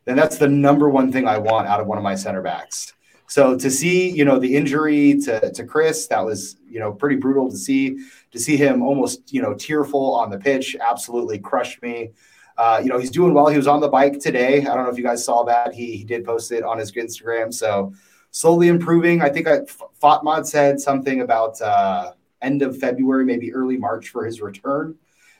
then 0.06 0.16
that's 0.16 0.38
the 0.38 0.48
number 0.48 0.90
one 0.90 1.12
thing 1.12 1.28
I 1.28 1.38
want 1.38 1.68
out 1.68 1.80
of 1.80 1.88
one 1.88 1.98
of 1.98 2.04
my 2.04 2.16
center 2.16 2.42
backs. 2.42 2.94
So 3.28 3.58
to 3.58 3.72
see, 3.72 4.12
you 4.12 4.24
know, 4.24 4.38
the 4.38 4.56
injury 4.56 5.20
to, 5.22 5.52
to 5.52 5.64
Chris, 5.64 6.06
that 6.08 6.24
was, 6.24 6.58
you 6.70 6.80
know, 6.80 6.92
pretty 6.92 7.16
brutal 7.16 7.50
to 7.50 7.58
see. 7.58 7.98
To 8.32 8.40
see 8.40 8.58
him 8.58 8.84
almost, 8.84 9.34
you 9.34 9.42
know, 9.42 9.54
tearful 9.54 10.14
on 10.14 10.30
the 10.30 10.38
pitch, 10.38 10.76
absolutely 10.80 11.40
crushed 11.40 11.82
me. 11.82 12.12
Uh, 12.58 12.82
you 12.84 12.90
know, 12.90 13.00
he's 13.00 13.10
doing 13.10 13.34
well. 13.34 13.48
He 13.48 13.58
was 13.58 13.68
on 13.68 13.80
the 13.80 13.88
bike 13.88 14.20
today. 14.20 14.60
I 14.60 14.76
don't 14.76 14.84
know 14.84 14.90
if 14.90 14.98
you 14.98 15.04
guys 15.04 15.24
saw 15.24 15.44
that. 15.46 15.74
He, 15.74 15.98
he 15.98 16.04
did 16.04 16.26
post 16.26 16.52
it 16.52 16.64
on 16.64 16.78
his 16.78 16.92
Instagram. 16.92 17.54
So 17.54 17.94
slowly 18.36 18.68
improving. 18.68 19.22
I 19.22 19.30
think 19.30 19.48
I, 19.48 19.60
Fatmod 20.04 20.46
said 20.46 20.82
something 20.82 21.22
about 21.22 21.62
uh, 21.62 22.12
end 22.42 22.62
of 22.62 22.78
February, 22.78 23.24
maybe 23.24 23.54
early 23.54 23.78
March 23.78 24.10
for 24.10 24.26
his 24.26 24.42
return. 24.42 24.96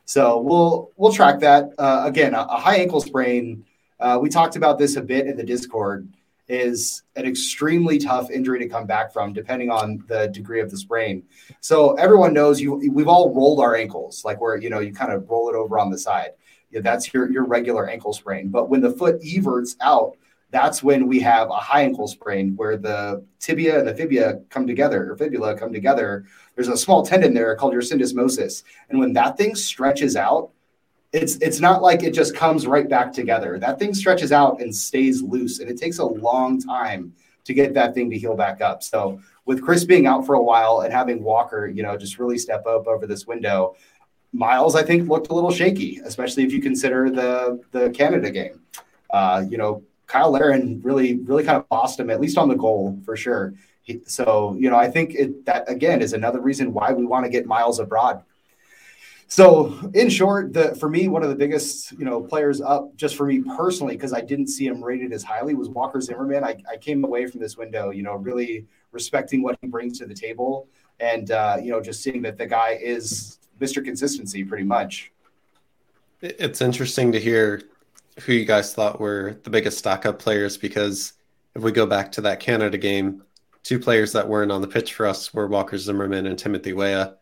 So 0.06 0.40
we'll 0.40 0.92
we'll 0.96 1.12
track 1.12 1.40
that. 1.42 1.72
Uh, 1.78 2.04
again, 2.06 2.34
a, 2.34 2.42
a 2.42 2.58
high 2.58 2.78
ankle 2.78 3.02
sprain 3.02 3.66
uh, 4.00 4.20
we 4.22 4.30
talked 4.30 4.56
about 4.56 4.78
this 4.78 4.96
a 4.96 5.02
bit 5.02 5.28
in 5.28 5.38
the 5.38 5.44
Discord. 5.44 6.08
Is 6.48 7.02
an 7.16 7.26
extremely 7.26 7.98
tough 7.98 8.30
injury 8.30 8.60
to 8.60 8.70
come 8.70 8.86
back 8.86 9.12
from, 9.12 9.34
depending 9.34 9.72
on 9.72 10.04
the 10.08 10.28
degree 10.28 10.62
of 10.62 10.70
the 10.70 10.78
sprain. 10.78 11.24
So 11.60 11.96
everyone 11.96 12.34
knows 12.34 12.62
you. 12.62 12.76
We've 12.94 13.08
all 13.08 13.34
rolled 13.34 13.60
our 13.60 13.76
ankles, 13.76 14.24
like 14.24 14.40
where 14.40 14.56
you 14.56 14.70
know 14.70 14.78
you 14.78 14.94
kind 14.94 15.12
of 15.12 15.28
roll 15.28 15.50
it 15.50 15.56
over 15.56 15.80
on 15.80 15.90
the 15.90 15.98
side. 15.98 16.34
Yeah, 16.70 16.82
that's 16.82 17.12
your 17.16 17.32
your 17.32 17.46
regular 17.46 17.90
ankle 17.90 18.14
sprain. 18.14 18.50
But 18.50 18.70
when 18.70 18.80
the 18.80 18.92
foot 18.92 19.24
everts 19.26 19.76
out, 19.82 20.18
that's 20.56 20.82
when 20.82 21.06
we 21.06 21.20
have 21.20 21.50
a 21.50 21.58
high 21.58 21.82
ankle 21.82 22.08
sprain 22.08 22.56
where 22.56 22.78
the 22.78 23.22
tibia 23.40 23.80
and 23.80 23.88
the 23.90 23.94
fibula 23.94 24.40
come 24.50 24.66
together 24.66 25.12
or 25.12 25.18
fibula 25.18 25.54
come 25.54 25.74
together. 25.74 26.24
There's 26.56 26.70
a 26.70 26.78
small 26.78 27.06
tendon 27.06 27.34
there 27.34 27.54
called 27.58 27.74
your 27.74 27.82
syndesmosis. 27.82 28.64
And 28.90 28.98
when 28.98 29.12
that 29.14 29.36
thing 29.36 29.54
stretches 29.56 30.16
out, 30.16 30.52
it's 31.12 31.36
it's 31.38 31.60
not 31.60 31.82
like 31.82 32.04
it 32.04 32.14
just 32.14 32.34
comes 32.36 32.68
right 32.68 32.88
back 32.88 33.12
together. 33.12 33.60
That 33.60 33.80
thing 33.80 33.94
stretches 33.94 34.32
out 34.32 34.62
and 34.62 34.74
stays 34.74 35.22
loose, 35.22 35.60
and 35.60 35.70
it 35.70 35.78
takes 35.78 36.00
a 36.00 36.06
long 36.06 36.62
time 36.62 37.14
to 37.44 37.54
get 37.54 37.74
that 37.74 37.94
thing 37.94 38.10
to 38.12 38.18
heal 38.18 38.36
back 38.36 38.62
up. 38.62 38.82
So 38.82 39.20
with 39.46 39.62
Chris 39.62 39.84
being 39.84 40.08
out 40.08 40.26
for 40.26 40.36
a 40.36 40.42
while 40.42 40.82
and 40.82 40.94
having 40.94 41.22
Walker, 41.22 41.68
you 41.68 41.84
know, 41.84 41.98
just 41.98 42.18
really 42.18 42.38
step 42.38 42.66
up 42.66 42.88
over 42.88 43.06
this 43.06 43.28
window, 43.28 43.76
Miles 44.32 44.76
I 44.76 44.84
think 44.84 45.10
looked 45.10 45.28
a 45.28 45.34
little 45.34 45.52
shaky, 45.52 46.00
especially 46.06 46.44
if 46.44 46.54
you 46.54 46.62
consider 46.62 47.10
the 47.10 47.62
the 47.72 47.90
Canada 47.90 48.32
game. 48.32 48.62
Uh, 49.10 49.44
you 49.50 49.58
know, 49.58 49.84
Cyle 50.10 50.32
Larin 50.32 50.82
really 50.84 51.16
really 51.16 51.44
kind 51.44 51.58
of 51.58 51.68
bossed 51.70 52.00
him 52.00 52.10
at 52.10 52.22
least 52.22 52.38
on 52.38 52.50
the 52.50 52.56
goal 52.56 53.00
for 53.06 53.16
sure. 53.16 53.54
He, 53.82 54.02
so 54.06 54.56
you 54.60 54.70
know, 54.70 54.78
I 54.78 54.90
think 54.90 55.14
it, 55.16 55.46
that 55.46 55.70
again 55.70 56.02
is 56.02 56.14
another 56.14 56.42
reason 56.42 56.74
why 56.74 56.92
we 56.94 57.06
want 57.06 57.26
to 57.26 57.30
get 57.30 57.46
Miles 57.46 57.80
abroad 57.80 58.24
So, 59.28 59.74
in 59.94 60.10
short, 60.10 60.54
the 60.54 60.76
for 60.76 60.88
me, 60.88 61.08
one 61.08 61.24
of 61.24 61.30
the 61.30 61.36
biggest 61.36 61.92
you 61.94 62.06
know 62.06 62.22
players 62.22 62.62
up 62.62 62.96
just 62.96 63.16
for 63.16 63.26
me 63.26 63.42
personally 63.42 63.96
because 63.96 64.14
I 64.14 64.22
didn't 64.22 64.48
see 64.48 64.68
him 64.68 64.84
rated 64.84 65.12
as 65.14 65.24
highly 65.24 65.56
was 65.56 65.68
Walker 65.70 66.00
Zimmerman. 66.00 66.44
I, 66.44 66.58
I 66.72 66.78
came 66.78 67.04
away 67.04 67.26
from 67.26 67.42
this 67.42 67.58
window, 67.58 67.90
you 67.90 68.04
know, 68.04 68.16
really 68.16 68.68
respecting 68.92 69.42
what 69.42 69.58
he 69.62 69.68
brings 69.68 69.98
to 70.00 70.06
the 70.06 70.14
table, 70.14 70.68
and 71.00 71.32
uh, 71.32 71.58
you 71.62 71.72
know, 71.72 71.82
just 71.82 72.04
seeing 72.04 72.22
that 72.22 72.38
the 72.38 72.46
guy 72.46 72.78
is 72.82 73.40
Mr. 73.60 73.84
Consistency, 73.84 74.44
pretty 74.44 74.64
much. 74.64 75.12
It's 76.22 76.62
interesting 76.62 77.12
to 77.12 77.20
hear 77.20 77.64
who 78.22 78.34
you 78.34 78.46
guys 78.46 78.74
thought 78.74 79.00
were 79.00 79.40
the 79.44 79.50
biggest 79.50 79.78
stock 79.78 80.06
up 80.06 80.20
players 80.20 80.58
because 80.58 81.14
if 81.56 81.62
we 81.62 81.72
go 81.72 81.86
back 81.86 82.12
to 82.14 82.22
that 82.22 82.40
Canada 82.40 82.78
game, 82.78 83.24
two 83.64 83.80
players 83.80 84.12
that 84.14 84.28
weren't 84.28 84.52
on 84.52 84.62
the 84.62 84.68
pitch 84.68 84.94
for 84.94 85.06
us 85.06 85.34
were 85.34 85.48
Walker 85.48 85.78
Zimmerman 85.78 86.28
and 86.28 86.38
Timothy 86.38 86.74
Weah 86.74 87.16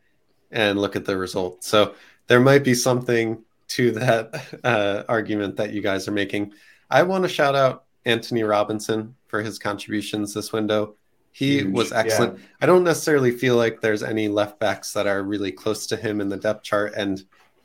and 0.52 0.80
look 0.80 0.96
at 0.96 1.06
the 1.06 1.18
result. 1.18 1.64
So 1.64 1.96
there 2.28 2.40
might 2.40 2.64
be 2.64 2.74
something 2.74 3.44
to 3.70 3.92
that 3.92 4.60
uh, 4.64 5.04
argument 5.10 5.58
that 5.58 5.74
you 5.74 5.82
guys 5.82 6.08
are 6.08 6.12
making. 6.12 6.54
I 6.90 7.04
want 7.04 7.24
to 7.24 7.30
shout 7.30 7.56
out 7.56 7.86
Antonee 8.06 8.44
Robinson 8.44 9.16
for 9.28 9.42
his 9.42 9.58
contributions 9.58 10.34
this 10.34 10.52
window. 10.54 10.96
He 11.32 11.60
Huge. 11.60 11.74
was 11.74 11.92
excellent. 11.92 12.38
Yeah. 12.38 12.46
I 12.62 12.66
don't 12.68 12.84
necessarily 12.84 13.32
feel 13.32 13.56
like 13.56 13.82
there's 13.82 14.04
any 14.04 14.28
left 14.28 14.60
backs 14.60 14.94
that 14.94 15.08
are 15.08 15.24
really 15.24 15.52
close 15.52 15.88
to 15.88 15.98
him 15.98 16.22
in 16.22 16.30
the 16.30 16.38
depth 16.38 16.64
chart. 16.64 16.94
And 16.96 17.24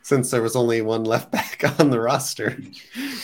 since 0.08 0.30
there 0.30 0.40
was 0.40 0.56
only 0.56 0.80
one 0.80 1.04
left 1.04 1.30
back 1.38 1.62
on 1.78 1.90
the 1.90 2.00
roster, 2.00 2.56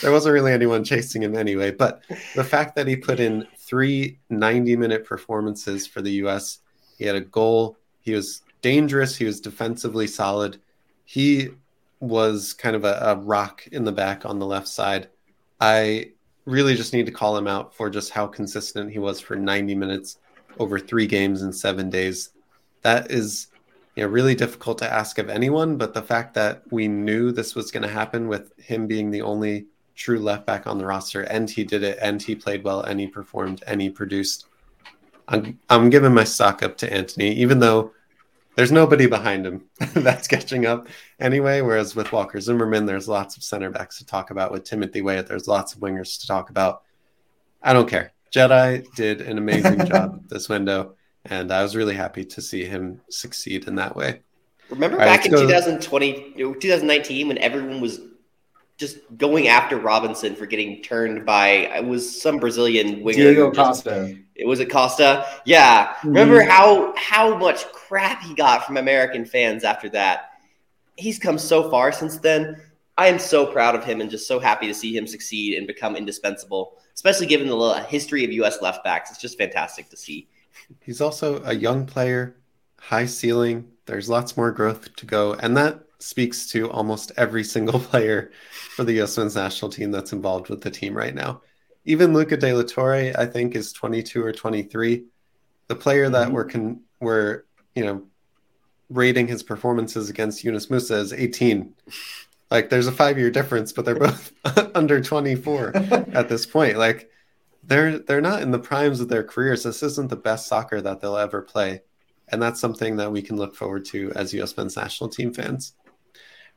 there 0.01 0.11
wasn't 0.11 0.33
really 0.33 0.51
anyone 0.51 0.83
chasing 0.83 1.23
him 1.23 1.35
anyway. 1.35 1.71
But 1.71 2.01
the 2.35 2.43
fact 2.43 2.75
that 2.75 2.85
he 2.85 2.95
put 2.95 3.19
in 3.19 3.47
three 3.57 4.19
90 4.29 4.75
minute 4.75 5.03
performances 5.03 5.87
for 5.87 6.03
the 6.03 6.11
US, 6.23 6.59
he 6.99 7.05
had 7.05 7.15
a 7.15 7.21
goal, 7.21 7.77
he 8.01 8.13
was 8.13 8.43
dangerous. 8.61 9.15
He 9.15 9.25
was 9.25 9.41
defensively 9.41 10.05
solid. 10.05 10.61
He 11.05 11.49
was 11.99 12.53
kind 12.53 12.75
of 12.75 12.83
a, 12.83 12.99
a, 13.01 13.15
rock 13.15 13.65
in 13.71 13.83
the 13.83 13.91
back 13.91 14.25
on 14.25 14.37
the 14.37 14.45
left 14.45 14.67
side. 14.67 15.09
I 15.59 16.11
really 16.45 16.75
just 16.75 16.93
need 16.93 17.07
to 17.07 17.11
call 17.11 17.35
him 17.35 17.47
out 17.47 17.73
for 17.73 17.89
just 17.89 18.11
how 18.11 18.27
consistent 18.27 18.91
he 18.91 18.99
was 18.99 19.19
for 19.19 19.35
90 19.35 19.73
minutes 19.73 20.17
over 20.59 20.77
three 20.77 21.07
games 21.07 21.41
in 21.41 21.51
seven 21.51 21.89
days. 21.89 22.29
That 22.83 23.09
is 23.09 23.47
you 23.95 24.03
know, 24.03 24.09
really 24.09 24.35
difficult 24.35 24.77
to 24.79 24.91
ask 24.91 25.17
of 25.17 25.29
anyone, 25.29 25.77
but 25.77 25.93
the 25.93 26.01
fact 26.01 26.33
that 26.33 26.63
we 26.71 26.87
knew 26.87 27.31
this 27.31 27.55
was 27.55 27.71
going 27.71 27.83
to 27.83 27.89
happen 27.89 28.27
with 28.27 28.57
him 28.59 28.87
being 28.87 29.09
the 29.09 29.21
only 29.21 29.67
true 29.95 30.19
left 30.19 30.45
back 30.45 30.67
on 30.67 30.77
the 30.77 30.85
roster, 30.85 31.21
and 31.21 31.49
he 31.49 31.63
did 31.63 31.83
it, 31.83 31.97
and 32.01 32.21
he 32.21 32.35
played 32.35 32.63
well, 32.63 32.81
and 32.81 32.99
he 32.99 33.07
performed, 33.07 33.63
and 33.67 33.81
he 33.81 33.89
produced. 33.89 34.47
I'm, 35.27 35.59
I'm 35.69 35.89
giving 35.89 36.13
my 36.13 36.23
stock 36.23 36.61
up 36.61 36.77
to 36.77 36.93
Antonee 36.93 37.31
even 37.31 37.57
though 37.57 37.91
there's 38.55 38.71
nobody 38.71 39.05
behind 39.05 39.45
him 39.45 39.65
that's 39.93 40.27
catching 40.27 40.65
up 40.65 40.87
anyway. 41.19 41.61
Whereas 41.61 41.95
with 41.95 42.11
Walker 42.11 42.39
Zimmerman, 42.39 42.85
there's 42.85 43.07
lots 43.07 43.37
of 43.37 43.43
center 43.43 43.69
backs 43.69 43.97
to 43.97 44.05
talk 44.05 44.31
about. 44.31 44.51
With 44.51 44.63
Timothy 44.63 45.01
Weah, 45.01 45.23
there's 45.23 45.47
lots 45.47 45.73
of 45.73 45.79
wingers 45.81 46.19
to 46.21 46.27
talk 46.27 46.49
about. 46.49 46.83
I 47.61 47.73
don't 47.73 47.89
care. 47.89 48.13
Jedi 48.33 48.85
did 48.95 49.21
an 49.21 49.37
amazing 49.37 49.85
job 49.87 50.27
this 50.27 50.49
window, 50.49 50.95
and 51.25 51.51
I 51.51 51.63
was 51.63 51.75
really 51.75 51.95
happy 51.95 52.25
to 52.25 52.41
see 52.41 52.65
him 52.65 53.01
succeed 53.09 53.67
in 53.67 53.75
that 53.75 53.95
way. 53.95 54.21
Remember 54.69 54.99
All 54.99 55.05
back 55.05 55.19
right, 55.19 55.25
in 55.27 55.31
go. 55.31 55.41
2020, 55.41 56.33
2019 56.37 57.27
when 57.27 57.37
everyone 57.37 57.81
was 57.81 57.99
just 58.77 58.97
going 59.17 59.47
after 59.47 59.77
Robinson 59.77 60.35
for 60.35 60.45
getting 60.45 60.81
turned 60.81 61.25
by 61.25 61.47
it 61.47 61.85
was 61.85 62.21
some 62.21 62.37
Brazilian 62.37 63.01
winger. 63.03 63.17
Diego 63.17 63.51
Costa. 63.51 64.17
It 64.35 64.45
was 64.45 64.59
it 64.59 64.69
Costa. 64.69 65.25
Yeah. 65.45 65.87
Mm-hmm. 65.87 66.07
Remember 66.09 66.41
how 66.41 66.93
how 66.97 67.37
much 67.37 67.65
crap 67.71 68.21
he 68.21 68.33
got 68.33 68.65
from 68.65 68.77
American 68.77 69.23
fans 69.23 69.63
after 69.63 69.87
that. 69.89 70.31
He's 70.97 71.19
come 71.19 71.37
so 71.37 71.69
far 71.69 71.91
since 71.91 72.17
then. 72.17 72.61
I 72.97 73.07
am 73.07 73.19
so 73.19 73.45
proud 73.45 73.75
of 73.75 73.83
him 73.83 74.01
and 74.01 74.09
just 74.09 74.27
so 74.27 74.39
happy 74.39 74.67
to 74.67 74.73
see 74.73 74.95
him 74.95 75.05
succeed 75.05 75.57
and 75.57 75.67
become 75.67 75.95
indispensable, 75.95 76.77
especially 76.93 77.27
given 77.27 77.47
the 77.47 77.83
history 77.83 78.23
of 78.23 78.31
US 78.31 78.61
left 78.61 78.83
backs. 78.83 79.11
It's 79.11 79.19
just 79.21 79.37
fantastic 79.37 79.89
to 79.89 79.97
see. 79.97 80.27
He's 80.81 81.01
also 81.01 81.43
a 81.43 81.53
young 81.53 81.85
player, 81.85 82.37
high 82.79 83.05
ceiling. 83.05 83.71
There's 83.85 84.09
lots 84.09 84.35
more 84.37 84.51
growth 84.51 84.95
to 84.95 85.05
go. 85.05 85.33
And 85.33 85.55
that 85.57 85.81
speaks 85.99 86.47
to 86.51 86.69
almost 86.69 87.11
every 87.17 87.43
single 87.55 87.79
player 87.79 88.31
for 88.75 88.83
the 88.83 88.93
U.S. 88.93 89.17
men's 89.17 89.35
national 89.35 89.71
team 89.71 89.91
that's 89.91 90.13
involved 90.13 90.49
with 90.49 90.61
the 90.61 90.71
team 90.71 90.95
right 90.95 91.15
now. 91.15 91.41
Even 91.85 92.13
Luca 92.13 92.35
De 92.37 92.51
La 92.51 92.63
Torre, 92.63 93.13
I 93.17 93.25
think, 93.25 93.55
is 93.55 93.71
22 93.71 94.23
or 94.23 94.31
23. 94.31 95.05
The 95.67 95.75
player 95.75 96.09
that 96.09 96.27
mm-hmm. 96.27 96.35
we're 96.35 96.45
con- 96.45 96.81
we're 96.99 97.43
you 97.75 97.85
know 97.85 98.03
rating 98.89 99.27
his 99.27 99.43
performances 99.43 100.09
against 100.09 100.43
Yunus 100.43 100.67
Musah 100.67 100.97
is 100.97 101.13
18. 101.13 101.73
Like 102.51 102.69
there's 102.69 102.87
a 102.87 102.91
five 102.91 103.17
year 103.17 103.31
difference, 103.31 103.71
but 103.71 103.85
they're 103.85 103.95
both 103.99 104.31
under 104.75 105.01
24 105.01 105.75
at 106.13 106.29
this 106.29 106.45
point. 106.45 106.77
Like 106.77 107.09
they're 107.67 107.99
they're 107.99 108.21
not 108.21 108.41
in 108.41 108.51
the 108.51 108.59
primes 108.59 108.99
of 109.01 109.09
their 109.09 109.23
careers. 109.23 109.63
This 109.63 109.83
isn't 109.83 110.09
the 110.09 110.15
best 110.15 110.47
soccer 110.47 110.81
that 110.81 111.01
they'll 111.01 111.17
ever 111.17 111.41
play. 111.41 111.81
And 112.29 112.41
that's 112.41 112.59
something 112.59 112.95
that 112.97 113.11
we 113.11 113.21
can 113.21 113.37
look 113.37 113.55
forward 113.55 113.85
to 113.85 114.11
as 114.15 114.33
US 114.33 114.55
men's 114.57 114.75
national 114.75 115.09
team 115.09 115.33
fans. 115.33 115.73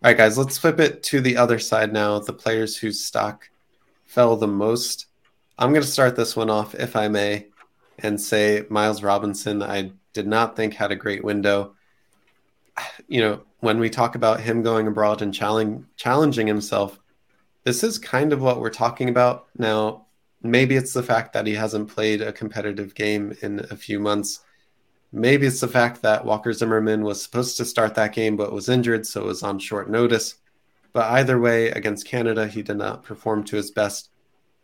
All 0.02 0.11
right, 0.11 0.16
guys, 0.16 0.38
let's 0.38 0.59
flip 0.59 0.80
it 0.80 1.02
to 1.04 1.20
the 1.20 1.36
other 1.36 1.59
side 1.59 1.92
now. 1.92 2.18
The 2.18 2.32
players 2.32 2.76
whose 2.76 3.04
stock 3.04 3.50
fell 4.06 4.36
the 4.36 4.46
most. 4.46 5.06
I'm 5.59 5.70
going 5.70 5.82
to 5.82 5.88
start 5.88 6.14
this 6.14 6.36
one 6.36 6.50
off, 6.50 6.74
if 6.74 6.94
I 6.94 7.09
may, 7.09 7.48
and 7.98 8.20
say 8.20 8.64
Miles 8.70 9.02
Robinson. 9.02 9.62
I 9.62 9.90
did 10.12 10.26
not 10.26 10.56
think 10.56 10.74
had 10.74 10.92
a 10.92 10.96
great 10.96 11.24
window. 11.24 11.74
You 13.09 13.20
know, 13.22 13.42
when 13.61 13.80
we 13.80 13.90
talk 13.90 14.14
about 14.14 14.40
him 14.40 14.62
going 14.62 14.86
abroad 14.86 15.20
and 15.20 15.34
challenging 15.34 15.86
challenging 15.96 16.46
himself, 16.46 16.98
this 17.64 17.82
is 17.82 17.98
kind 17.98 18.32
of 18.32 18.40
what 18.40 18.61
we're 18.61 18.70
talking 18.70 19.09
about 19.09 19.46
now. 19.59 20.06
Maybe 20.43 20.76
it's 20.76 20.93
the 20.93 21.03
fact 21.03 21.32
that 21.32 21.47
he 21.47 21.55
hasn't 21.55 21.89
played 21.89 22.22
a 22.22 22.32
competitive 22.32 22.95
game 22.95 23.36
in 23.43 23.66
a 23.70 23.76
few 23.76 23.99
months 23.99 24.41
Maybe 25.12 25.47
it's 25.47 25.61
the 25.61 25.68
fact 25.68 26.03
that 26.03 26.24
Walker 26.24 26.53
Zimmerman 26.53 27.03
was 27.03 27.22
supposed 27.22 27.57
to 27.57 27.64
start 27.64 27.95
that 27.95 28.12
game 28.12 28.36
but 28.36 28.53
was 28.53 28.68
injured, 28.68 29.07
so 29.07 29.22
it 29.22 29.26
was 29.26 29.43
on 29.43 29.59
short 29.59 29.89
notice. 29.89 30.36
But 30.93 31.11
either 31.12 31.41
way, 31.41 31.70
against 31.70 32.07
Canada, 32.07 32.47
he 32.47 32.62
did 32.62 32.76
not 32.76 33.05
perform 33.05 33.45
to 33.45 33.57
his 33.57 33.70
best. 33.70 34.11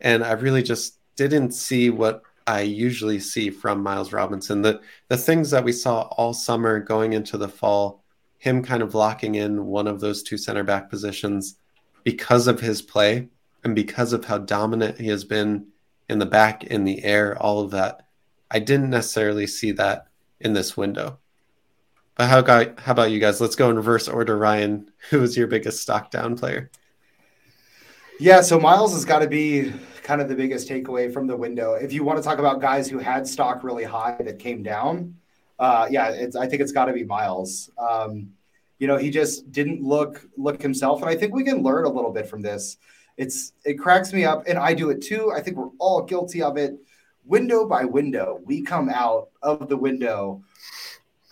And 0.01 0.23
I 0.23 0.33
really 0.33 0.61
just 0.61 0.99
didn't 1.15 1.53
see 1.53 1.89
what 1.89 2.21
I 2.45 2.61
usually 2.61 3.19
see 3.19 3.49
from 3.49 3.81
Miles 3.81 4.13
Robinson. 4.13 4.61
The 4.61 4.81
the 5.07 5.17
things 5.17 5.49
that 5.49 5.63
we 5.63 5.71
saw 5.71 6.01
all 6.11 6.33
summer 6.33 6.79
going 6.79 7.13
into 7.13 7.37
the 7.37 7.47
fall, 7.47 8.03
him 8.37 8.63
kind 8.63 8.83
of 8.83 8.93
locking 8.93 9.35
in 9.35 9.65
one 9.65 9.87
of 9.87 9.99
those 9.99 10.21
two 10.21 10.37
center 10.37 10.63
back 10.63 10.91
positions 10.91 11.57
because 12.03 12.47
of 12.47 12.59
his 12.59 12.83
play 12.83 13.29
and 13.65 13.75
because 13.75 14.13
of 14.13 14.23
how 14.23 14.37
dominant 14.37 14.99
he 14.99 15.07
has 15.07 15.25
been 15.25 15.67
in 16.07 16.19
the 16.19 16.25
back, 16.25 16.63
in 16.63 16.85
the 16.85 17.03
air, 17.03 17.35
all 17.41 17.59
of 17.59 17.71
that. 17.71 18.07
I 18.49 18.59
didn't 18.59 18.91
necessarily 18.91 19.47
see 19.47 19.71
that 19.73 20.07
in 20.39 20.53
this 20.53 20.77
window. 20.77 21.17
But 22.13 22.29
how 22.29 22.39
about 22.39 22.79
how 22.79 22.91
about 22.93 23.11
you 23.11 23.19
guys? 23.19 23.41
Let's 23.41 23.55
go 23.55 23.69
in 23.69 23.75
reverse 23.75 24.07
order. 24.07 24.37
Ryan, 24.37 24.91
who 25.09 25.19
was 25.19 25.35
your 25.35 25.47
biggest 25.47 25.81
stock 25.81 26.11
down 26.11 26.37
player? 26.37 26.69
Yeah, 28.19 28.41
so 28.41 28.57
Miles 28.59 28.93
has 28.93 29.03
got 29.03 29.19
to 29.19 29.27
be 29.27 29.73
kind 30.03 30.21
of 30.21 30.29
the 30.29 30.35
biggest 30.35 30.69
takeaway 30.69 31.11
from 31.11 31.27
the 31.27 31.35
window. 31.35 31.73
If 31.73 31.91
you 31.91 32.05
want 32.05 32.17
to 32.17 32.23
talk 32.23 32.37
about 32.37 32.61
guys 32.61 32.87
who 32.87 32.99
had 32.99 33.27
stock 33.27 33.63
really 33.63 33.83
high 33.83 34.15
that 34.19 34.39
came 34.39 34.63
down, 34.63 35.15
uh, 35.59 35.87
yeah, 35.89 36.27
I 36.39 36.47
think 36.47 36.61
it's 36.61 36.71
got 36.71 36.85
to 36.85 36.93
be 36.93 37.03
Miles. 37.03 37.71
Um, 37.77 38.31
you 38.77 38.87
know, 38.87 38.95
he 38.95 39.09
just 39.09 39.51
didn't 39.51 39.81
look 39.81 40.23
look 40.37 40.61
himself, 40.61 41.01
and 41.01 41.09
I 41.09 41.15
think 41.15 41.33
we 41.33 41.43
can 41.43 41.63
learn 41.63 41.85
a 41.85 41.89
little 41.89 42.11
bit 42.11 42.29
from 42.29 42.43
this. 42.43 42.77
It's 43.17 43.53
it 43.63 43.75
cracks 43.75 44.13
me 44.13 44.25
up, 44.25 44.43
and 44.47 44.57
I 44.57 44.73
do 44.73 44.89
it 44.89 45.01
too. 45.01 45.31
I 45.31 45.41
think 45.41 45.57
we're 45.57 45.69
all 45.79 46.03
guilty 46.03 46.41
of 46.41 46.57
it 46.57 46.77
window 47.25 47.67
by 47.67 47.85
window, 47.85 48.39
we 48.45 48.61
come 48.61 48.89
out 48.89 49.29
of 49.41 49.67
the 49.67 49.77
window 49.77 50.43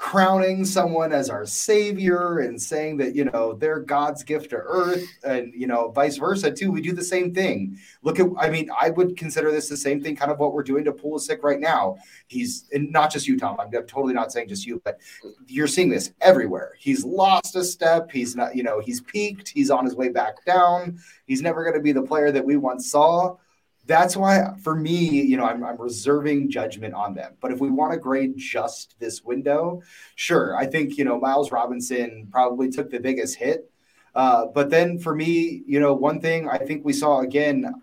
crowning 0.03 0.65
someone 0.65 1.13
as 1.13 1.29
our 1.29 1.45
savior 1.45 2.39
and 2.39 2.61
saying 2.61 2.97
that 2.97 3.15
you 3.15 3.23
know 3.23 3.53
they're 3.53 3.79
god's 3.79 4.21
gift 4.21 4.49
to 4.49 4.57
earth 4.57 5.07
and 5.23 5.53
you 5.55 5.65
know 5.65 5.91
vice 5.91 6.17
versa 6.17 6.51
too. 6.51 6.71
We 6.71 6.81
do 6.81 6.91
the 6.91 7.01
same 7.01 7.33
thing. 7.33 7.79
Look 8.01 8.19
at 8.19 8.27
i 8.37 8.49
mean 8.49 8.69
i 8.77 8.89
would 8.89 9.15
consider 9.15 9.49
this 9.49 9.69
the 9.69 9.77
same 9.77 10.03
thing 10.03 10.17
kind 10.17 10.29
of 10.29 10.39
what 10.39 10.51
we're 10.51 10.61
doing 10.61 10.83
to 10.83 10.91
Pulisic 10.91 11.41
right 11.41 11.59
now. 11.59 11.95
He's 12.27 12.65
and 12.73 12.91
not 12.91 13.13
just 13.13 13.29
you 13.29 13.39
tom 13.39 13.55
I'm 13.61 13.71
totally 13.71 14.13
not 14.13 14.33
saying 14.33 14.49
just 14.49 14.65
you 14.65 14.81
but 14.83 14.99
you're 15.47 15.67
seeing 15.67 15.89
this 15.89 16.11
everywhere. 16.19 16.73
He's 16.77 17.05
lost 17.05 17.55
a 17.55 17.63
step. 17.63 18.11
He's 18.11 18.35
not 18.35 18.57
you 18.57 18.63
know 18.63 18.81
he's 18.81 18.99
peaked. 18.99 19.47
He's 19.55 19.69
on 19.69 19.85
his 19.85 19.95
way 19.95 20.09
back 20.09 20.43
down. 20.43 20.99
He's 21.27 21.41
never 21.41 21.63
going 21.63 21.77
to 21.77 21.81
be 21.81 21.93
the 21.93 22.03
player 22.03 22.29
that 22.29 22.43
we 22.43 22.57
once 22.57 22.91
saw 22.91 23.37
that's 23.85 24.15
why 24.15 24.53
for 24.61 24.75
me 24.75 25.21
you 25.21 25.37
know 25.37 25.45
I'm, 25.45 25.63
I'm 25.63 25.77
reserving 25.77 26.49
judgment 26.49 26.93
on 26.93 27.13
them. 27.13 27.33
But 27.41 27.51
if 27.51 27.59
we 27.59 27.69
want 27.69 27.93
to 27.93 27.99
grade 27.99 28.37
just 28.37 28.95
this 28.99 29.23
window 29.23 29.81
sure 30.15 30.55
i 30.55 30.65
think 30.65 30.97
you 30.97 31.05
know 31.05 31.19
miles 31.19 31.51
robinson 31.51 32.27
probably 32.31 32.69
took 32.69 32.89
the 32.89 32.99
biggest 32.99 33.35
hit. 33.35 33.69
Uh, 34.15 34.45
but 34.45 34.69
then 34.69 34.99
for 34.99 35.15
me 35.15 35.63
you 35.65 35.79
know 35.79 35.93
one 35.93 36.21
thing 36.21 36.47
i 36.49 36.57
think 36.57 36.85
we 36.85 36.93
saw 36.93 37.19
again 37.21 37.73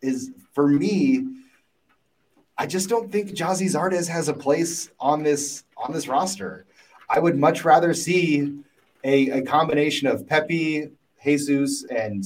is 0.00 0.30
for 0.52 0.68
me 0.68 1.26
i 2.56 2.66
just 2.66 2.88
don't 2.88 3.10
think 3.10 3.30
Gyasi 3.30 3.66
Zardes 3.66 4.08
has 4.08 4.28
a 4.28 4.34
place 4.34 4.90
on 5.00 5.22
this 5.22 5.64
on 5.76 5.92
this 5.92 6.08
roster. 6.08 6.66
I 7.08 7.18
would 7.18 7.36
much 7.36 7.64
rather 7.64 7.92
see 7.94 8.58
a, 9.04 9.30
a 9.30 9.42
combination 9.42 10.08
of 10.08 10.26
Pepi, 10.26 10.90
Jesus, 11.22 11.84
and 11.84 12.24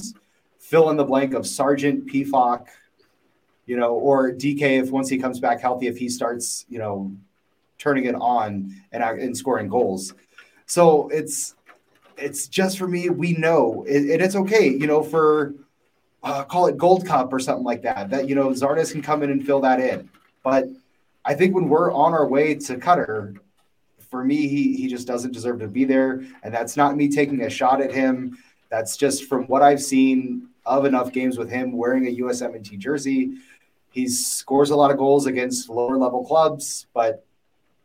fill 0.57 0.89
in 0.89 0.97
the 0.97 1.03
blank 1.03 1.33
of 1.33 1.45
Sargent, 1.45 2.07
Pefok, 2.07 2.67
you 3.69 3.77
know, 3.77 3.93
or 3.93 4.31
DK 4.31 4.81
if 4.81 4.89
once 4.89 5.09
he 5.09 5.19
comes 5.19 5.39
back 5.39 5.61
healthy, 5.61 5.85
if 5.85 5.95
he 5.95 6.09
starts, 6.09 6.65
you 6.69 6.79
know, 6.79 7.15
turning 7.77 8.05
it 8.05 8.15
on 8.15 8.75
and, 8.91 9.03
and 9.03 9.37
scoring 9.37 9.69
goals. 9.69 10.15
So 10.65 11.07
it's 11.09 11.53
it's 12.17 12.47
just 12.47 12.79
for 12.79 12.87
me. 12.87 13.09
We 13.11 13.33
know, 13.33 13.85
and 13.87 14.09
it's 14.09 14.35
okay, 14.35 14.69
you 14.69 14.87
know, 14.87 15.03
for 15.03 15.53
uh, 16.23 16.45
call 16.45 16.65
it 16.65 16.77
Gold 16.77 17.05
Cup 17.05 17.31
or 17.31 17.39
something 17.39 17.63
like 17.63 17.83
that. 17.83 18.09
That 18.09 18.27
you 18.27 18.33
know, 18.33 18.49
Zardes 18.49 18.91
can 18.91 19.03
come 19.03 19.21
in 19.21 19.29
and 19.29 19.45
fill 19.45 19.61
that 19.61 19.79
in. 19.79 20.09
But 20.43 20.65
I 21.23 21.35
think 21.35 21.53
when 21.53 21.69
we're 21.69 21.93
on 21.93 22.13
our 22.13 22.27
way 22.27 22.55
to 22.55 22.75
Qatar, 22.75 23.37
for 24.09 24.23
me, 24.23 24.47
he 24.47 24.75
he 24.77 24.87
just 24.87 25.05
doesn't 25.05 25.31
deserve 25.31 25.59
to 25.59 25.67
be 25.67 25.85
there, 25.85 26.23
and 26.41 26.51
that's 26.51 26.75
not 26.75 26.97
me 26.97 27.07
taking 27.07 27.43
a 27.43 27.51
shot 27.51 27.81
at 27.81 27.93
him. 27.93 28.35
That's 28.69 28.97
just 28.97 29.25
from 29.25 29.43
what 29.45 29.61
I've 29.61 29.81
seen 29.81 30.49
of 30.65 30.85
enough 30.85 31.11
games 31.11 31.37
with 31.37 31.49
him 31.49 31.71
wearing 31.71 32.07
a 32.07 32.15
USMNT 32.21 32.77
jersey. 32.77 33.37
He 33.99 34.07
scores 34.07 34.69
a 34.69 34.77
lot 34.77 34.91
of 34.91 34.97
goals 34.97 35.25
against 35.25 35.69
lower 35.69 35.97
level 35.97 36.23
clubs, 36.23 36.87
but 36.93 37.25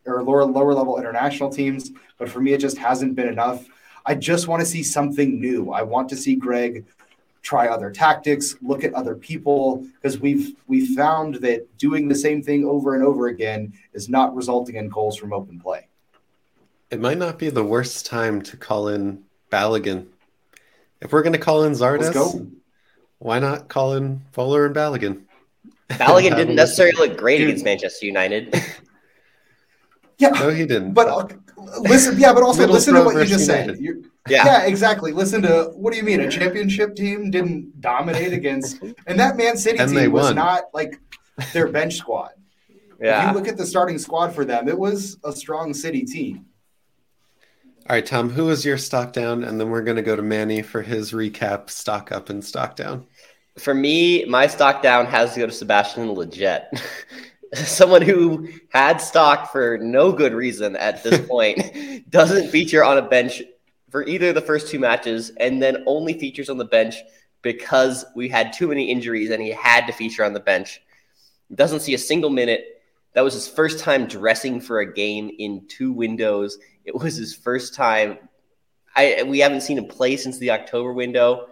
or 0.06 0.22
lower 0.22 0.44
lower 0.44 0.72
level 0.72 0.96
international 0.96 1.50
teams. 1.50 1.90
But 2.18 2.28
for 2.28 2.40
me, 2.40 2.52
it 2.52 2.60
just 2.60 2.78
hasn't 2.78 3.16
been 3.16 3.26
enough. 3.26 3.66
I 4.06 4.14
just 4.14 4.46
want 4.46 4.60
to 4.60 4.66
see 4.66 4.84
something 4.84 5.40
new. 5.40 5.72
I 5.72 5.82
want 5.82 6.08
to 6.10 6.16
see 6.16 6.36
Greg 6.36 6.84
try 7.42 7.66
other 7.66 7.90
tactics, 7.90 8.54
look 8.62 8.84
at 8.84 8.94
other 8.94 9.16
people, 9.16 9.84
because 9.96 10.20
we've 10.20 10.54
we 10.68 10.94
found 10.94 11.36
that 11.46 11.66
doing 11.78 12.06
the 12.06 12.14
same 12.14 12.40
thing 12.42 12.64
over 12.64 12.94
and 12.94 13.02
over 13.02 13.26
again 13.26 13.72
is 13.92 14.08
not 14.08 14.36
resulting 14.36 14.76
in 14.76 14.88
goals 14.88 15.16
from 15.16 15.32
open 15.32 15.58
play. 15.58 15.88
It 16.92 17.00
might 17.00 17.18
not 17.18 17.40
be 17.40 17.50
the 17.50 17.64
worst 17.64 18.06
time 18.06 18.40
to 18.42 18.56
call 18.56 18.86
in 18.86 19.24
Balogun. 19.50 20.06
If 21.00 21.12
we're 21.12 21.22
going 21.22 21.32
to 21.32 21.40
call 21.40 21.64
in 21.64 21.72
Zardes, 21.72 22.52
why 23.18 23.40
not 23.40 23.68
call 23.68 23.94
in 23.94 24.22
Voller 24.32 24.66
and 24.66 24.76
Balogun? 24.76 25.24
Balogun 25.90 26.36
didn't 26.36 26.56
necessarily 26.56 26.96
look 26.96 27.18
great 27.18 27.40
against 27.40 27.64
Manchester 27.64 28.06
United. 28.06 28.54
yeah, 30.18 30.30
no, 30.30 30.50
he 30.50 30.66
didn't. 30.66 30.94
But 30.94 31.08
uh, 31.08 31.28
listen, 31.80 32.18
yeah, 32.18 32.32
but 32.32 32.42
also 32.42 32.66
listen 32.66 32.94
to 32.94 33.02
what 33.02 33.16
you 33.16 33.24
just 33.24 33.46
said. 33.46 33.76
You're, 33.78 33.96
yeah. 34.28 34.44
yeah, 34.46 34.62
exactly. 34.62 35.12
Listen 35.12 35.42
to 35.42 35.70
what 35.74 35.92
do 35.92 35.98
you 35.98 36.04
mean? 36.04 36.20
A 36.20 36.30
championship 36.30 36.96
team 36.96 37.30
didn't 37.30 37.80
dominate 37.80 38.32
against, 38.32 38.82
and 39.06 39.20
that 39.20 39.36
Man 39.36 39.56
City 39.56 39.78
and 39.78 39.90
team 39.90 40.12
was 40.12 40.34
not 40.34 40.64
like 40.72 41.00
their 41.52 41.68
bench 41.68 41.96
squad. 41.96 42.30
Yeah. 43.00 43.22
If 43.22 43.28
you 43.28 43.38
look 43.38 43.48
at 43.48 43.56
the 43.56 43.66
starting 43.66 43.98
squad 43.98 44.34
for 44.34 44.44
them, 44.44 44.68
it 44.68 44.78
was 44.78 45.18
a 45.24 45.32
strong 45.32 45.74
City 45.74 46.04
team. 46.04 46.46
All 47.86 47.96
right, 47.96 48.06
Tom, 48.06 48.30
who 48.30 48.46
was 48.46 48.64
your 48.64 48.78
stock 48.78 49.12
down? 49.12 49.44
And 49.44 49.60
then 49.60 49.68
we're 49.68 49.82
going 49.82 49.96
to 49.96 50.02
go 50.02 50.16
to 50.16 50.22
Manny 50.22 50.62
for 50.62 50.80
his 50.80 51.12
recap 51.12 51.68
stock 51.68 52.12
up 52.12 52.30
and 52.30 52.42
stock 52.42 52.76
down. 52.76 53.06
For 53.58 53.74
me, 53.74 54.24
my 54.24 54.46
stock 54.46 54.82
down 54.82 55.06
has 55.06 55.34
to 55.34 55.40
go 55.40 55.46
to 55.46 55.52
Sebastian 55.52 56.08
Lletget. 56.08 56.80
Someone 57.54 58.02
who 58.02 58.48
had 58.70 58.98
stock 58.98 59.52
for 59.52 59.78
no 59.78 60.10
good 60.10 60.34
reason 60.34 60.74
at 60.76 61.02
this 61.04 61.24
point 61.28 62.10
doesn't 62.10 62.50
feature 62.50 62.84
on 62.84 62.98
a 62.98 63.02
bench 63.02 63.42
for 63.90 64.04
either 64.06 64.30
of 64.30 64.34
the 64.34 64.40
first 64.40 64.68
two 64.68 64.80
matches 64.80 65.30
and 65.38 65.62
then 65.62 65.84
only 65.86 66.18
features 66.18 66.48
on 66.48 66.58
the 66.58 66.64
bench 66.64 66.96
because 67.42 68.04
we 68.16 68.28
had 68.28 68.52
too 68.52 68.66
many 68.66 68.90
injuries 68.90 69.30
and 69.30 69.40
he 69.40 69.50
had 69.50 69.86
to 69.86 69.92
feature 69.92 70.24
on 70.24 70.32
the 70.32 70.40
bench. 70.40 70.82
Doesn't 71.54 71.80
see 71.80 71.94
a 71.94 71.98
single 71.98 72.30
minute. 72.30 72.82
That 73.12 73.22
was 73.22 73.34
his 73.34 73.46
first 73.46 73.78
time 73.78 74.06
dressing 74.06 74.60
for 74.60 74.80
a 74.80 74.92
game 74.92 75.30
in 75.38 75.64
two 75.68 75.92
windows 75.92 76.58
it 76.84 76.94
was 76.94 77.16
his 77.16 77.34
first 77.34 77.74
time. 77.74 78.18
I 78.94 79.24
we 79.26 79.40
haven't 79.40 79.62
seen 79.62 79.78
him 79.78 79.86
play 79.86 80.16
since 80.16 80.38
the 80.38 80.50
October 80.50 80.92
window. 80.92 81.48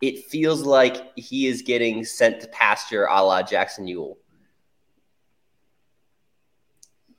It 0.00 0.26
feels 0.26 0.62
like 0.62 1.16
he 1.16 1.46
is 1.46 1.62
getting 1.62 2.04
sent 2.04 2.40
to 2.40 2.48
pasture 2.48 3.06
a 3.06 3.22
la 3.22 3.42
Jackson 3.42 3.86
Yueill. 3.86 4.16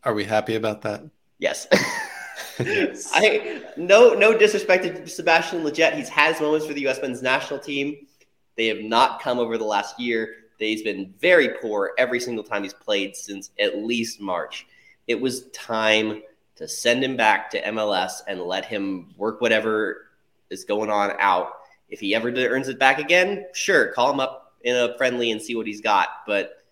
Are 0.04 0.14
we 0.14 0.24
happy 0.24 0.56
about 0.56 0.84
that? 0.84 1.04
Yes. 1.40 1.68
yes. 2.60 3.10
I 3.14 3.64
no 3.78 4.14
no 4.14 4.38
disrespect 4.38 4.84
to 4.84 5.08
Sebastian 5.08 5.64
Lletget. 5.64 5.96
He's 5.96 6.10
had 6.10 6.34
his 6.34 6.42
moments 6.42 6.66
for 6.66 6.74
the 6.74 6.82
U.S. 6.82 7.02
men's 7.02 7.22
national 7.22 7.60
team. 7.60 8.08
They 8.56 8.68
have 8.68 8.82
not 8.82 9.22
come 9.22 9.40
over 9.40 9.58
the 9.58 9.66
last 9.66 10.00
year. 10.00 10.36
He's 10.58 10.82
been 10.82 11.14
very 11.20 11.50
poor 11.62 11.92
every 11.98 12.20
single 12.20 12.44
time 12.44 12.64
he's 12.64 12.74
played 12.74 13.16
since 13.16 13.52
at 13.60 13.80
least 13.80 14.20
March. 14.20 14.66
It 15.08 15.20
was 15.20 15.50
time 15.50 16.24
to 16.56 16.68
send 16.68 17.04
him 17.04 17.16
back 17.16 17.52
to 17.52 17.62
MLS 17.62 18.22
and 18.28 18.42
let 18.42 18.66
him 18.66 19.14
work 19.18 19.42
whatever 19.42 20.08
is 20.50 20.64
going 20.64 20.90
on 20.90 21.14
out. 21.20 21.52
If 21.90 22.00
he 22.00 22.14
ever 22.16 22.30
earns 22.30 22.68
it 22.68 22.80
back 22.80 23.00
again, 23.00 23.46
sure, 23.54 23.88
call 23.94 24.12
him 24.12 24.20
up 24.20 24.54
in 24.62 24.76
a 24.76 24.98
friendly 24.98 25.32
and 25.32 25.42
see 25.42 25.56
what 25.56 25.68
he's 25.68 25.82
got. 25.82 26.10
But 26.26 26.64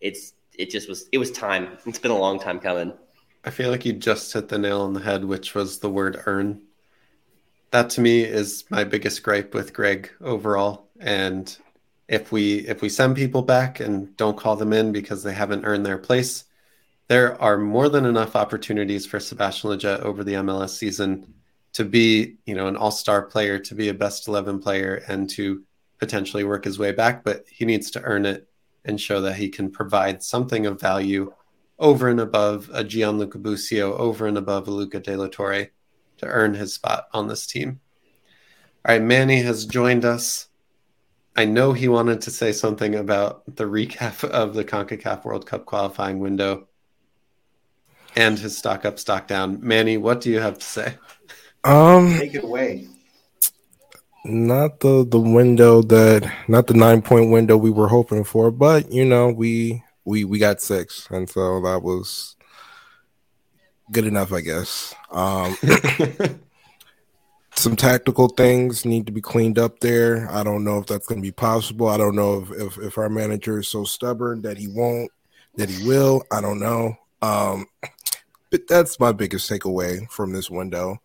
it's 0.00 0.34
it 0.58 0.70
just 0.70 0.88
was 0.88 1.08
it 1.12 1.18
was 1.18 1.30
time. 1.30 1.78
It's 1.86 1.98
been 1.98 2.10
a 2.10 2.18
long 2.18 2.38
time 2.38 2.60
coming. 2.60 2.92
I 3.44 3.50
feel 3.50 3.70
like 3.70 3.84
you 3.84 3.92
just 3.92 4.32
hit 4.32 4.48
the 4.48 4.58
nail 4.58 4.82
on 4.82 4.92
the 4.92 5.00
head, 5.00 5.24
which 5.24 5.54
was 5.54 5.78
the 5.78 5.90
word 5.90 6.22
earn. 6.26 6.62
That 7.70 7.90
to 7.90 8.00
me 8.00 8.22
is 8.22 8.64
my 8.70 8.84
biggest 8.84 9.22
gripe 9.22 9.54
with 9.54 9.72
Greg 9.72 10.10
overall. 10.20 10.88
And 11.00 11.56
if 12.08 12.30
we 12.30 12.58
if 12.68 12.82
we 12.82 12.88
send 12.88 13.16
people 13.16 13.42
back 13.42 13.80
and 13.80 14.14
don't 14.16 14.36
call 14.36 14.56
them 14.56 14.72
in 14.72 14.92
because 14.92 15.22
they 15.22 15.32
haven't 15.32 15.64
earned 15.64 15.86
their 15.86 15.98
place, 15.98 16.44
there 17.08 17.40
are 17.40 17.56
more 17.56 17.88
than 17.88 18.04
enough 18.04 18.36
opportunities 18.36 19.06
for 19.06 19.18
Sebastian 19.18 19.70
Lletget 19.70 20.00
over 20.00 20.22
the 20.22 20.34
MLS 20.34 20.70
season 20.70 21.32
to 21.74 21.84
be, 21.84 22.36
you 22.44 22.54
know, 22.54 22.66
an 22.66 22.76
all-star 22.76 23.22
player, 23.22 23.58
to 23.58 23.74
be 23.74 23.88
a 23.88 23.94
best 23.94 24.28
11 24.28 24.60
player 24.60 25.02
and 25.08 25.28
to 25.30 25.62
potentially 25.98 26.44
work 26.44 26.64
his 26.64 26.78
way 26.78 26.92
back, 26.92 27.24
but 27.24 27.44
he 27.48 27.64
needs 27.64 27.90
to 27.92 28.02
earn 28.02 28.26
it 28.26 28.48
and 28.84 29.00
show 29.00 29.20
that 29.20 29.36
he 29.36 29.48
can 29.48 29.70
provide 29.70 30.22
something 30.22 30.66
of 30.66 30.80
value 30.80 31.32
over 31.78 32.08
and 32.08 32.20
above 32.20 32.70
a 32.72 32.84
Gianluca 32.84 33.38
Busio, 33.38 33.96
over 33.96 34.26
and 34.26 34.36
above 34.36 34.68
a 34.68 34.70
Luca 34.70 35.00
De 35.00 35.16
La 35.16 35.28
Torre 35.28 35.68
to 36.18 36.26
earn 36.26 36.54
his 36.54 36.74
spot 36.74 37.06
on 37.12 37.28
this 37.28 37.46
team. 37.46 37.80
All 38.84 38.94
right, 38.94 39.02
Manny 39.02 39.42
has 39.42 39.64
joined 39.64 40.04
us. 40.04 40.48
I 41.34 41.44
know 41.44 41.72
he 41.72 41.88
wanted 41.88 42.20
to 42.22 42.30
say 42.30 42.52
something 42.52 42.94
about 42.94 43.42
the 43.56 43.64
recap 43.64 44.24
of 44.28 44.54
the 44.54 44.64
CONCACAF 44.64 45.24
World 45.24 45.46
Cup 45.46 45.64
qualifying 45.64 46.18
window 46.18 46.68
and 48.14 48.38
his 48.38 48.58
stock 48.58 48.84
up, 48.84 48.98
stock 48.98 49.26
down. 49.26 49.58
Manny, 49.62 49.96
what 49.96 50.20
do 50.20 50.30
you 50.30 50.40
have 50.40 50.58
to 50.58 50.64
say? 50.64 50.94
Um, 51.64 52.18
take 52.18 52.34
it 52.34 52.44
away. 52.44 52.88
Not 54.24 54.80
the 54.80 55.04
the 55.08 55.18
window 55.18 55.82
that, 55.82 56.30
not 56.48 56.66
the 56.66 56.74
nine 56.74 57.02
point 57.02 57.30
window 57.30 57.56
we 57.56 57.70
were 57.70 57.88
hoping 57.88 58.24
for, 58.24 58.50
but 58.50 58.90
you 58.90 59.04
know 59.04 59.28
we 59.28 59.82
we 60.04 60.24
we 60.24 60.38
got 60.38 60.60
six, 60.60 61.08
and 61.10 61.28
so 61.28 61.60
that 61.60 61.82
was 61.82 62.36
good 63.92 64.06
enough, 64.06 64.32
I 64.32 64.40
guess. 64.40 64.94
Um, 65.10 65.56
some 67.54 67.76
tactical 67.76 68.28
things 68.28 68.84
need 68.84 69.06
to 69.06 69.12
be 69.12 69.20
cleaned 69.20 69.58
up 69.58 69.80
there. 69.80 70.28
I 70.30 70.42
don't 70.42 70.64
know 70.64 70.78
if 70.78 70.86
that's 70.86 71.06
going 71.06 71.20
to 71.20 71.26
be 71.26 71.32
possible. 71.32 71.88
I 71.88 71.98
don't 71.98 72.16
know 72.16 72.42
if, 72.42 72.50
if, 72.50 72.78
if 72.78 72.98
our 72.98 73.08
manager 73.08 73.58
is 73.58 73.68
so 73.68 73.84
stubborn 73.84 74.42
that 74.42 74.56
he 74.56 74.68
won't, 74.68 75.10
that 75.56 75.68
he 75.68 75.86
will. 75.86 76.24
I 76.32 76.40
don't 76.40 76.58
know. 76.58 76.96
Um, 77.20 77.66
but 78.50 78.66
that's 78.66 78.98
my 78.98 79.12
biggest 79.12 79.50
takeaway 79.50 80.10
from 80.10 80.32
this 80.32 80.50
window. 80.50 81.00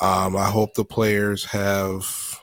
Um, 0.00 0.36
I 0.36 0.50
hope 0.50 0.74
the 0.74 0.84
players 0.84 1.44
have. 1.46 2.40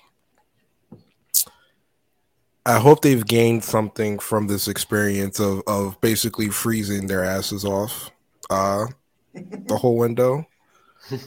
I 2.66 2.80
hope 2.80 3.02
they've 3.02 3.26
gained 3.26 3.64
something 3.64 4.20
from 4.20 4.48
this 4.48 4.68
experience 4.68 5.40
of 5.40 5.64
of 5.68 6.00
basically 6.02 6.50
freezing 6.50 7.08
their 7.08 7.24
asses 7.24 7.66
off 7.66 8.12
uh, 8.50 8.86
the 9.34 9.78
whole 9.78 9.98
window. 9.98 10.48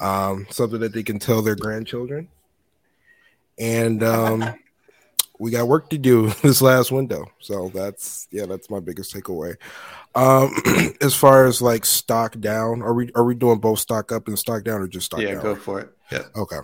Um, 0.02 0.46
something 0.50 0.80
that 0.80 0.92
they 0.92 1.02
can 1.02 1.18
tell 1.18 1.40
their 1.40 1.56
grandchildren. 1.56 2.28
And 3.58 4.02
um, 4.02 4.54
we 5.40 5.50
got 5.50 5.66
work 5.66 5.88
to 5.90 5.98
do 5.98 6.28
this 6.42 6.60
last 6.60 6.92
window. 6.92 7.24
So 7.40 7.70
that's 7.74 8.28
yeah, 8.30 8.46
that's 8.46 8.70
my 8.70 8.78
biggest 8.78 9.14
takeaway. 9.14 9.56
Um, 10.14 10.52
as 11.00 11.14
far 11.14 11.46
as 11.46 11.62
like 11.62 11.84
stock 11.84 12.38
down, 12.40 12.82
are 12.82 12.94
we 12.94 13.10
are 13.14 13.24
we 13.24 13.34
doing 13.34 13.58
both 13.58 13.78
stock 13.78 14.12
up 14.12 14.28
and 14.28 14.38
stock 14.38 14.64
down 14.64 14.80
or 14.80 14.88
just 14.88 15.06
stock 15.06 15.20
yeah, 15.20 15.34
down? 15.34 15.42
go 15.42 15.54
for 15.54 15.80
it. 15.80 15.90
Yeah. 16.10 16.24
Okay. 16.36 16.58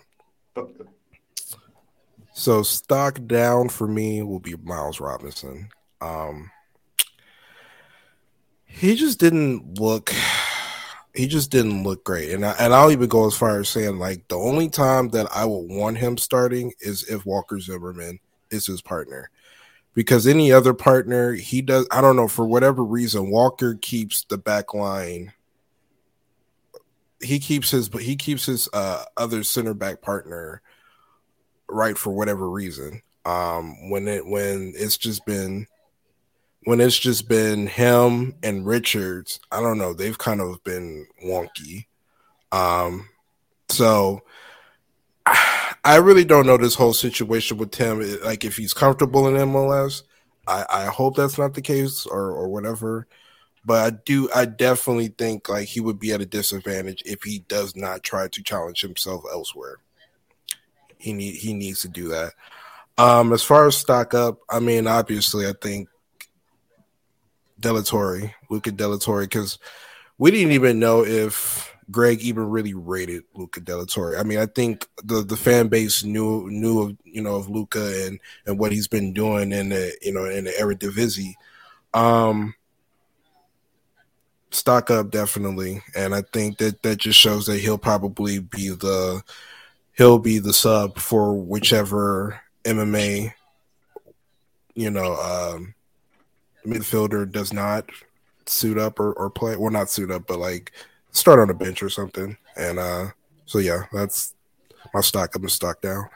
So 2.32 2.62
stock 2.62 3.20
down 3.26 3.68
for 3.68 3.86
me 3.86 4.22
will 4.22 4.40
be 4.40 4.56
Miles 4.62 5.00
Robinson. 5.00 5.68
Um, 6.00 6.50
he 8.66 8.94
just 8.94 9.18
didn't 9.18 9.78
look 9.78 10.12
he 11.14 11.26
just 11.26 11.50
didn't 11.50 11.82
look 11.82 12.04
great. 12.04 12.32
And 12.32 12.44
I, 12.44 12.54
and 12.60 12.74
I'll 12.74 12.92
even 12.92 13.08
go 13.08 13.26
as 13.26 13.34
far 13.34 13.58
as 13.58 13.68
saying 13.68 13.98
like 13.98 14.28
the 14.28 14.36
only 14.36 14.68
time 14.68 15.08
that 15.10 15.26
I 15.34 15.44
would 15.44 15.70
want 15.70 15.98
him 15.98 16.18
starting 16.18 16.72
is 16.80 17.04
if 17.08 17.24
Walker 17.24 17.58
Zimmerman 17.58 18.18
is 18.50 18.66
his 18.66 18.82
partner 18.82 19.30
because 19.96 20.28
any 20.28 20.52
other 20.52 20.72
partner 20.72 21.32
he 21.32 21.60
does 21.60 21.88
i 21.90 22.00
don't 22.00 22.14
know 22.14 22.28
for 22.28 22.46
whatever 22.46 22.84
reason 22.84 23.30
walker 23.30 23.74
keeps 23.74 24.22
the 24.26 24.38
back 24.38 24.72
line 24.72 25.32
he 27.20 27.38
keeps 27.38 27.70
his 27.70 27.88
but 27.88 28.02
he 28.02 28.16
keeps 28.16 28.46
his 28.46 28.68
uh 28.72 29.04
other 29.16 29.42
center 29.42 29.74
back 29.74 30.00
partner 30.02 30.62
right 31.68 31.96
for 31.96 32.12
whatever 32.12 32.48
reason. 32.48 33.02
Um 33.24 33.90
when 33.90 34.06
it 34.08 34.26
when 34.26 34.72
it's 34.76 34.96
just 34.96 35.24
been 35.26 35.66
when 36.64 36.80
it's 36.80 36.98
just 36.98 37.28
been 37.28 37.66
him 37.66 38.34
and 38.42 38.66
Richards, 38.66 39.40
I 39.52 39.60
don't 39.60 39.78
know, 39.78 39.94
they've 39.94 40.18
kind 40.18 40.40
of 40.40 40.62
been 40.64 41.06
wonky. 41.24 41.86
Um 42.52 43.08
so 43.68 44.22
I 45.86 45.96
really 45.98 46.24
don't 46.24 46.46
know 46.46 46.56
this 46.56 46.74
whole 46.74 46.92
situation 46.92 47.58
with 47.58 47.70
Tim. 47.70 48.00
Like 48.24 48.44
if 48.44 48.56
he's 48.56 48.74
comfortable 48.74 49.28
in 49.28 49.34
MLS, 49.34 50.02
I, 50.48 50.66
I 50.68 50.84
hope 50.86 51.14
that's 51.14 51.38
not 51.38 51.54
the 51.54 51.62
case 51.62 52.06
or 52.06 52.32
or 52.32 52.48
whatever. 52.48 53.06
But 53.64 53.86
I 53.86 53.96
do 54.04 54.28
I 54.34 54.46
definitely 54.46 55.08
think 55.08 55.48
like 55.48 55.68
he 55.68 55.78
would 55.78 56.00
be 56.00 56.12
at 56.12 56.20
a 56.20 56.26
disadvantage 56.26 57.04
if 57.06 57.22
he 57.22 57.38
does 57.46 57.76
not 57.76 58.02
try 58.02 58.26
to 58.26 58.42
challenge 58.42 58.80
himself 58.80 59.22
elsewhere. 59.30 59.76
He 60.98 61.12
need 61.12 61.36
he 61.36 61.54
needs 61.54 61.82
to 61.82 61.88
do 61.88 62.08
that. 62.08 62.32
Um 62.98 63.32
as 63.32 63.44
far 63.44 63.68
as 63.68 63.76
stock 63.76 64.12
up, 64.12 64.40
I 64.50 64.58
mean 64.58 64.88
obviously 64.88 65.46
I 65.46 65.52
think 65.62 65.88
De 67.60 67.72
La 67.72 67.82
Torre, 67.82 68.34
Luca 68.50 68.72
De 68.72 68.98
because 69.20 69.60
we 70.18 70.32
didn't 70.32 70.52
even 70.52 70.80
know 70.80 71.04
if 71.04 71.75
Greg 71.90 72.20
even 72.20 72.50
really 72.50 72.74
rated 72.74 73.24
Luca 73.34 73.60
De 73.60 73.76
La 73.76 73.84
Torre. 73.84 74.18
I 74.18 74.22
mean, 74.22 74.38
I 74.38 74.46
think 74.46 74.88
the 75.04 75.22
the 75.22 75.36
fan 75.36 75.68
base 75.68 76.04
knew 76.04 76.48
knew 76.50 76.82
of 76.82 76.96
you 77.04 77.22
know 77.22 77.36
of 77.36 77.48
Luca 77.48 78.06
and 78.06 78.18
and 78.46 78.58
what 78.58 78.72
he's 78.72 78.88
been 78.88 79.12
doing 79.12 79.52
in 79.52 79.68
the 79.68 79.96
you 80.02 80.12
know 80.12 80.24
in 80.24 80.44
the 80.44 80.50
Eredivisie. 80.50 81.34
Um, 81.94 82.54
stock 84.50 84.90
up 84.90 85.10
definitely, 85.10 85.82
and 85.94 86.14
I 86.14 86.22
think 86.32 86.58
that 86.58 86.82
that 86.82 86.96
just 86.96 87.18
shows 87.18 87.46
that 87.46 87.60
he'll 87.60 87.78
probably 87.78 88.40
be 88.40 88.70
the 88.70 89.22
he'll 89.96 90.18
be 90.18 90.38
the 90.38 90.52
sub 90.52 90.98
for 90.98 91.34
whichever 91.34 92.40
MMA 92.64 93.32
you 94.74 94.90
know 94.90 95.14
um, 95.14 95.74
midfielder 96.64 97.30
does 97.30 97.52
not 97.52 97.90
suit 98.46 98.78
up 98.78 99.00
or, 99.00 99.12
or 99.14 99.28
play 99.28 99.56
well 99.56 99.72
not 99.72 99.90
suit 99.90 100.10
up 100.10 100.26
but 100.28 100.38
like 100.38 100.70
start 101.16 101.38
on 101.38 101.48
the 101.48 101.54
bench 101.54 101.82
or 101.82 101.88
something. 101.88 102.36
And 102.56 102.78
uh 102.78 103.08
so 103.46 103.58
yeah, 103.58 103.84
that's 103.92 104.34
my 104.94 105.00
stock 105.00 105.34
up 105.36 105.42
and 105.42 105.50
stock 105.50 105.80
down. 105.80 106.08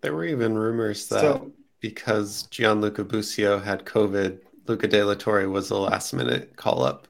There 0.00 0.14
were 0.14 0.24
even 0.24 0.56
rumors 0.56 1.08
that 1.08 1.20
So- 1.20 1.52
because 1.80 2.42
Gianluca 2.50 3.04
Busio 3.04 3.58
had 3.58 3.84
COVID, 3.86 4.38
Luca 4.66 4.86
De 4.86 5.02
La 5.02 5.14
Torre 5.14 5.48
was 5.48 5.68
the 5.70 5.78
last 5.78 6.12
minute 6.12 6.54
call 6.56 6.82
up 6.82 7.08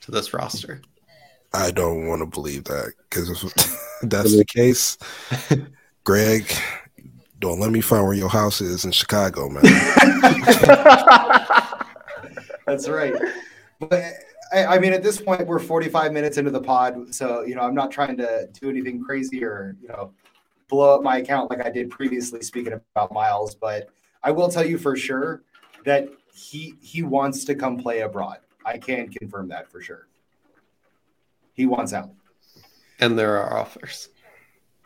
to 0.00 0.10
this 0.10 0.32
roster. 0.32 0.80
I 1.52 1.70
don't 1.70 2.06
want 2.06 2.20
to 2.20 2.26
believe 2.26 2.64
that 2.64 2.94
because 3.08 3.28
if 3.30 3.42
that's 4.02 4.34
the 4.36 4.44
case, 4.44 4.96
Greg, 6.04 6.50
don't 7.40 7.60
let 7.60 7.70
me 7.72 7.80
find 7.80 8.04
where 8.04 8.14
your 8.14 8.28
house 8.30 8.60
is 8.60 8.84
in 8.84 8.92
Chicago, 8.92 9.48
man. 9.48 9.62
That's 12.66 12.88
right. 12.88 13.14
But 13.80 14.12
I, 14.52 14.66
I 14.66 14.78
mean, 14.78 14.92
at 14.92 15.02
this 15.02 15.20
point, 15.20 15.46
we're 15.46 15.58
45 15.58 16.12
minutes 16.12 16.36
into 16.36 16.50
the 16.50 16.60
pod, 16.60 17.14
so 17.14 17.42
you 17.42 17.54
know, 17.54 17.62
I'm 17.62 17.74
not 17.74 17.90
trying 17.90 18.16
to 18.18 18.48
do 18.60 18.68
anything 18.68 19.02
crazy 19.02 19.44
or 19.44 19.76
you 19.80 19.88
know, 19.88 20.12
blow 20.68 20.94
up 20.96 21.02
my 21.02 21.18
account 21.18 21.50
like 21.50 21.64
I 21.64 21.70
did 21.70 21.90
previously. 21.90 22.42
Speaking 22.42 22.72
about 22.94 23.12
Miles, 23.12 23.54
but 23.54 23.90
I 24.22 24.30
will 24.30 24.48
tell 24.48 24.66
you 24.66 24.78
for 24.78 24.96
sure 24.96 25.42
that 25.84 26.08
he 26.34 26.74
he 26.80 27.02
wants 27.02 27.44
to 27.44 27.54
come 27.54 27.78
play 27.78 28.00
abroad. 28.00 28.38
I 28.64 28.78
can 28.78 29.08
confirm 29.08 29.48
that 29.48 29.70
for 29.70 29.80
sure. 29.80 30.06
He 31.54 31.66
wants 31.66 31.92
out, 31.92 32.10
And 33.00 33.18
there 33.18 33.36
are 33.38 33.58
offers. 33.58 34.08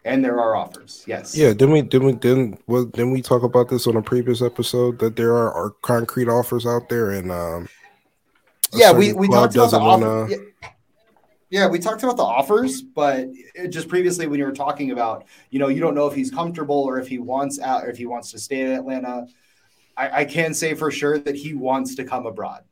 and 0.05 0.25
there 0.25 0.39
are 0.41 0.55
offers. 0.57 1.05
Yes. 1.07 1.37
yeah, 1.37 1.49
didn't 1.49 1.73
we 1.73 1.83
didn't 1.83 2.07
we 2.07 2.13
didn't 2.13 2.61
well, 2.67 2.85
didn't 2.85 3.13
we 3.13 3.23
talk 3.23 3.43
about 3.43 3.69
this 3.69 3.87
on 3.87 3.97
a 3.97 4.03
previous 4.03 4.43
episode 4.43 4.99
that 4.99 5.17
there 5.17 5.33
are, 5.35 5.53
are 5.53 5.71
concrete 5.83 6.29
offers 6.29 6.67
out 6.67 6.89
there 6.89 7.11
and 7.11 7.31
um 7.33 7.65
a 7.65 7.69
yeah, 8.75 8.93
we, 8.93 9.13
we 9.13 9.29
talked 9.29 9.55
about 9.55 9.71
the 9.71 9.79
offer. 9.79 10.05
wanna- 10.07 10.37
Yeah. 11.51 11.69
we 11.69 11.79
talked 11.79 12.03
about 12.03 12.17
the 12.17 12.23
offers, 12.25 12.83
but 12.83 13.29
it, 13.55 13.69
just 13.69 13.89
previously 13.89 14.27
when 14.27 14.39
you 14.39 14.45
were 14.45 14.53
talking 14.53 14.91
about, 14.91 15.25
you 15.51 15.59
know, 15.59 15.69
you 15.69 15.81
don't 15.81 15.95
know 15.95 16.07
if 16.07 16.15
he's 16.15 16.31
comfortable 16.31 16.83
or 16.83 16.99
if 16.99 17.09
he 17.09 17.19
wants 17.19 17.61
out 17.61 17.85
or 17.85 17.91
if 17.91 17.97
he 17.99 18.07
wants 18.07 18.31
to 18.33 18.39
stay 18.39 18.61
in 18.61 18.73
Atlanta. 18.73 19.27
I, 19.97 20.21
I 20.21 20.25
can 20.25 20.55
say 20.55 20.75
for 20.75 20.91
sure 20.91 21.19
that 21.19 21.37
he 21.37 21.55
wants 21.55 21.95
to 21.97 22.05
come 22.05 22.27
abroad. 22.27 22.65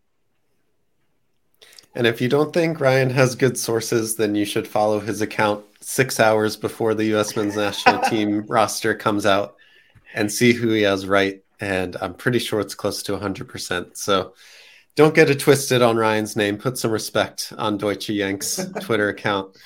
And 1.94 2.06
if 2.06 2.20
you 2.20 2.28
don't 2.28 2.52
think 2.54 2.80
Ryan 2.80 3.10
has 3.10 3.34
good 3.34 3.58
sources, 3.58 4.16
then 4.16 4.34
you 4.34 4.44
should 4.46 4.66
follow 4.66 4.98
his 4.98 5.20
account 5.20 5.64
six 5.80 6.18
hours 6.18 6.56
before 6.56 6.94
the 6.94 7.04
U.S. 7.06 7.36
men's 7.36 7.54
national 7.56 8.00
team 8.08 8.44
roster 8.48 8.94
comes 8.94 9.26
out 9.26 9.56
and 10.14 10.32
see 10.32 10.52
who 10.54 10.70
he 10.70 10.82
has 10.82 11.06
right. 11.06 11.42
And 11.60 11.96
I'm 12.00 12.14
pretty 12.14 12.38
sure 12.38 12.60
it's 12.60 12.74
close 12.74 13.02
to 13.04 13.12
100%. 13.12 13.96
So 13.96 14.32
don't 14.94 15.14
get 15.14 15.30
it 15.30 15.40
twisted 15.40 15.82
on 15.82 15.96
Ryan's 15.96 16.36
name. 16.36 16.58
Put 16.58 16.78
some 16.78 16.90
respect 16.90 17.52
on 17.58 17.78
Deutsche 17.78 18.10
Yanks 18.10 18.64
Twitter 18.80 19.08
account. 19.08 19.56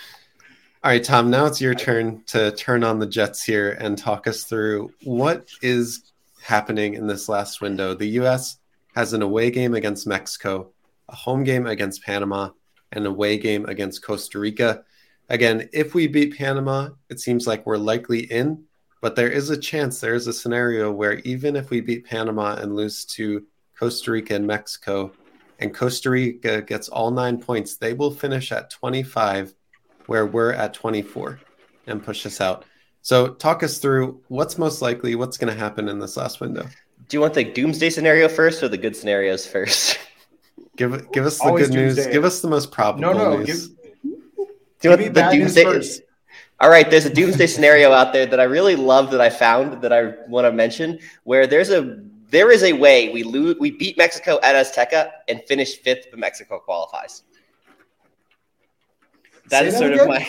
All 0.84 0.90
right, 0.90 1.02
Tom, 1.02 1.30
now 1.30 1.46
it's 1.46 1.60
your 1.60 1.74
turn 1.74 2.22
to 2.26 2.52
turn 2.52 2.84
on 2.84 2.98
the 2.98 3.06
Jets 3.06 3.42
here 3.42 3.72
and 3.72 3.98
talk 3.98 4.26
us 4.26 4.44
through 4.44 4.92
what 5.02 5.48
is 5.62 6.12
happening 6.42 6.94
in 6.94 7.06
this 7.06 7.28
last 7.28 7.60
window. 7.60 7.94
The 7.94 8.06
U.S. 8.20 8.58
has 8.94 9.12
an 9.12 9.22
away 9.22 9.50
game 9.50 9.74
against 9.74 10.06
Mexico 10.06 10.70
a 11.08 11.14
home 11.14 11.44
game 11.44 11.66
against 11.66 12.02
Panama, 12.02 12.50
and 12.92 13.06
an 13.06 13.12
away 13.12 13.38
game 13.38 13.66
against 13.66 14.02
Costa 14.02 14.38
Rica. 14.38 14.84
Again, 15.28 15.68
if 15.72 15.94
we 15.94 16.06
beat 16.06 16.36
Panama, 16.36 16.90
it 17.08 17.20
seems 17.20 17.46
like 17.46 17.66
we're 17.66 17.76
likely 17.76 18.20
in, 18.20 18.64
but 19.00 19.16
there 19.16 19.30
is 19.30 19.50
a 19.50 19.58
chance, 19.58 20.00
there 20.00 20.14
is 20.14 20.26
a 20.26 20.32
scenario 20.32 20.90
where 20.92 21.14
even 21.20 21.56
if 21.56 21.70
we 21.70 21.80
beat 21.80 22.06
Panama 22.06 22.56
and 22.56 22.74
lose 22.74 23.04
to 23.04 23.44
Costa 23.78 24.10
Rica 24.10 24.34
and 24.34 24.46
Mexico, 24.46 25.12
and 25.58 25.74
Costa 25.74 26.10
Rica 26.10 26.62
gets 26.62 26.88
all 26.88 27.10
nine 27.10 27.38
points, 27.38 27.76
they 27.76 27.92
will 27.92 28.10
finish 28.10 28.52
at 28.52 28.70
25, 28.70 29.54
where 30.06 30.26
we're 30.26 30.52
at 30.52 30.74
24 30.74 31.40
and 31.86 32.02
push 32.02 32.26
us 32.26 32.40
out. 32.40 32.64
So, 33.02 33.28
talk 33.34 33.62
us 33.62 33.78
through 33.78 34.20
what's 34.28 34.58
most 34.58 34.82
likely, 34.82 35.14
what's 35.14 35.36
going 35.36 35.52
to 35.52 35.58
happen 35.58 35.88
in 35.88 35.98
this 35.98 36.16
last 36.16 36.40
window. 36.40 36.66
Do 37.08 37.16
you 37.16 37.20
want 37.20 37.34
the 37.34 37.44
doomsday 37.44 37.90
scenario 37.90 38.28
first 38.28 38.62
or 38.62 38.68
the 38.68 38.78
good 38.78 38.96
scenarios 38.96 39.46
first? 39.46 39.98
Give 40.76 41.10
give 41.12 41.24
us 41.24 41.38
the 41.38 41.44
Always 41.44 41.68
good 41.68 41.74
news. 41.76 42.06
Give 42.06 42.24
us 42.24 42.40
the 42.40 42.48
most 42.48 42.70
probable 42.70 43.00
No, 43.00 43.12
no, 43.12 43.36
news. 43.38 43.68
give, 43.68 43.78
Do 44.02 44.08
you 44.08 44.18
give 44.80 44.90
want 44.90 45.02
the 45.02 45.08
bad 45.10 45.32
news 45.34 45.54
doomsday? 45.54 46.04
All 46.60 46.68
right, 46.70 46.90
there's 46.90 47.04
a 47.04 47.12
doomsday 47.12 47.46
scenario 47.46 47.92
out 47.92 48.12
there 48.12 48.26
that 48.26 48.40
I 48.40 48.44
really 48.44 48.76
love 48.76 49.10
that 49.10 49.20
I 49.20 49.30
found 49.30 49.82
that 49.82 49.92
I 49.92 50.14
want 50.26 50.46
to 50.46 50.52
mention 50.52 50.98
where 51.24 51.46
there's 51.46 51.70
a 51.70 52.02
there 52.30 52.50
is 52.50 52.62
a 52.62 52.72
way 52.72 53.10
we 53.10 53.22
lose 53.22 53.56
we 53.58 53.70
beat 53.70 53.96
Mexico 53.98 54.38
at 54.42 54.54
Azteca 54.54 55.10
and 55.28 55.42
finish 55.44 55.76
fifth, 55.76 56.06
but 56.10 56.18
Mexico 56.18 56.58
qualifies. 56.58 57.22
That 59.48 59.60
Say 59.60 59.66
is 59.68 59.74
that 59.74 59.78
sort 59.80 59.92
again? 59.92 60.00
of 60.04 60.08
my. 60.08 60.28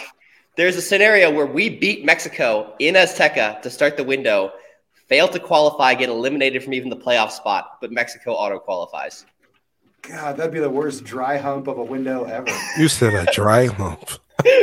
There's 0.56 0.76
a 0.76 0.82
scenario 0.82 1.32
where 1.32 1.46
we 1.46 1.70
beat 1.70 2.04
Mexico 2.04 2.74
in 2.80 2.96
Azteca 2.96 3.62
to 3.62 3.70
start 3.70 3.96
the 3.96 4.04
window, 4.04 4.52
fail 5.08 5.28
to 5.28 5.40
qualify, 5.40 5.94
get 5.94 6.10
eliminated 6.10 6.64
from 6.64 6.74
even 6.74 6.90
the 6.90 6.98
playoff 6.98 7.32
spot, 7.32 7.78
but 7.80 7.92
Mexico 7.92 8.34
auto 8.34 8.58
qualifies. 8.60 9.26
God, 10.02 10.38
that'd 10.38 10.54
be 10.54 10.60
the 10.60 10.70
worst 10.70 11.04
dry 11.04 11.38
hump 11.38 11.68
of 11.68 11.78
a 11.78 11.84
window 11.84 12.24
ever. 12.26 12.48
You 12.80 12.88
said 12.88 13.14
a 13.14 13.32
dry 13.32 13.68
hump. 13.68 14.10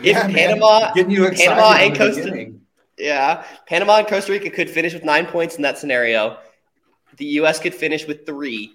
If 0.00 0.14
Yeah, 0.16 0.26
man. 0.26 0.34
Panama, 0.34 0.92
Getting 0.92 1.12
you 1.12 1.24
excited 1.24 1.48
Panama 1.54 1.72
from 1.72 1.80
and 1.82 1.94
the 1.94 1.98
Costa- 1.98 2.22
beginning. 2.24 2.60
Yeah, 2.98 3.44
Panama 3.66 3.98
and 3.98 4.06
Costa 4.06 4.32
Rica 4.32 4.50
could 4.50 4.70
finish 4.70 4.94
with 4.94 5.04
nine 5.04 5.26
points 5.26 5.56
in 5.56 5.62
that 5.62 5.78
scenario. 5.78 6.38
The 7.16 7.24
U.S. 7.26 7.58
could 7.58 7.74
finish 7.74 8.06
with 8.06 8.24
three, 8.26 8.72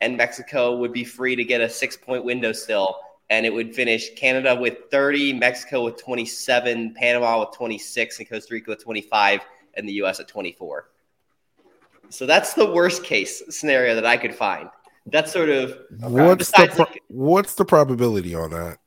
and 0.00 0.16
Mexico 0.16 0.76
would 0.76 0.92
be 0.92 1.04
free 1.04 1.34
to 1.36 1.44
get 1.44 1.60
a 1.60 1.68
six-point 1.68 2.24
window 2.24 2.52
still, 2.52 2.96
and 3.30 3.44
it 3.44 3.52
would 3.52 3.74
finish 3.74 4.10
Canada 4.14 4.54
with 4.54 4.78
thirty, 4.90 5.32
Mexico 5.32 5.84
with 5.84 6.00
twenty-seven, 6.02 6.94
Panama 6.94 7.40
with 7.40 7.52
twenty-six, 7.56 8.18
and 8.18 8.28
Costa 8.28 8.54
Rica 8.54 8.70
with 8.70 8.82
twenty-five, 8.82 9.40
and 9.74 9.88
the 9.88 9.94
U.S. 9.94 10.20
at 10.20 10.28
twenty-four. 10.28 10.88
So 12.08 12.24
that's 12.24 12.54
the 12.54 12.70
worst 12.72 13.02
case 13.02 13.42
scenario 13.50 13.96
that 13.96 14.06
I 14.06 14.16
could 14.16 14.34
find. 14.34 14.68
That's 15.06 15.32
sort 15.32 15.48
of 15.48 15.76
What's 16.00 16.50
the 16.52 16.68
pro- 16.68 16.84
like- 16.84 17.02
what's 17.08 17.54
the 17.54 17.64
probability 17.64 18.34
on 18.34 18.50
that? 18.50 18.78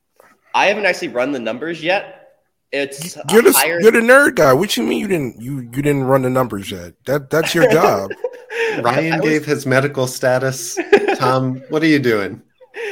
I 0.54 0.66
haven't 0.66 0.84
actually 0.86 1.08
run 1.08 1.32
the 1.32 1.38
numbers 1.38 1.82
yet. 1.82 2.19
It's 2.72 3.16
You're 3.32 3.42
the 3.42 3.52
higher. 3.52 3.80
you're 3.80 3.90
the 3.90 3.98
nerd 3.98 4.36
guy. 4.36 4.52
What 4.52 4.70
do 4.70 4.80
you 4.82 4.86
mean 4.86 5.00
you 5.00 5.08
didn't 5.08 5.40
you 5.40 5.56
you 5.60 5.82
didn't 5.82 6.04
run 6.04 6.22
the 6.22 6.30
numbers 6.30 6.70
yet? 6.70 6.94
That 7.06 7.28
that's 7.30 7.54
your 7.54 7.70
job. 7.72 8.12
Ryan 8.80 9.18
was- 9.20 9.28
gave 9.28 9.44
his 9.44 9.66
medical 9.66 10.06
status. 10.06 10.78
Tom, 11.16 11.62
what 11.70 11.82
are 11.82 11.86
you 11.86 11.98
doing? 11.98 12.40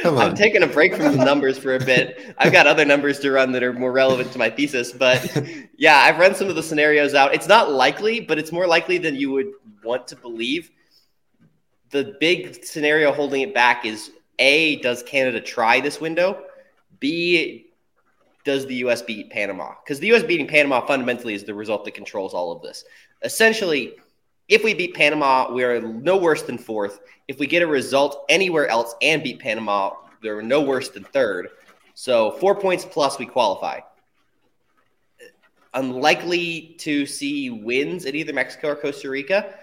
Come 0.03 0.17
I'm 0.17 0.35
taking 0.35 0.63
a 0.63 0.67
break 0.67 0.93
from 0.95 1.15
the 1.17 1.23
numbers 1.23 1.57
for 1.57 1.75
a 1.75 1.79
bit. 1.79 2.35
I've 2.37 2.51
got 2.51 2.67
other 2.67 2.83
numbers 2.83 3.19
to 3.21 3.31
run 3.31 3.53
that 3.53 3.63
are 3.63 3.71
more 3.73 3.91
relevant 3.93 4.31
to 4.33 4.37
my 4.37 4.49
thesis, 4.49 4.91
but 4.91 5.25
yeah, 5.77 5.97
I've 5.99 6.19
run 6.19 6.35
some 6.35 6.49
of 6.49 6.55
the 6.55 6.63
scenarios 6.63 7.13
out. 7.13 7.33
It's 7.33 7.47
not 7.47 7.71
likely, 7.71 8.19
but 8.19 8.37
it's 8.37 8.51
more 8.51 8.67
likely 8.67 8.97
than 8.97 9.15
you 9.15 9.31
would 9.31 9.47
want 9.83 10.05
to 10.09 10.15
believe. 10.17 10.69
The 11.91 12.15
big 12.19 12.63
scenario 12.65 13.11
holding 13.13 13.41
it 13.41 13.53
back 13.53 13.85
is 13.85 14.11
A, 14.37 14.75
does 14.81 15.01
Canada 15.03 15.39
try 15.41 15.79
this 15.79 15.99
window? 16.01 16.43
B, 16.99 17.68
does 18.49 18.65
the 18.65 18.75
U.S. 18.85 19.03
beat 19.03 19.29
Panama? 19.29 19.75
Because 19.83 19.99
the 19.99 20.07
U.S. 20.07 20.23
beating 20.23 20.47
Panama 20.47 20.83
fundamentally 20.83 21.35
is 21.35 21.43
the 21.43 21.53
result 21.53 21.85
that 21.85 21.93
controls 21.93 22.33
all 22.33 22.51
of 22.51 22.63
this. 22.63 22.83
Essentially, 23.21 23.93
if 24.47 24.63
we 24.63 24.73
beat 24.73 24.95
Panama, 24.95 25.53
we're 25.53 25.79
no 25.79 26.17
worse 26.17 26.41
than 26.41 26.57
fourth. 26.57 26.99
If 27.27 27.37
we 27.37 27.45
get 27.45 27.61
a 27.61 27.67
result 27.67 28.25
anywhere 28.27 28.67
else 28.67 28.95
and 29.03 29.21
beat 29.21 29.37
Panama, 29.39 29.91
we're 30.23 30.41
no 30.41 30.61
worse 30.61 30.89
than 30.89 31.03
third. 31.03 31.49
So 31.93 32.31
four 32.31 32.55
points 32.55 32.85
plus, 32.85 33.19
we 33.19 33.27
qualify. 33.27 33.81
Unlikely 35.75 36.75
to 36.79 37.05
see 37.05 37.51
wins 37.51 38.07
at 38.07 38.15
either 38.15 38.33
Mexico 38.33 38.69
or 38.69 38.75
Costa 38.75 39.11
Rica. 39.11 39.53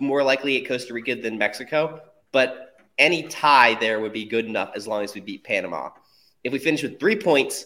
More 0.00 0.22
likely 0.22 0.60
at 0.60 0.68
Costa 0.68 0.92
Rica 0.92 1.14
than 1.14 1.38
Mexico. 1.38 2.02
But 2.30 2.76
any 2.98 3.22
tie 3.22 3.74
there 3.76 4.00
would 4.00 4.12
be 4.12 4.26
good 4.26 4.44
enough 4.44 4.72
as 4.76 4.86
long 4.86 5.02
as 5.02 5.14
we 5.14 5.22
beat 5.22 5.44
Panama. 5.44 5.88
If 6.44 6.52
we 6.52 6.58
finish 6.58 6.82
with 6.82 7.00
three 7.00 7.16
points 7.16 7.64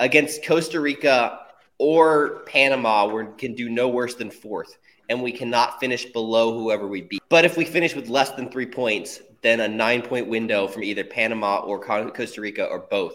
against 0.00 0.44
Costa 0.44 0.80
Rica 0.80 1.40
or 1.78 2.44
Panama, 2.46 3.06
we 3.06 3.24
can 3.36 3.54
do 3.54 3.68
no 3.68 3.88
worse 3.88 4.14
than 4.14 4.30
fourth, 4.30 4.78
and 5.08 5.22
we 5.22 5.32
cannot 5.32 5.80
finish 5.80 6.04
below 6.06 6.58
whoever 6.58 6.86
we 6.86 7.02
beat. 7.02 7.22
But 7.28 7.44
if 7.44 7.56
we 7.56 7.64
finish 7.64 7.94
with 7.94 8.08
less 8.08 8.30
than 8.30 8.50
three 8.50 8.66
points, 8.66 9.20
then 9.42 9.60
a 9.60 9.68
nine 9.68 10.02
point 10.02 10.28
window 10.28 10.66
from 10.66 10.82
either 10.82 11.04
Panama 11.04 11.58
or 11.58 11.78
Costa 11.78 12.40
Rica 12.40 12.64
or 12.64 12.80
both 12.90 13.14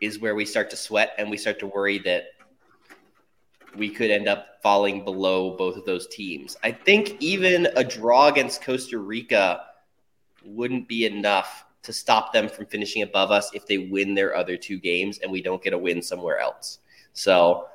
is 0.00 0.20
where 0.20 0.34
we 0.34 0.44
start 0.44 0.70
to 0.70 0.76
sweat 0.76 1.12
and 1.18 1.30
we 1.30 1.36
start 1.36 1.58
to 1.60 1.66
worry 1.66 1.98
that 1.98 2.26
we 3.76 3.88
could 3.90 4.10
end 4.10 4.28
up 4.28 4.60
falling 4.62 5.04
below 5.04 5.56
both 5.56 5.76
of 5.76 5.84
those 5.84 6.06
teams. 6.08 6.56
I 6.62 6.70
think 6.70 7.16
even 7.20 7.68
a 7.74 7.82
draw 7.82 8.28
against 8.28 8.62
Costa 8.62 8.98
Rica 8.98 9.64
wouldn't 10.44 10.86
be 10.86 11.06
enough 11.06 11.63
to 11.84 11.92
stop 11.92 12.32
them 12.32 12.48
from 12.48 12.66
finishing 12.66 13.02
above 13.02 13.30
us 13.30 13.50
if 13.54 13.66
they 13.66 13.78
win 13.78 14.14
their 14.14 14.36
other 14.36 14.56
two 14.56 14.78
games 14.78 15.18
and 15.18 15.30
we 15.30 15.42
don't 15.42 15.62
get 15.62 15.72
a 15.72 15.78
win 15.78 16.02
somewhere 16.02 16.38
else. 16.38 16.78
So 17.12 17.66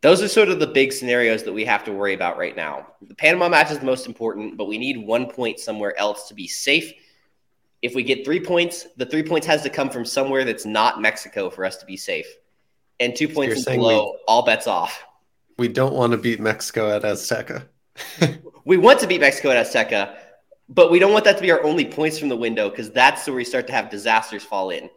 those 0.00 0.22
are 0.22 0.28
sort 0.28 0.50
of 0.50 0.60
the 0.60 0.66
big 0.66 0.92
scenarios 0.92 1.42
that 1.44 1.52
we 1.52 1.64
have 1.64 1.82
to 1.84 1.92
worry 1.92 2.12
about 2.12 2.36
right 2.36 2.54
now. 2.54 2.86
The 3.08 3.14
Panama 3.14 3.48
match 3.48 3.70
is 3.70 3.78
the 3.78 3.86
most 3.86 4.06
important, 4.06 4.56
but 4.58 4.66
we 4.66 4.76
need 4.76 4.98
one 4.98 5.30
point 5.30 5.58
somewhere 5.58 5.98
else 5.98 6.28
to 6.28 6.34
be 6.34 6.46
safe. 6.46 6.92
If 7.80 7.94
we 7.94 8.02
get 8.02 8.24
three 8.24 8.40
points, 8.40 8.86
the 8.98 9.06
three 9.06 9.22
points 9.22 9.46
has 9.46 9.62
to 9.62 9.70
come 9.70 9.88
from 9.88 10.04
somewhere 10.04 10.44
that's 10.44 10.66
not 10.66 11.00
Mexico 11.00 11.48
for 11.48 11.64
us 11.64 11.78
to 11.78 11.86
be 11.86 11.96
safe. 11.96 12.26
And 13.00 13.16
two 13.16 13.28
points 13.28 13.66
and 13.66 13.76
below, 13.76 14.12
we, 14.12 14.18
all 14.28 14.44
bets 14.44 14.66
off. 14.66 15.04
We 15.58 15.68
don't 15.68 15.94
want 15.94 16.12
to 16.12 16.18
beat 16.18 16.38
Mexico 16.38 16.94
at 16.94 17.02
Azteca. 17.02 17.66
we 18.64 18.76
want 18.76 19.00
to 19.00 19.06
beat 19.06 19.20
Mexico 19.20 19.50
at 19.50 19.66
Azteca, 19.66 20.16
but 20.68 20.90
we 20.90 20.98
don't 20.98 21.12
want 21.12 21.24
that 21.24 21.36
to 21.36 21.42
be 21.42 21.50
our 21.50 21.62
only 21.62 21.84
points 21.84 22.18
from 22.18 22.28
the 22.28 22.36
window 22.36 22.70
because 22.70 22.90
that's 22.90 23.26
where 23.26 23.36
we 23.36 23.44
start 23.44 23.66
to 23.66 23.72
have 23.72 23.90
disasters 23.90 24.42
fall 24.42 24.70
in. 24.70 24.88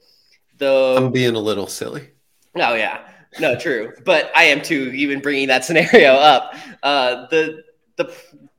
The 0.58 0.96
I'm 0.98 1.12
being 1.12 1.36
a 1.36 1.40
little 1.40 1.68
silly. 1.68 2.10
Oh 2.56 2.74
yeah, 2.74 3.08
no, 3.40 3.56
true, 3.58 3.94
but 4.06 4.32
I 4.36 4.46
am 4.46 4.62
too. 4.62 4.92
Even 4.94 5.20
bringing 5.20 5.48
that 5.50 5.66
scenario 5.66 6.14
up, 6.14 6.56
uh, 6.84 7.28
the 7.28 7.64
the 7.98 8.14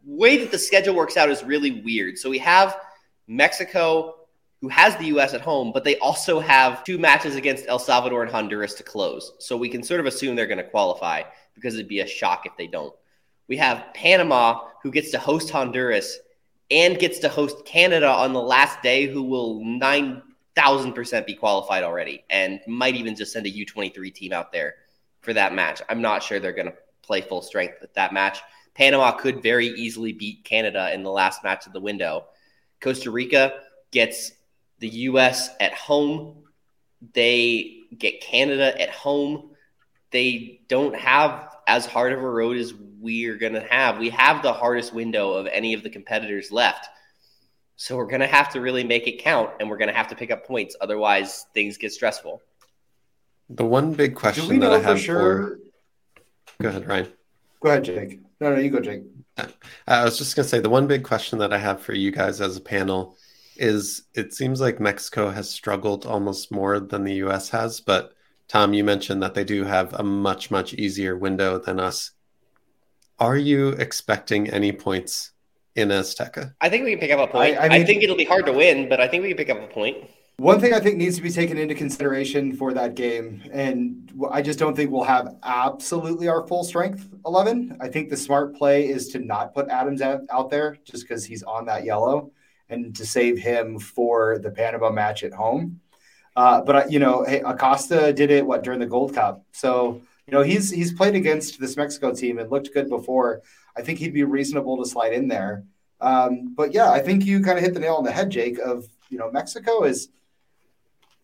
way 0.05 0.39
that 0.39 0.51
the 0.51 0.59
schedule 0.59 0.95
works 0.95 1.17
out 1.17 1.31
is 1.31 1.43
really 1.43 1.83
weird. 1.83 2.19
So 2.19 2.31
we 2.31 2.39
have 2.39 2.79
Mexico, 3.27 4.15
who 4.61 4.69
has 4.69 4.97
the 4.97 5.07
U.S. 5.07 5.35
at 5.35 5.41
home, 5.41 5.73
but 5.73 5.85
they 5.85 5.97
also 5.99 6.41
have 6.41 6.85
two 6.85 6.99
matches 6.99 7.37
against 7.37 7.67
El 7.69 7.79
Salvador 7.79 8.23
and 8.23 8.31
Honduras 8.31 8.75
to 8.75 8.83
close. 8.83 9.33
So 9.39 9.57
we 9.57 9.69
can 9.69 9.83
sort 9.83 10.01
of 10.01 10.07
assume 10.07 10.35
they're 10.35 10.47
going 10.47 10.59
to 10.59 10.65
qualify 10.65 11.23
because 11.55 11.75
it'd 11.75 11.89
be 11.89 12.01
a 12.01 12.07
shock 12.07 12.47
if 12.47 12.57
they 12.57 12.67
don't. 12.67 12.95
We 13.49 13.57
have 13.57 13.93
Panama, 13.95 14.67
who 14.83 14.91
gets 14.91 15.11
to 15.13 15.19
host 15.19 15.51
Honduras 15.51 16.19
and 16.71 16.99
gets 16.99 17.19
to 17.21 17.29
host 17.29 17.65
Canada 17.65 18.09
on 18.09 18.33
the 18.33 18.43
last 18.43 18.83
day, 18.83 19.07
who 19.07 19.23
will 19.23 19.61
9,000% 19.61 21.27
be 21.27 21.35
qualified 21.35 21.83
already 21.83 22.25
and 22.31 22.61
might 22.67 22.95
even 22.95 23.17
just 23.17 23.33
send 23.33 23.47
a 23.47 23.51
U23 23.51 24.15
team 24.15 24.33
out 24.33 24.53
there 24.53 24.75
for 25.21 25.33
that 25.33 25.55
match. 25.55 25.81
I'm 25.89 26.03
not 26.03 26.23
sure 26.23 26.39
they're 26.39 26.53
going 26.53 26.67
to 26.71 26.77
play 27.03 27.21
full 27.21 27.43
strength 27.43 27.83
at 27.83 27.95
that 27.95 28.13
match. 28.13 28.41
Panama 28.75 29.13
could 29.13 29.43
very 29.43 29.69
easily 29.69 30.13
beat 30.13 30.45
Canada 30.45 30.93
in 30.93 31.03
the 31.03 31.11
last 31.11 31.43
match 31.43 31.67
of 31.67 31.73
the 31.73 31.81
window. 31.81 32.27
Costa 32.81 33.11
Rica 33.11 33.61
gets 33.91 34.33
the 34.79 34.89
US 34.89 35.51
at 35.61 35.75
home. 35.75 36.45
They 37.13 37.81
get 37.97 38.21
Canada 38.21 38.81
at 38.81 38.91
home. 38.91 39.51
They 40.11 40.61
don't 40.69 40.95
have 40.95 41.57
as 41.67 41.87
hard 41.87 42.13
of 42.13 42.23
a 42.23 42.31
road 42.31 42.57
as 42.57 42.73
we're 43.01 43.37
going 43.37 43.55
to 43.55 43.67
have. 43.69 43.99
We 43.99 44.11
have 44.11 44.43
the 44.43 44.53
hardest 44.53 44.93
window 44.93 45.33
of 45.33 45.47
any 45.47 45.75
of 45.75 45.83
the 45.83 45.91
competitors 45.91 46.51
left. 46.51 46.87
So 47.77 47.97
we're 47.97 48.07
going 48.07 48.21
to 48.21 48.27
have 48.27 48.53
to 48.55 48.61
really 48.61 48.85
make 48.85 49.07
it 49.07 49.21
count 49.21 49.51
and 49.61 49.71
we're 49.71 49.79
going 49.79 49.89
to 49.89 49.95
have 49.95 50.09
to 50.09 50.17
pick 50.17 50.31
up 50.31 50.47
points. 50.47 50.77
Otherwise, 50.81 51.47
things 51.55 51.77
get 51.79 51.93
stressful. 51.93 52.43
The 53.51 53.65
one 53.65 53.95
big 53.95 54.15
question 54.15 54.59
that 54.61 54.73
I 54.73 54.81
have 54.81 54.99
for, 54.99 55.03
sure? 55.03 55.43
for. 55.43 55.61
Go 56.61 56.69
ahead, 56.71 56.87
Ryan. 56.87 57.09
Go 57.61 57.71
ahead, 57.71 57.85
Jake. 57.85 58.21
No, 58.41 58.55
no, 58.55 58.61
you 58.61 58.71
go, 58.71 58.81
Jake. 58.81 59.03
Uh, 59.37 59.47
I 59.87 60.05
was 60.05 60.19
just 60.19 60.35
going 60.35 60.45
to 60.45 60.49
say 60.49 60.61
the 60.61 60.69
one 60.69 60.87
big 60.87 61.05
question 61.05 61.39
that 61.39 61.53
I 61.53 61.59
have 61.59 61.81
for 61.81 61.95
you 61.95 62.11
guys 62.11 62.41
as 62.41 62.57
a 62.57 62.61
panel 62.61 63.17
is 63.57 64.03
it 64.15 64.33
seems 64.33 64.61
like 64.61 64.81
Mexico 64.81 65.31
has 65.31 65.49
struggled 65.51 66.07
almost 66.07 66.53
more 66.53 66.79
than 66.81 67.05
the 67.05 67.15
US 67.15 67.49
has, 67.51 67.81
but 67.81 68.13
Tom, 68.49 68.73
you 68.73 68.83
mentioned 68.83 69.23
that 69.23 69.35
they 69.35 69.45
do 69.45 69.65
have 69.65 69.93
a 69.95 70.03
much, 70.03 70.51
much 70.51 70.75
easier 70.75 71.17
window 71.17 71.59
than 71.59 71.79
us. 71.79 72.13
Are 73.21 73.37
you 73.37 73.71
expecting 73.71 74.49
any 74.49 74.71
points 74.71 75.33
in 75.75 75.89
Azteca? 75.89 76.55
I 76.61 76.69
think 76.69 76.85
we 76.85 76.91
can 76.91 77.01
pick 77.01 77.11
up 77.11 77.19
a 77.19 77.31
point. 77.31 77.57
I, 77.57 77.67
I, 77.67 77.69
mean, 77.69 77.83
I 77.83 77.85
think 77.85 78.03
it'll 78.03 78.17
be 78.17 78.25
hard 78.25 78.47
to 78.47 78.53
win, 78.53 78.89
but 78.89 79.01
I 79.01 79.09
think 79.09 79.23
we 79.23 79.29
can 79.31 79.37
pick 79.37 79.51
up 79.51 79.61
a 79.61 79.67
point. 79.67 79.97
One 80.37 80.61
thing 80.61 80.73
I 80.73 80.79
think 80.79 80.99
needs 80.99 81.17
to 81.17 81.23
be 81.23 81.33
taken 81.33 81.59
into 81.59 81.75
consideration 81.75 82.55
for 82.55 82.73
that 82.75 82.95
game, 82.95 83.43
and 83.51 84.09
I 84.31 84.41
just 84.41 84.57
don't 84.57 84.77
think 84.77 84.93
we'll 84.93 85.03
have 85.03 85.35
absolutely 85.43 86.29
our 86.29 86.47
full 86.47 86.63
strength 86.63 87.09
11. 87.27 87.79
I 87.81 87.89
think 87.89 88.09
the 88.09 88.17
smart 88.17 88.55
play 88.55 88.89
is 88.89 89.09
to 89.09 89.19
not 89.19 89.53
put 89.53 89.69
Adams 89.69 90.01
out, 90.01 90.21
out 90.31 90.49
there 90.49 90.79
just 90.85 91.09
because 91.09 91.25
he's 91.25 91.43
on 91.43 91.67
that 91.67 91.85
yellow 91.85 92.31
and 92.69 92.95
to 92.95 93.05
save 93.05 93.37
him 93.37 93.81
for 93.81 94.39
the 94.39 94.53
Panama 94.53 94.91
match 94.93 95.25
at 95.25 95.33
home. 95.33 95.81
Uh, 96.37 96.61
but 96.61 96.93
you 96.93 97.01
know, 97.01 97.25
hey, 97.25 97.41
Acosta 97.41 98.13
did 98.13 98.31
it 98.31 98.47
what 98.47 98.63
during 98.63 98.79
the 98.79 98.87
Gold 98.87 99.15
Cup, 99.15 99.45
so 99.51 100.03
you 100.29 100.33
know 100.37 100.43
he's 100.43 100.71
he's 100.71 100.93
played 100.93 101.15
against 101.15 101.59
this 101.59 101.75
Mexico 101.75 102.13
team 102.13 102.39
and 102.39 102.51
looked 102.51 102.75
good 102.75 102.91
before. 102.91 103.41
I 103.75 103.81
think 103.81 103.99
he'd 103.99 104.13
be 104.13 104.25
reasonable 104.25 104.77
to 104.77 104.89
slide 104.89 105.15
in 105.15 105.27
there. 105.27 105.65
Um, 106.03 106.55
but 106.55 106.75
yeah, 106.75 106.91
I 106.91 107.01
think 107.01 107.25
you 107.25 107.43
kind 107.43 107.57
of 107.57 107.65
hit 107.65 107.73
the 107.73 107.81
nail 107.81 107.95
on 107.95 108.05
the 108.05 108.13
head, 108.13 108.29
Jake. 108.29 108.59
Of 108.59 108.87
you 109.09 109.17
know, 109.17 109.31
Mexico 109.31 109.85
is 109.85 110.11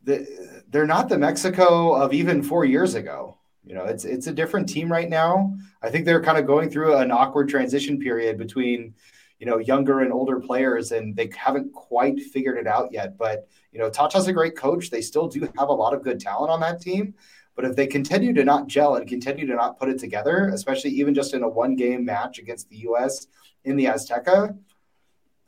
the, 0.05 0.63
they're 0.71 0.87
not 0.87 1.11
the 1.11 1.19
Mexico 1.19 1.93
of 1.93 2.15
even 2.15 2.43
four 2.43 2.65
years 2.65 2.95
ago. 2.95 3.37
You 3.63 3.75
know, 3.75 3.85
it's 3.85 4.07
it's 4.07 4.27
a 4.27 4.33
different 4.33 4.71
team 4.71 4.91
right 4.91 5.11
now. 5.11 5.55
I 5.83 5.91
think 5.91 6.07
they're 6.07 6.23
kind 6.23 6.39
of 6.39 6.47
going 6.47 6.71
through 6.71 6.97
an 6.97 7.11
awkward 7.11 7.51
transition 7.51 7.99
period 7.99 8.39
between 8.39 8.95
you 9.39 9.45
know 9.45 9.59
younger 9.59 10.01
and 10.01 10.15
older 10.15 10.41
players, 10.41 10.93
and 10.93 11.15
they 11.15 11.31
haven't 11.37 11.75
quite 11.75 12.21
figured 12.21 12.57
it 12.57 12.67
out 12.67 12.91
yet. 12.91 13.19
But 13.19 13.49
you 13.71 13.79
know, 13.79 13.91
Tata's 13.91 14.29
a 14.29 14.33
great 14.33 14.57
coach. 14.57 14.89
They 14.89 15.03
still 15.03 15.29
do 15.29 15.41
have 15.59 15.69
a 15.69 15.75
lot 15.75 15.93
of 15.93 16.03
good 16.03 16.21
talent 16.21 16.51
on 16.51 16.61
that 16.61 16.81
team. 16.81 17.15
But 17.57 17.65
if 17.65 17.77
they 17.77 17.87
continue 17.87 18.33
to 18.35 18.45
not 18.45 18.67
gel 18.67 18.97
and 18.97 19.09
continue 19.09 19.47
to 19.47 19.55
not 19.55 19.79
put 19.79 19.89
it 19.89 19.99
together, 19.99 20.51
especially 20.53 20.91
even 20.91 21.15
just 21.15 21.35
in 21.35 21.43
a 21.43 21.49
one 21.49 21.77
game 21.77 22.05
match 22.05 22.39
against 22.39 22.69
the 22.69 22.79
US 22.89 23.29
in 23.65 23.77
the 23.77 23.87
Azteca, 23.87 24.57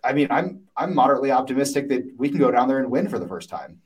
I 0.05 0.13
mean, 0.13 0.29
I'm 0.31 0.63
I'm 0.77 0.95
moderately 0.95 1.33
optimistic 1.33 1.89
that 1.89 2.05
we 2.17 2.29
can 2.29 2.39
go 2.39 2.51
down 2.51 2.69
there 2.69 2.79
and 2.79 2.91
win 2.91 3.09
for 3.09 3.19
the 3.19 3.27
first 3.27 3.49
time. 3.49 3.81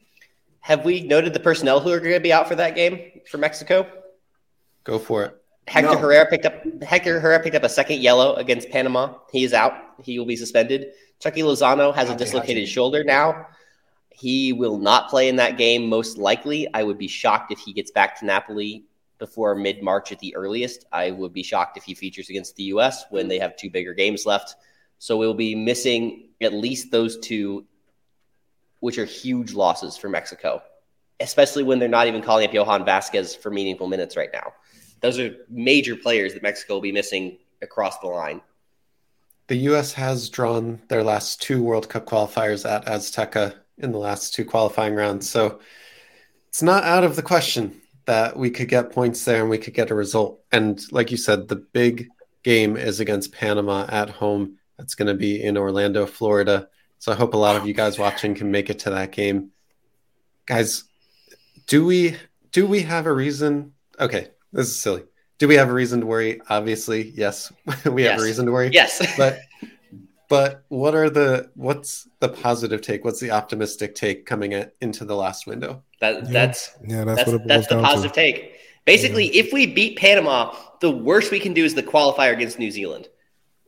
Have 0.61 0.85
we 0.85 1.01
noted 1.01 1.33
the 1.33 1.41
personnel 1.41 1.81
who 1.81 1.91
are 1.91 2.01
going 2.01 2.13
to 2.13 2.21
be 2.21 2.33
out 2.33 2.47
for 2.47 2.55
that 2.57 2.75
game 2.75 3.21
for 3.31 3.39
Mexico? 3.39 3.87
Go 4.85 4.99
for 4.99 5.25
it. 5.25 5.37
Hector 5.67 5.95
no. 5.95 5.99
Herrera 5.99 6.27
picked 6.27 6.45
up 6.45 6.83
Hector 6.83 7.21
Herrera 7.21 7.43
picked 7.43 7.57
up 7.57 7.63
a 7.63 7.69
second 7.69 8.01
yellow 8.01 8.35
against 8.35 8.69
Panama. 8.71 9.15
He 9.33 9.45
is 9.45 9.55
out. 9.55 9.73
He 10.03 10.19
will 10.19 10.27
be 10.27 10.37
suspended. 10.37 10.89
Chucky 11.21 11.43
Lozano 11.43 11.95
has 11.95 12.11
a 12.11 12.17
dislocated 12.17 12.69
shoulder 12.69 13.05
now. 13.05 13.47
He 14.21 14.53
will 14.53 14.77
not 14.77 15.09
play 15.09 15.31
in 15.31 15.37
that 15.37 15.57
game, 15.57 15.89
most 15.89 16.19
likely. 16.19 16.69
I 16.75 16.83
would 16.83 16.99
be 16.99 17.09
shocked 17.09 17.53
if 17.53 17.59
he 17.59 17.73
gets 17.73 17.91
back 17.91 18.19
to 18.19 18.27
Napoli 18.27 18.85
before 19.19 19.55
mid 19.55 19.83
March 19.83 20.13
at 20.13 20.19
the 20.19 20.37
earliest. 20.37 20.85
I 20.93 21.11
would 21.11 21.33
be 21.33 21.43
shocked 21.43 21.79
if 21.79 21.85
he 21.85 21.95
features 21.95 22.29
against 22.29 22.55
the 22.57 22.65
U.S. 22.65 23.07
when 23.09 23.29
they 23.29 23.39
have 23.39 23.57
two 23.57 23.71
bigger 23.71 23.95
games 23.95 24.27
left. 24.27 24.57
So 24.99 25.17
we'll 25.17 25.33
be 25.33 25.55
missing 25.55 26.29
at 26.43 26.53
least 26.53 26.91
those 26.91 27.19
two, 27.21 27.65
which 28.81 28.99
are 28.99 29.07
huge 29.07 29.55
losses 29.55 29.97
for 29.97 30.11
Mexico, 30.11 30.61
especially 31.21 31.63
when 31.63 31.79
they're 31.79 31.89
not 31.89 32.07
even 32.07 32.21
calling 32.21 32.47
up 32.47 32.53
Johan 32.53 32.85
Vasquez 32.85 33.35
for 33.35 33.51
meaningful 33.51 33.87
minutes 33.87 34.19
right 34.19 34.31
now. 34.35 34.53
Those 35.01 35.19
are 35.19 35.35
major 35.49 35.97
players 35.97 36.35
that 36.35 36.43
Mexico 36.43 36.75
will 36.75 36.83
be 36.83 36.93
missing 36.93 37.39
across 37.63 37.99
the 38.01 38.09
line. 38.09 38.43
The 39.47 39.57
U.S. 39.57 39.95
has 39.95 40.29
drawn 40.29 40.83
their 40.89 41.03
last 41.03 41.41
two 41.41 41.63
World 41.63 41.89
Cup 41.89 42.05
qualifiers 42.05 42.71
at 42.71 42.85
Azteca 42.85 43.55
in 43.83 43.93
the 43.93 43.99
last 43.99 44.35
two 44.35 44.45
qualifying 44.45 44.95
rounds. 44.95 45.29
So 45.29 45.61
it's 46.49 46.63
not 46.63 46.85
out 46.85 47.05
of 47.05 47.17
the 47.17 47.23
question 47.23 47.81
that 48.07 48.37
we 48.37 48.51
could 48.51 48.69
get 48.69 48.93
points 48.93 49.25
there 49.25 49.41
and 49.41 49.51
we 49.51 49.59
could 49.59 49.75
get 49.75 49.91
a 49.91 49.95
result. 49.95 50.41
And 50.53 50.81
like 50.91 51.11
you 51.11 51.17
said, 51.17 51.49
the 51.49 51.57
big 51.57 52.09
game 52.43 52.77
is 52.77 53.01
against 53.01 53.33
Panama 53.33 53.87
at 53.89 54.11
home. 54.11 54.57
That's 54.79 54.95
going 54.95 55.09
to 55.09 55.15
be 55.15 55.43
in 55.43 55.57
Orlando, 55.57 56.07
Florida. 56.07 56.69
So 56.99 57.13
I 57.13 57.15
hope 57.15 57.35
a 57.35 57.39
lot 57.39 57.57
of 57.57 57.67
you 57.67 57.75
guys 57.75 57.99
watching 57.99 58.35
can 58.35 58.51
make 58.51 58.71
it 58.71 58.81
to 58.81 58.91
that 58.91 59.13
game. 59.13 59.51
Guys, 60.47 60.85
do 61.67 61.85
we 61.85 62.17
do 62.53 62.67
we 62.67 62.83
have 62.83 63.07
a 63.07 63.13
reason 63.13 63.73
Okay, 64.01 64.29
this 64.53 64.67
is 64.69 64.81
silly. 64.81 65.03
Do 65.39 65.47
we 65.47 65.55
have 65.57 65.69
a 65.69 65.73
reason 65.75 66.01
to 66.01 66.07
worry? 66.07 66.41
Obviously, 66.49 67.11
yes, 67.11 67.53
we 67.85 68.03
have 68.03 68.13
Yes. 68.15 68.21
a 68.21 68.25
reason 68.25 68.47
to 68.47 68.53
worry. 68.53 68.71
Yes. 68.73 69.01
but 69.17 69.41
but 70.31 70.65
what 70.69 70.95
are 70.95 71.11
the 71.11 71.51
what's 71.57 72.09
the 72.21 72.29
positive 72.29 72.81
take? 72.81 73.05
What's 73.05 73.19
the 73.19 73.33
optimistic 73.33 73.97
take 73.97 74.25
coming 74.25 74.55
at, 74.55 74.75
into 74.81 75.05
the 75.05 75.17
last 75.17 75.45
window? 75.47 75.83
that, 76.01 76.23
Yeah. 76.23 76.31
that's 76.31 76.71
Yeah, 76.87 77.05
that's, 77.05 77.17
that's 77.19 77.27
what 77.27 77.35
it 77.35 77.39
boils 77.41 77.49
that's 77.49 77.67
the 77.67 77.83
positive 77.83 78.13
to. 78.13 78.15
take. 78.15 78.55
Basically, 78.85 79.27
if 79.37 79.53
we 79.53 79.67
beat 79.67 79.99
Panama, 79.99 80.55
the 80.81 80.91
worst 80.91 81.33
we 81.33 81.41
can 81.41 81.53
do 81.53 81.65
is 81.65 81.75
the 81.75 81.83
qualifier 81.83 82.33
against 82.33 82.61
New 82.61 82.71
Zealand. 82.71 83.09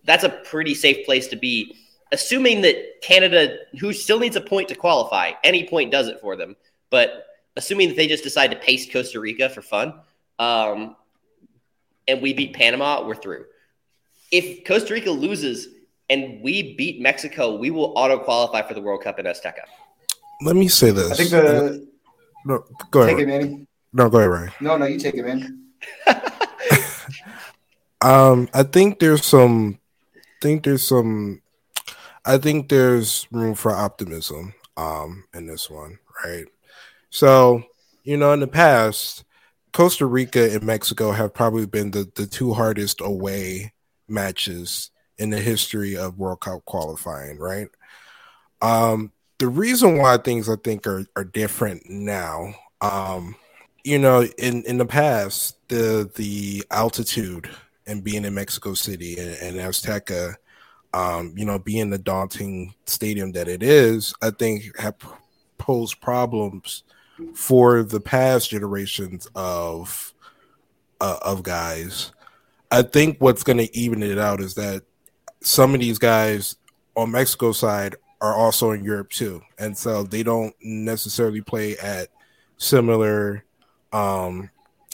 That's 0.05 0.23
a 0.23 0.29
pretty 0.31 0.75
safe 0.75 1.05
place 1.05 1.27
to 1.29 1.37
be, 1.37 1.77
assuming 2.13 2.63
that 2.63 2.77
Canada, 3.03 3.59
who 3.81 3.93
still 3.93 4.21
needs 4.21 4.37
a 4.37 4.41
point 4.41 4.69
to 4.69 4.77
qualify, 4.77 5.33
any 5.43 5.69
point 5.69 5.91
does 5.91 6.07
it 6.07 6.21
for 6.21 6.37
them. 6.37 6.55
But 6.91 7.27
assuming 7.57 7.89
that 7.89 7.97
they 7.97 8.07
just 8.07 8.23
decide 8.23 8.53
to 8.53 8.57
paste 8.57 8.93
Costa 8.93 9.19
Rica 9.19 9.49
for 9.49 9.63
fun, 9.63 9.95
um, 10.39 10.95
and 12.07 12.23
we 12.23 12.33
beat 12.33 12.55
Panama, 12.55 13.05
we're 13.05 13.17
through. 13.17 13.47
If 14.31 14.65
Costa 14.65 14.95
Rica 14.95 15.11
loses 15.11 15.69
and 16.13 16.43
we 16.43 16.75
beat 16.75 17.01
Mexico, 17.01 17.57
we 17.57 17.71
will 17.71 17.95
auto 17.97 18.19
qualify 18.19 18.61
for 18.61 18.75
the 18.75 18.83
World 18.83 19.03
Cup 19.03 19.19
in 19.19 19.25
Azteca. 19.25 19.65
Let 20.43 20.57
me 20.57 20.69
say 20.69 20.91
this. 20.91 21.11
I 21.11 21.15
think 21.15 21.31
the 21.31 21.89
no, 22.45 22.65
go 22.91 23.07
take 23.07 23.17
ahead. 23.17 23.29
it, 23.29 23.49
Manny. 23.49 23.67
No, 23.95 24.11
go 24.11 24.19
ahead, 24.19 24.31
Ryan. 24.31 24.53
No, 24.61 24.77
no, 24.77 24.87
you 24.87 24.99
take 24.99 25.15
it, 25.15 25.25
man. 25.25 25.65
Um, 28.03 28.49
I 28.53 28.65
think 28.65 28.99
there's 28.99 29.25
some, 29.25 29.79
think 30.41 30.65
there's 30.65 30.83
some, 30.83 31.41
I 32.25 32.37
think 32.37 32.69
there's 32.69 33.29
room 33.31 33.55
for 33.55 33.71
optimism. 33.71 34.55
Um, 34.77 35.25
in 35.35 35.47
this 35.47 35.71
one, 35.71 36.01
right? 36.25 36.47
So, 37.11 37.63
you 38.03 38.17
know, 38.17 38.33
in 38.33 38.41
the 38.41 38.49
past, 38.49 39.23
Costa 39.73 40.07
Rica 40.07 40.53
and 40.53 40.65
Mexico 40.65 41.13
have 41.13 41.33
probably 41.33 41.67
been 41.67 41.93
the 41.93 42.11
the 42.15 42.27
two 42.27 42.55
hardest 42.55 43.01
away 43.01 43.73
matches 44.09 44.91
in 45.19 45.31
the 45.31 45.41
history 45.41 45.97
of 45.97 46.19
World 46.19 46.41
Cup 46.41 46.65
qualifying, 46.65 47.39
right? 47.39 47.69
Um, 48.61 49.13
the 49.39 49.49
reason 49.49 49.99
why 49.99 50.19
things 50.19 50.49
I 50.49 50.57
think 50.57 50.87
are 50.87 51.05
are 51.17 51.25
different 51.25 51.89
now, 51.89 52.55
um, 52.81 53.35
you 53.85 53.99
know, 53.99 54.23
in 54.39 54.63
in 54.65 54.79
the 54.79 54.87
past, 54.87 55.57
the 55.69 56.11
the 56.15 56.65
altitude 56.71 57.51
and 57.87 58.05
being 58.05 58.25
in 58.25 58.35
Mexico 58.35 58.75
City 58.75 59.19
and, 59.19 59.37
and 59.43 59.57
Azteca, 59.57 60.37
um, 60.95 61.35
you 61.37 61.45
know, 61.45 61.59
being 61.59 61.91
the 61.91 61.99
daunting 61.99 62.75
stadium 62.87 63.33
that 63.33 63.49
it 63.49 63.63
is, 63.63 64.15
I 64.23 64.31
think 64.31 64.79
have 64.79 64.95
posed 65.59 66.01
problems 66.01 66.85
for 67.35 67.83
the 67.83 68.01
past 68.01 68.51
generations 68.51 69.29
of 69.35 70.15
uh, 71.01 71.19
of 71.23 71.43
guys. 71.43 72.13
I 72.71 72.83
think 72.83 73.19
what's 73.19 73.43
going 73.43 73.59
to 73.59 73.77
even 73.77 74.03
it 74.03 74.19
out 74.19 74.41
is 74.41 74.55
that 74.55 74.85
some 75.43 75.75
of 75.75 75.81
these 75.81 75.99
guys 75.99 76.57
on 76.97 77.11
Mexico 77.11 77.53
side 77.53 77.97
are 78.21 78.35
also 78.35 78.71
in 78.71 78.85
Europe 78.85 79.11
too, 79.11 79.43
and 79.59 79.77
so 79.77 80.05
they 80.05 80.23
don't 80.23 80.55
necessarily 80.63 81.41
play 81.41 81.77
at 81.79 82.09
similar 82.57 83.45
um, 83.93 84.49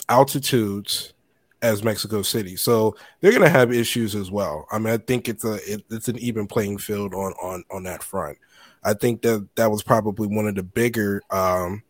altitudes 0.09 1.13
as 1.61 1.83
Mexico 1.83 2.21
City. 2.21 2.55
So 2.55 2.95
they're 3.19 3.31
going 3.31 3.43
to 3.43 3.49
have 3.49 3.73
issues 3.73 4.15
as 4.15 4.31
well. 4.31 4.65
I 4.71 4.79
mean, 4.79 4.93
I 4.93 4.97
think 4.97 5.27
it's 5.27 5.43
a 5.43 5.55
it, 5.71 5.83
it's 5.89 6.07
an 6.07 6.17
even 6.19 6.47
playing 6.47 6.77
field 6.77 7.13
on 7.13 7.33
on 7.41 7.63
on 7.71 7.83
that 7.83 8.03
front. 8.03 8.37
I 8.83 8.93
think 8.93 9.21
that 9.23 9.47
that 9.55 9.69
was 9.69 9.83
probably 9.83 10.27
one 10.27 10.47
of 10.47 10.55
the 10.55 10.63
bigger, 10.63 11.21
um, 11.31 11.83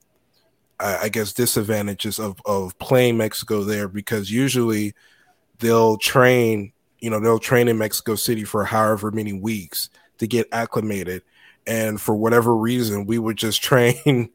I, 0.80 0.97
I 1.03 1.10
guess, 1.10 1.34
disadvantages 1.34 2.20
of 2.20 2.41
of 2.45 2.78
playing 2.80 3.18
Mexico 3.18 3.64
there 3.64 3.88
because 3.88 4.32
usually 4.32 4.93
they'll 5.60 5.97
train, 5.97 6.74
you 7.02 7.10
know, 7.10 7.20
they'll 7.20 7.39
train 7.39 7.68
in 7.68 7.78
Mexico 7.78 8.16
City 8.16 8.43
for 8.43 8.66
however 8.66 9.12
many 9.12 9.34
weeks 9.34 9.89
to 10.18 10.28
get 10.28 10.47
acclimated, 10.52 11.24
and 11.66 12.00
for 12.00 12.16
whatever 12.16 12.56
reason, 12.56 13.06
we 13.06 13.20
would 13.20 13.38
just 13.38 13.62
train. 13.64 14.30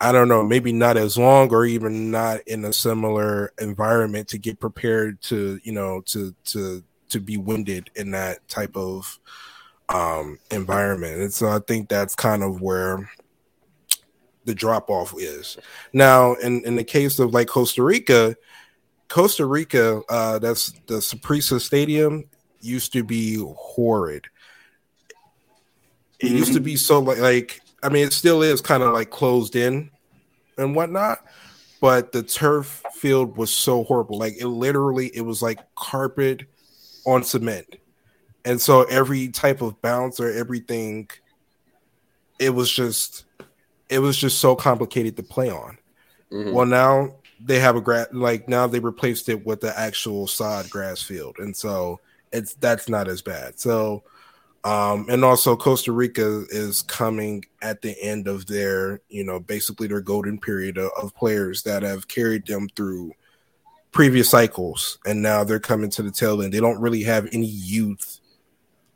I 0.00 0.10
don't 0.10 0.26
know, 0.26 0.42
maybe 0.42 0.72
not 0.72 0.96
as 0.96 1.16
long 1.16 1.54
or 1.54 1.64
even 1.64 2.10
not 2.10 2.40
in 2.48 2.64
a 2.64 2.72
similar 2.72 3.52
environment 3.60 4.26
to 4.28 4.38
get 4.38 4.58
prepared 4.58 5.20
to, 5.22 5.60
you 5.62 5.72
know, 5.72 6.00
to 6.06 6.34
to 6.46 6.82
to 7.10 7.20
be 7.20 7.36
winded 7.36 7.88
in 7.94 8.10
that 8.10 8.46
type 8.48 8.76
of 8.76 9.20
um 9.88 10.40
environment. 10.50 11.20
And 11.20 11.32
so 11.32 11.46
I 11.48 11.60
think 11.60 11.88
that's 11.88 12.16
kind 12.16 12.42
of 12.42 12.60
where 12.60 13.08
the 14.44 14.54
drop 14.54 14.90
off 14.90 15.14
is. 15.16 15.56
Now, 15.92 16.34
in 16.34 16.64
in 16.64 16.74
the 16.74 16.84
case 16.84 17.20
of 17.20 17.32
like 17.32 17.46
Costa 17.46 17.84
Rica, 17.84 18.36
Costa 19.12 19.44
Rica, 19.44 20.00
uh 20.08 20.38
that's 20.38 20.72
the 20.86 20.94
Saprissa 20.94 21.60
Stadium 21.60 22.24
used 22.62 22.94
to 22.94 23.04
be 23.04 23.36
horrid. 23.36 24.26
It 26.18 26.30
used 26.30 26.54
to 26.54 26.60
be 26.60 26.76
so 26.76 26.98
like, 27.00 27.18
like 27.18 27.60
I 27.82 27.90
mean, 27.90 28.06
it 28.06 28.14
still 28.14 28.42
is 28.42 28.62
kind 28.62 28.82
of 28.82 28.94
like 28.94 29.10
closed 29.10 29.54
in 29.54 29.90
and 30.56 30.74
whatnot, 30.74 31.18
but 31.82 32.12
the 32.12 32.22
turf 32.22 32.82
field 32.94 33.36
was 33.36 33.50
so 33.50 33.84
horrible. 33.84 34.16
Like 34.16 34.40
it 34.40 34.46
literally, 34.46 35.08
it 35.14 35.20
was 35.20 35.42
like 35.42 35.58
carpet 35.74 36.46
on 37.04 37.22
cement, 37.22 37.76
and 38.46 38.58
so 38.58 38.84
every 38.84 39.28
type 39.28 39.60
of 39.60 39.78
bounce 39.82 40.20
or 40.20 40.30
everything, 40.30 41.10
it 42.38 42.50
was 42.50 42.72
just, 42.72 43.26
it 43.90 43.98
was 43.98 44.16
just 44.16 44.38
so 44.38 44.56
complicated 44.56 45.18
to 45.18 45.22
play 45.22 45.50
on. 45.50 45.76
Mhm. 46.32 46.52
Well, 46.54 46.66
now 46.66 47.16
they 47.44 47.58
have 47.58 47.76
a 47.76 47.80
grass 47.80 48.06
like 48.12 48.48
now 48.48 48.66
they 48.66 48.80
replaced 48.80 49.28
it 49.28 49.44
with 49.44 49.60
the 49.60 49.78
actual 49.78 50.26
sod 50.26 50.68
grass 50.70 51.02
field, 51.02 51.36
and 51.38 51.56
so 51.56 52.00
it's 52.32 52.54
that's 52.54 52.88
not 52.88 53.08
as 53.08 53.22
bad. 53.22 53.58
So, 53.58 54.02
um, 54.64 55.06
and 55.08 55.24
also 55.24 55.56
Costa 55.56 55.92
Rica 55.92 56.44
is 56.50 56.82
coming 56.82 57.44
at 57.60 57.82
the 57.82 58.00
end 58.00 58.28
of 58.28 58.46
their, 58.46 59.00
you 59.08 59.24
know, 59.24 59.40
basically 59.40 59.86
their 59.86 60.00
golden 60.00 60.38
period 60.38 60.78
of, 60.78 60.90
of 61.00 61.14
players 61.14 61.62
that 61.64 61.82
have 61.82 62.08
carried 62.08 62.46
them 62.46 62.68
through 62.76 63.12
previous 63.90 64.30
cycles, 64.30 64.98
and 65.04 65.20
now 65.20 65.44
they're 65.44 65.60
coming 65.60 65.90
to 65.90 66.02
the 66.02 66.10
tail 66.10 66.42
end. 66.42 66.52
They 66.52 66.60
don't 66.60 66.80
really 66.80 67.02
have 67.02 67.28
any 67.32 67.46
youth, 67.46 68.20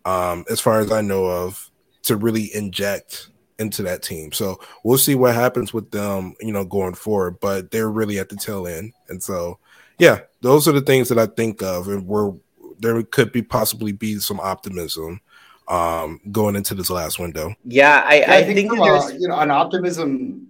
um, 0.04 0.44
as 0.48 0.60
far 0.60 0.80
as 0.80 0.90
I 0.92 1.00
know 1.00 1.26
of, 1.26 1.70
to 2.04 2.16
really 2.16 2.54
inject 2.54 3.28
into 3.58 3.82
that 3.82 4.02
team. 4.02 4.32
So 4.32 4.60
we'll 4.84 4.98
see 4.98 5.14
what 5.14 5.34
happens 5.34 5.72
with 5.72 5.90
them, 5.90 6.34
you 6.40 6.52
know, 6.52 6.64
going 6.64 6.94
forward. 6.94 7.40
But 7.40 7.70
they're 7.70 7.90
really 7.90 8.18
at 8.18 8.28
the 8.28 8.36
tail 8.36 8.66
end, 8.66 8.92
and 9.08 9.22
so 9.22 9.58
yeah, 9.98 10.20
those 10.40 10.68
are 10.68 10.72
the 10.72 10.80
things 10.80 11.08
that 11.08 11.18
I 11.18 11.26
think 11.26 11.62
of, 11.62 11.88
and 11.88 12.06
where 12.06 12.32
there 12.78 13.02
could 13.02 13.32
be 13.32 13.42
possibly 13.42 13.92
be 13.92 14.18
some 14.18 14.40
optimism 14.40 15.20
um 15.68 16.20
going 16.30 16.54
into 16.54 16.74
this 16.74 16.90
last 16.90 17.18
window. 17.18 17.54
Yeah, 17.64 18.04
I, 18.06 18.20
Yeah, 18.20 18.34
I, 18.34 18.44
think, 18.44 18.68
from 18.68 18.78
that 18.78 18.84
there's 18.84 19.10
a, 19.10 19.20
you 19.20 19.28
know 19.28 19.38
an 19.38 19.50
optimism. 19.50 20.48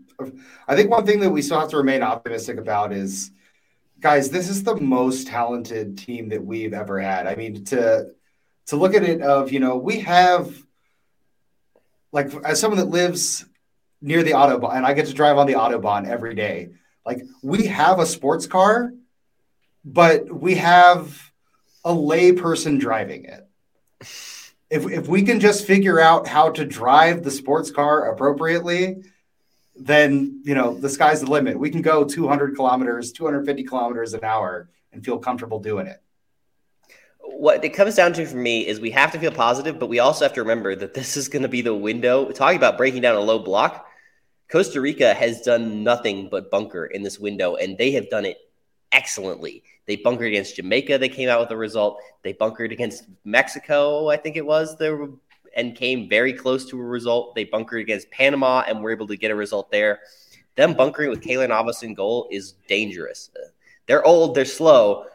I 0.68 0.74
think 0.74 0.90
one 0.90 1.06
thing 1.06 1.20
that 1.20 1.30
we 1.30 1.42
still 1.42 1.60
have 1.60 1.70
to 1.70 1.76
remain 1.76 2.02
optimistic 2.02 2.58
about 2.58 2.92
is, 2.92 3.30
guys, 4.00 4.30
this 4.30 4.48
is 4.48 4.62
the 4.62 4.74
most 4.76 5.26
talented 5.26 5.98
team 5.98 6.30
that 6.30 6.44
we've 6.44 6.72
ever 6.72 6.98
had. 7.00 7.26
I 7.26 7.34
mean, 7.34 7.64
to 7.66 8.10
to 8.66 8.76
look 8.76 8.94
at 8.94 9.04
it 9.04 9.22
of 9.22 9.52
you 9.52 9.60
know 9.60 9.76
we 9.76 10.00
have 10.00 10.65
like 12.16 12.28
as 12.44 12.60
someone 12.60 12.78
that 12.78 12.90
lives 13.02 13.44
near 14.00 14.22
the 14.22 14.32
autobahn 14.32 14.76
and 14.76 14.86
I 14.86 14.92
get 14.92 15.06
to 15.06 15.14
drive 15.14 15.38
on 15.38 15.46
the 15.46 15.54
autobahn 15.54 16.08
every 16.08 16.34
day. 16.34 16.70
Like 17.04 17.22
we 17.42 17.66
have 17.66 17.98
a 18.00 18.06
sports 18.06 18.46
car, 18.46 18.92
but 19.84 20.32
we 20.32 20.56
have 20.56 21.32
a 21.84 21.92
lay 21.92 22.32
person 22.32 22.78
driving 22.78 23.24
it 23.24 23.46
if 24.70 24.86
if 24.90 25.08
we 25.08 25.22
can 25.22 25.40
just 25.40 25.66
figure 25.66 26.00
out 26.00 26.26
how 26.26 26.50
to 26.50 26.64
drive 26.64 27.22
the 27.22 27.30
sports 27.30 27.70
car 27.70 28.10
appropriately, 28.10 29.02
then 29.76 30.42
you 30.44 30.54
know 30.54 30.74
the 30.74 30.88
sky's 30.88 31.20
the 31.20 31.30
limit. 31.30 31.58
We 31.58 31.70
can 31.70 31.82
go 31.82 32.04
200 32.04 32.56
kilometers, 32.56 33.12
250 33.12 33.64
kilometers 33.64 34.14
an 34.14 34.24
hour, 34.24 34.68
and 34.92 35.04
feel 35.04 35.18
comfortable 35.18 35.60
doing 35.60 35.86
it. 35.86 36.02
What 37.38 37.62
it 37.62 37.74
comes 37.74 37.94
down 37.94 38.14
to 38.14 38.24
for 38.24 38.38
me 38.38 38.66
is 38.66 38.80
we 38.80 38.90
have 38.92 39.12
to 39.12 39.18
feel 39.18 39.30
positive, 39.30 39.78
but 39.78 39.90
we 39.90 39.98
also 39.98 40.24
have 40.24 40.32
to 40.32 40.40
remember 40.40 40.74
that 40.74 40.94
this 40.94 41.18
is 41.18 41.28
going 41.28 41.42
to 41.42 41.48
be 41.48 41.60
the 41.60 41.74
window. 41.74 42.30
Talking 42.30 42.56
about 42.56 42.78
breaking 42.78 43.02
down 43.02 43.14
a 43.14 43.20
low 43.20 43.38
block, 43.38 43.86
Costa 44.50 44.80
Rica 44.80 45.12
has 45.12 45.42
done 45.42 45.84
nothing 45.84 46.28
but 46.30 46.50
bunker 46.50 46.86
in 46.86 47.02
this 47.02 47.18
window, 47.18 47.56
and 47.56 47.76
they 47.76 47.90
have 47.90 48.08
done 48.08 48.24
it 48.24 48.38
excellently. 48.90 49.62
They 49.84 49.96
bunkered 49.96 50.28
against 50.28 50.56
Jamaica. 50.56 50.96
They 50.96 51.10
came 51.10 51.28
out 51.28 51.40
with 51.40 51.50
a 51.50 51.56
result. 51.58 52.00
They 52.22 52.32
bunkered 52.32 52.72
against 52.72 53.04
Mexico, 53.24 54.08
I 54.08 54.16
think 54.16 54.36
it 54.36 54.46
was, 54.46 54.78
there 54.78 55.06
and 55.56 55.74
came 55.74 56.08
very 56.08 56.32
close 56.32 56.64
to 56.70 56.80
a 56.80 56.84
result. 56.84 57.34
They 57.34 57.44
bunkered 57.44 57.82
against 57.82 58.10
Panama 58.10 58.64
and 58.66 58.80
were 58.80 58.92
able 58.92 59.06
to 59.08 59.16
get 59.16 59.30
a 59.30 59.34
result 59.34 59.70
there. 59.70 60.00
Them 60.54 60.72
bunkering 60.72 61.10
with 61.10 61.22
Keylor 61.22 61.48
Navas 61.48 61.82
in 61.82 61.92
goal 61.92 62.28
is 62.30 62.52
dangerous. 62.66 63.30
They're 63.86 64.04
old, 64.06 64.34
they're 64.34 64.44
slow, 64.44 65.06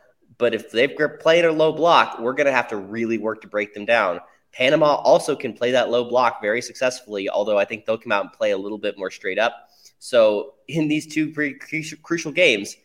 but 0.41 0.55
if 0.55 0.71
they've 0.71 0.97
played 1.19 1.45
a 1.45 1.51
low 1.51 1.71
block, 1.71 2.17
we're 2.19 2.33
going 2.33 2.47
to 2.47 2.51
have 2.51 2.67
to 2.69 2.75
really 2.75 3.19
work 3.19 3.41
to 3.41 3.47
break 3.47 3.75
them 3.75 3.85
down. 3.85 4.19
Panama 4.51 4.95
also 4.95 5.35
can 5.35 5.53
play 5.53 5.69
that 5.71 5.91
low 5.91 6.03
block 6.03 6.41
very 6.41 6.63
successfully, 6.63 7.29
although 7.29 7.59
I 7.59 7.63
think 7.63 7.85
they'll 7.85 7.99
come 7.99 8.11
out 8.11 8.23
and 8.23 8.33
play 8.33 8.49
a 8.49 8.57
little 8.57 8.79
bit 8.79 8.97
more 8.97 9.11
straight 9.11 9.37
up. 9.37 9.69
So, 9.99 10.55
in 10.67 10.87
these 10.87 11.05
two 11.05 11.31
pretty 11.31 11.59
crucial, 12.01 12.31
games, 12.31 12.75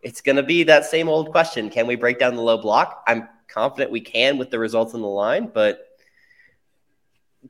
it's 0.00 0.22
going 0.22 0.36
to 0.36 0.42
be 0.42 0.62
that 0.62 0.86
same 0.86 1.10
old 1.10 1.30
question. 1.30 1.68
Can 1.68 1.86
we 1.86 1.94
break 1.94 2.18
down 2.18 2.36
the 2.36 2.42
low 2.42 2.56
block? 2.56 3.04
I'm 3.06 3.28
confident 3.48 3.90
we 3.90 4.00
can 4.00 4.38
with 4.38 4.50
the 4.50 4.58
results 4.58 4.94
on 4.94 5.02
the 5.02 5.06
line, 5.06 5.50
but 5.52 5.98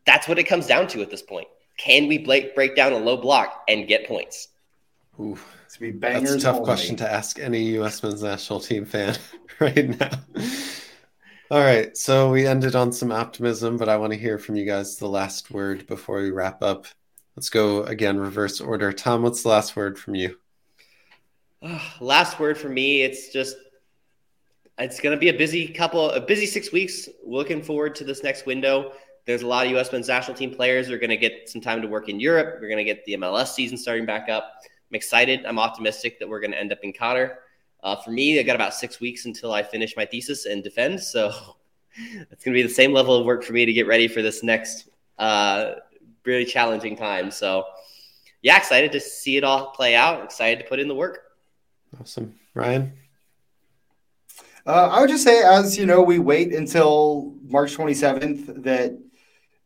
that's 0.04 0.26
what 0.26 0.40
it 0.40 0.44
comes 0.44 0.66
down 0.66 0.88
to 0.88 1.00
at 1.00 1.12
this 1.12 1.22
point. 1.22 1.46
Can 1.76 2.08
we 2.08 2.18
break 2.18 2.74
down 2.74 2.92
a 2.92 2.98
low 2.98 3.16
block 3.16 3.62
and 3.68 3.86
get 3.86 4.08
points? 4.08 4.48
Ooh, 5.20 5.38
that's 5.78 6.32
a 6.32 6.40
tough 6.40 6.56
only. 6.56 6.64
question 6.64 6.96
to 6.96 7.10
ask 7.10 7.38
any 7.38 7.62
U.S. 7.74 8.02
men's 8.02 8.22
national 8.22 8.60
team 8.60 8.84
fan 8.84 9.16
right 9.60 9.98
now. 9.98 10.10
All 11.50 11.60
right, 11.60 11.96
so 11.96 12.30
we 12.30 12.46
ended 12.46 12.74
on 12.74 12.92
some 12.92 13.12
optimism, 13.12 13.76
but 13.76 13.88
I 13.88 13.96
want 13.96 14.12
to 14.12 14.18
hear 14.18 14.38
from 14.38 14.56
you 14.56 14.64
guys 14.64 14.96
the 14.96 15.08
last 15.08 15.50
word 15.50 15.86
before 15.86 16.20
we 16.20 16.30
wrap 16.30 16.62
up. 16.62 16.86
Let's 17.36 17.50
go 17.50 17.82
again, 17.82 18.18
reverse 18.18 18.60
order. 18.60 18.92
Tom, 18.92 19.22
what's 19.22 19.42
the 19.42 19.50
last 19.50 19.76
word 19.76 19.98
from 19.98 20.14
you? 20.14 20.38
last 22.00 22.38
word 22.38 22.58
for 22.58 22.68
me, 22.68 23.02
it's 23.02 23.32
just 23.32 23.56
it's 24.78 25.00
going 25.00 25.14
to 25.14 25.20
be 25.20 25.28
a 25.28 25.34
busy 25.34 25.68
couple, 25.68 26.10
a 26.10 26.20
busy 26.20 26.46
six 26.46 26.72
weeks. 26.72 27.08
Looking 27.24 27.62
forward 27.62 27.94
to 27.96 28.04
this 28.04 28.22
next 28.22 28.46
window. 28.46 28.92
There's 29.26 29.42
a 29.42 29.46
lot 29.46 29.66
of 29.66 29.72
U.S. 29.72 29.92
men's 29.92 30.08
national 30.08 30.36
team 30.36 30.54
players 30.54 30.88
who 30.88 30.94
are 30.94 30.98
going 30.98 31.10
to 31.10 31.16
get 31.16 31.48
some 31.48 31.60
time 31.60 31.80
to 31.80 31.88
work 31.88 32.08
in 32.08 32.20
Europe. 32.20 32.58
We're 32.60 32.68
going 32.68 32.78
to 32.78 32.84
get 32.84 33.04
the 33.04 33.14
MLS 33.14 33.48
season 33.48 33.78
starting 33.78 34.04
back 34.04 34.28
up. 34.28 34.60
I'm 34.90 34.96
excited. 34.96 35.44
I'm 35.46 35.58
optimistic 35.58 36.18
that 36.18 36.28
we're 36.28 36.40
going 36.40 36.52
to 36.52 36.58
end 36.58 36.72
up 36.72 36.78
in 36.82 36.92
Qatar. 36.92 37.36
Uh, 37.82 37.96
for 37.96 38.10
me, 38.10 38.38
I 38.38 38.42
got 38.42 38.56
about 38.56 38.74
six 38.74 39.00
weeks 39.00 39.26
until 39.26 39.52
I 39.52 39.62
finish 39.62 39.94
my 39.96 40.06
thesis 40.06 40.46
and 40.46 40.62
defend. 40.62 41.00
So 41.00 41.28
it's 41.96 42.44
going 42.44 42.54
to 42.54 42.58
be 42.58 42.62
the 42.62 42.68
same 42.68 42.92
level 42.92 43.16
of 43.16 43.26
work 43.26 43.44
for 43.44 43.52
me 43.52 43.66
to 43.66 43.72
get 43.72 43.86
ready 43.86 44.08
for 44.08 44.22
this 44.22 44.42
next 44.42 44.88
uh, 45.18 45.72
really 46.24 46.44
challenging 46.44 46.96
time. 46.96 47.30
So, 47.30 47.64
yeah, 48.42 48.56
excited 48.56 48.92
to 48.92 49.00
see 49.00 49.36
it 49.36 49.44
all 49.44 49.70
play 49.70 49.94
out. 49.94 50.24
Excited 50.24 50.62
to 50.62 50.68
put 50.68 50.80
in 50.80 50.88
the 50.88 50.94
work. 50.94 51.20
Awesome, 52.00 52.34
Ryan. 52.54 52.92
Uh, 54.66 54.88
I 54.90 55.00
would 55.00 55.10
just 55.10 55.24
say, 55.24 55.42
as 55.42 55.76
you 55.76 55.84
know, 55.84 56.02
we 56.02 56.18
wait 56.18 56.54
until 56.54 57.34
March 57.42 57.76
27th. 57.76 58.62
That 58.64 58.98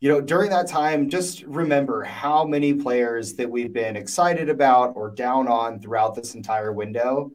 you 0.01 0.09
know, 0.09 0.21
during 0.21 0.51
that 0.51 0.69
time, 0.69 1.11
just 1.11 1.43
remember 1.43 2.05
how 2.05 2.45
many 2.45 2.73
players 2.73 3.35
that 3.35 3.51
we've 3.51 3.73
been 3.73 3.97
excited 3.97 4.49
about 4.49 4.93
or 4.95 5.11
down 5.11 5.49
on 5.49 5.81
throughout 5.81 6.15
this 6.15 6.35
entire 6.35 6.73
window. 6.73 7.33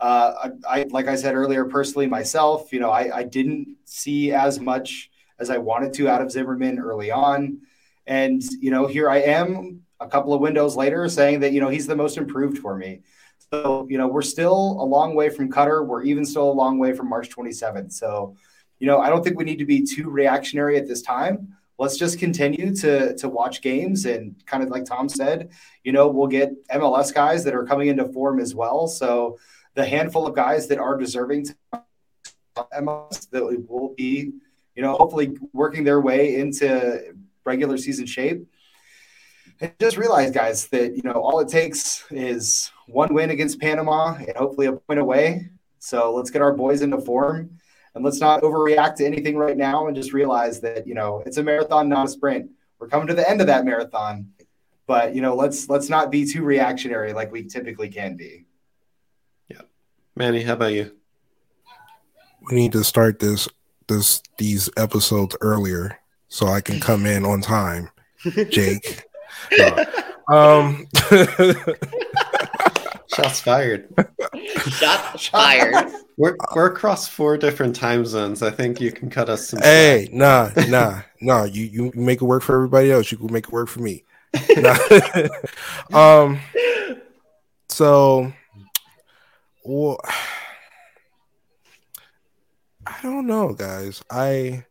Uh, 0.00 0.50
I, 0.68 0.80
I, 0.80 0.82
like 0.90 1.06
I 1.06 1.14
said 1.14 1.36
earlier, 1.36 1.64
personally 1.64 2.08
myself, 2.08 2.72
you 2.72 2.80
know, 2.80 2.90
I, 2.90 3.18
I 3.18 3.22
didn't 3.22 3.76
see 3.84 4.32
as 4.32 4.58
much 4.58 5.10
as 5.38 5.48
I 5.48 5.58
wanted 5.58 5.92
to 5.94 6.08
out 6.08 6.20
of 6.20 6.32
Zimmerman 6.32 6.80
early 6.80 7.12
on. 7.12 7.60
And, 8.04 8.42
you 8.60 8.72
know, 8.72 8.88
here 8.88 9.08
I 9.08 9.18
am 9.18 9.82
a 10.00 10.08
couple 10.08 10.34
of 10.34 10.40
windows 10.40 10.74
later 10.74 11.08
saying 11.08 11.40
that, 11.40 11.52
you 11.52 11.60
know, 11.60 11.68
he's 11.68 11.86
the 11.86 11.94
most 11.94 12.16
improved 12.16 12.58
for 12.58 12.76
me. 12.76 13.02
So, 13.52 13.86
you 13.88 13.96
know, 13.96 14.08
we're 14.08 14.22
still 14.22 14.76
a 14.80 14.84
long 14.84 15.14
way 15.14 15.28
from 15.28 15.52
Qatar. 15.52 15.86
We're 15.86 16.02
even 16.02 16.24
still 16.24 16.50
a 16.50 16.52
long 16.52 16.78
way 16.78 16.94
from 16.94 17.08
March 17.08 17.30
27th. 17.30 17.92
So, 17.92 18.34
you 18.80 18.88
know, 18.88 18.98
I 19.00 19.08
don't 19.08 19.22
think 19.22 19.38
we 19.38 19.44
need 19.44 19.58
to 19.58 19.66
be 19.66 19.82
too 19.86 20.10
reactionary 20.10 20.78
at 20.78 20.88
this 20.88 21.02
time. 21.02 21.56
Let's 21.82 21.96
just 21.96 22.20
continue 22.20 22.72
to 22.76 23.16
to 23.16 23.28
watch 23.28 23.60
games 23.60 24.04
and 24.04 24.36
kind 24.46 24.62
of 24.62 24.68
like 24.68 24.84
Tom 24.84 25.08
said, 25.08 25.50
you 25.82 25.90
know, 25.90 26.06
we'll 26.06 26.28
get 26.28 26.52
MLS 26.68 27.12
guys 27.12 27.42
that 27.42 27.56
are 27.56 27.64
coming 27.64 27.88
into 27.88 28.04
form 28.12 28.38
as 28.38 28.54
well. 28.54 28.86
So 28.86 29.36
the 29.74 29.84
handful 29.84 30.24
of 30.24 30.36
guys 30.36 30.68
that 30.68 30.78
are 30.78 30.96
deserving 30.96 31.46
to 31.46 31.56
MLS 32.78 33.28
that 33.30 33.66
will 33.68 33.94
be, 33.96 34.30
you 34.76 34.82
know, 34.82 34.92
hopefully 34.94 35.36
working 35.52 35.82
their 35.82 36.00
way 36.00 36.36
into 36.36 37.16
regular 37.44 37.76
season 37.76 38.06
shape. 38.06 38.46
And 39.60 39.72
just 39.80 39.96
realize, 39.96 40.30
guys, 40.30 40.68
that 40.68 40.94
you 40.94 41.02
know 41.02 41.20
all 41.20 41.40
it 41.40 41.48
takes 41.48 42.04
is 42.12 42.70
one 42.86 43.12
win 43.12 43.30
against 43.30 43.60
Panama 43.60 44.14
and 44.14 44.36
hopefully 44.36 44.68
a 44.68 44.74
point 44.74 45.00
away. 45.00 45.50
So 45.80 46.14
let's 46.14 46.30
get 46.30 46.42
our 46.42 46.54
boys 46.54 46.80
into 46.80 47.00
form 47.00 47.58
and 47.94 48.04
let's 48.04 48.20
not 48.20 48.42
overreact 48.42 48.96
to 48.96 49.06
anything 49.06 49.36
right 49.36 49.56
now 49.56 49.86
and 49.86 49.96
just 49.96 50.12
realize 50.12 50.60
that 50.60 50.86
you 50.86 50.94
know 50.94 51.22
it's 51.26 51.36
a 51.36 51.42
marathon, 51.42 51.88
not 51.88 52.06
a 52.06 52.10
sprint. 52.10 52.50
We're 52.78 52.88
coming 52.88 53.06
to 53.08 53.14
the 53.14 53.28
end 53.28 53.40
of 53.40 53.46
that 53.46 53.64
marathon, 53.64 54.32
but 54.86 55.14
you 55.14 55.22
know 55.22 55.34
let's 55.34 55.68
let's 55.68 55.88
not 55.88 56.10
be 56.10 56.30
too 56.30 56.42
reactionary 56.42 57.12
like 57.12 57.30
we 57.30 57.44
typically 57.44 57.88
can 57.88 58.16
be. 58.16 58.46
Yeah, 59.48 59.62
Manny, 60.16 60.42
how 60.42 60.54
about 60.54 60.72
you? 60.72 60.92
We 62.48 62.56
need 62.56 62.72
to 62.72 62.84
start 62.84 63.18
this 63.18 63.48
this 63.88 64.22
these 64.38 64.70
episodes 64.76 65.36
earlier 65.40 65.98
so 66.28 66.46
I 66.46 66.60
can 66.60 66.80
come 66.80 67.06
in 67.06 67.24
on 67.24 67.42
time, 67.42 67.90
Jake. 68.48 69.04
um, 70.28 70.86
Shots 73.22 73.40
fired. 73.40 73.88
Shots 74.68 75.26
fired. 75.28 75.92
We're 76.16 76.36
we're 76.54 76.66
across 76.66 77.08
four 77.08 77.36
different 77.36 77.76
time 77.76 78.04
zones. 78.04 78.42
I 78.42 78.50
think 78.50 78.80
you 78.80 78.92
can 78.92 79.10
cut 79.10 79.28
us 79.28 79.48
some. 79.48 79.60
Hey, 79.60 80.06
slack. 80.06 80.14
nah, 80.14 80.50
nah, 80.68 81.02
nah. 81.20 81.44
You 81.44 81.64
you 81.64 81.92
make 81.94 82.20
it 82.20 82.24
work 82.24 82.42
for 82.42 82.56
everybody 82.56 82.90
else. 82.90 83.12
You 83.12 83.18
can 83.18 83.32
make 83.32 83.44
it 83.44 83.52
work 83.52 83.68
for 83.68 83.80
me. 83.80 84.04
Nah. 84.56 84.76
um. 85.92 86.40
So, 87.68 88.32
well, 89.64 89.98
I 92.86 92.98
don't 93.02 93.26
know, 93.26 93.54
guys. 93.54 94.02
I, 94.10 94.64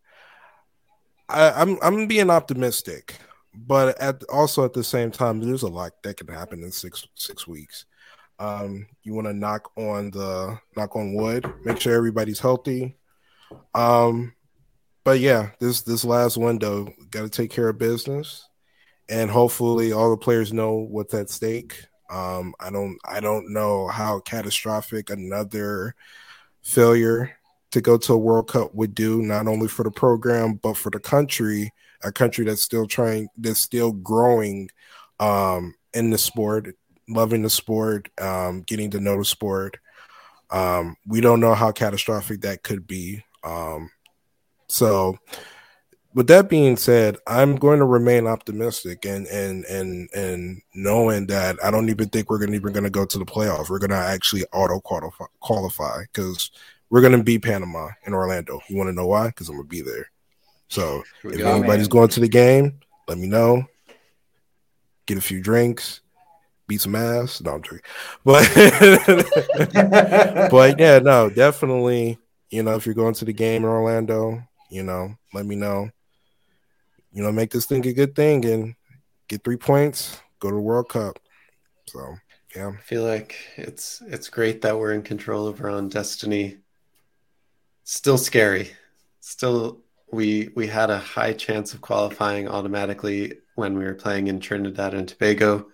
I 1.28 1.52
I'm 1.52 1.80
I'm 1.82 2.08
being 2.08 2.30
optimistic, 2.30 3.16
but 3.56 4.00
at 4.00 4.24
also 4.26 4.66
at 4.66 4.74
the 4.74 4.84
same 4.84 5.10
time, 5.10 5.40
there's 5.40 5.64
a 5.64 5.68
lot 5.68 6.04
that 6.04 6.18
can 6.18 6.28
happen 6.28 6.64
in 6.64 6.72
six 6.72 7.08
six 7.16 7.48
weeks. 7.48 7.86
Um, 8.42 8.88
you 9.04 9.14
want 9.14 9.28
to 9.28 9.34
knock 9.34 9.72
on 9.78 10.10
the 10.10 10.60
knock 10.76 10.96
on 10.96 11.14
wood, 11.14 11.46
make 11.64 11.80
sure 11.80 11.94
everybody's 11.94 12.40
healthy. 12.40 12.98
Um, 13.76 14.34
but 15.04 15.20
yeah, 15.20 15.52
this 15.60 15.84
this 15.84 16.04
last 16.04 16.38
window 16.38 16.92
got 17.12 17.22
to 17.22 17.30
take 17.30 17.52
care 17.52 17.70
of 17.70 17.78
business, 17.78 18.50
and 19.08 19.30
hopefully 19.30 19.92
all 19.92 20.10
the 20.10 20.18
players 20.18 20.52
know 20.52 20.74
what's 20.74 21.14
at 21.14 21.30
stake. 21.30 21.86
Um, 22.10 22.56
I 22.60 22.72
don't 22.72 22.98
I 23.06 23.20
don't 23.20 23.54
know 23.54 23.88
how 23.88 24.22
catastrophic 24.22 25.12
another 25.12 25.94
failure 26.64 27.38
to 27.70 27.80
go 27.80 27.96
to 27.96 28.14
a 28.14 28.18
World 28.18 28.50
Cup 28.50 28.74
would 28.74 28.96
do, 28.96 29.22
not 29.22 29.48
only 29.48 29.68
for 29.68 29.84
the 29.84 29.92
program 29.92 30.56
but 30.56 30.78
for 30.78 30.90
the 30.90 31.00
country, 31.00 31.72
a 32.04 32.12
country 32.12 32.46
that's 32.46 32.64
still 32.64 32.88
trying, 32.88 33.28
that's 33.38 33.62
still 33.62 33.92
growing 33.92 34.68
um, 35.20 35.76
in 35.94 36.10
the 36.10 36.18
sport 36.18 36.76
loving 37.08 37.42
the 37.42 37.50
sport, 37.50 38.10
um, 38.20 38.62
getting 38.62 38.92
to 38.92 39.00
know 39.00 39.18
the 39.18 39.26
sport. 39.26 39.78
Um, 40.50 40.98
we 41.08 41.22
don't 41.22 41.40
know 41.40 41.54
how 41.54 41.72
catastrophic 41.72 42.42
that 42.42 42.64
could 42.64 42.86
be. 42.86 43.24
Um, 43.44 43.90
so, 44.68 45.18
with 46.14 46.28
that 46.28 46.50
being 46.50 46.76
said, 46.76 47.18
I'm 47.26 47.56
going 47.56 47.80
to 47.80 47.86
remain 47.86 48.28
optimistic 48.28 49.06
and 49.06 49.28
and 49.28 49.64
and 49.66 50.10
and 50.14 50.62
knowing 50.76 51.28
that 51.28 51.58
I 51.64 51.72
don't 51.72 51.90
even 51.90 52.10
think 52.10 52.30
we're 52.30 52.40
going 52.40 52.52
to 52.52 52.58
even 52.58 52.74
going 52.74 52.84
to 52.84 52.90
go 52.90 53.06
to 53.06 53.18
the 53.18 53.26
playoffs. 53.26 53.70
We're 53.70 53.80
going 53.80 53.92
to 53.92 53.96
actually 53.96 54.44
auto 54.52 54.80
qualify 54.82 55.26
qualify 55.40 56.02
because 56.02 56.52
we're 56.90 57.02
going 57.02 57.18
to 57.18 57.24
beat 57.24 57.44
Panama 57.44 57.90
in 58.06 58.14
Orlando. 58.14 58.60
You 58.68 58.78
want 58.78 58.90
to 58.90 58.94
know 58.94 59.08
why? 59.08 59.28
Because 59.28 59.48
I'm 59.48 59.56
going 59.56 59.68
to 59.68 59.70
be 59.70 59.82
there. 59.82 60.12
So 60.68 61.04
if 61.24 61.38
go, 61.38 61.56
anybody's 61.56 61.88
man. 61.88 61.90
going 61.90 62.10
to 62.10 62.20
the 62.20 62.30
game, 62.30 62.80
let 63.08 63.18
me 63.18 63.28
know. 63.28 63.66
Get 65.06 65.18
a 65.18 65.22
few 65.22 65.42
drinks, 65.42 66.02
beat 66.72 66.80
some 66.80 66.96
ass. 66.96 67.42
No, 67.42 67.56
I'm 67.56 67.62
joking. 67.62 67.82
But 68.24 68.50
but 70.52 70.80
yeah, 70.80 71.00
no, 71.00 71.30
definitely. 71.30 72.18
You 72.50 72.64
know, 72.64 72.76
if 72.76 72.86
you're 72.86 72.96
going 72.96 73.14
to 73.16 73.26
the 73.26 73.34
game 73.34 73.64
in 73.64 73.70
Orlando, 73.70 74.42
you 74.70 74.84
know, 74.84 75.16
let 75.34 75.46
me 75.46 75.58
know. 75.58 75.90
You 77.12 77.24
know, 77.24 77.32
make 77.34 77.52
this 77.52 77.66
thing 77.66 77.86
a 77.86 77.92
good 77.92 78.16
thing 78.16 78.46
and 78.46 78.76
get 79.28 79.44
three 79.44 79.58
points. 79.58 80.22
Go 80.40 80.50
to 80.50 80.56
the 80.56 80.62
World 80.62 80.88
Cup. 80.88 81.20
So 81.88 82.16
yeah, 82.56 82.70
I 82.70 82.82
feel 82.82 83.04
like 83.04 83.36
it's 83.58 84.02
it's 84.08 84.30
great 84.30 84.62
that 84.62 84.80
we're 84.80 84.94
in 84.94 85.02
control 85.02 85.48
of 85.48 85.60
our 85.62 85.70
own 85.70 85.90
destiny. 85.90 86.60
Still 87.84 88.18
scary. 88.18 88.72
Still, 89.20 89.82
we 90.10 90.52
we 90.56 90.68
had 90.68 90.90
a 90.90 90.98
high 90.98 91.34
chance 91.34 91.74
of 91.74 91.82
qualifying 91.82 92.48
automatically 92.48 93.34
when 93.56 93.78
we 93.78 93.84
were 93.84 93.94
playing 93.94 94.28
in 94.28 94.40
Trinidad 94.40 94.94
and 94.94 95.06
Tobago 95.06 95.68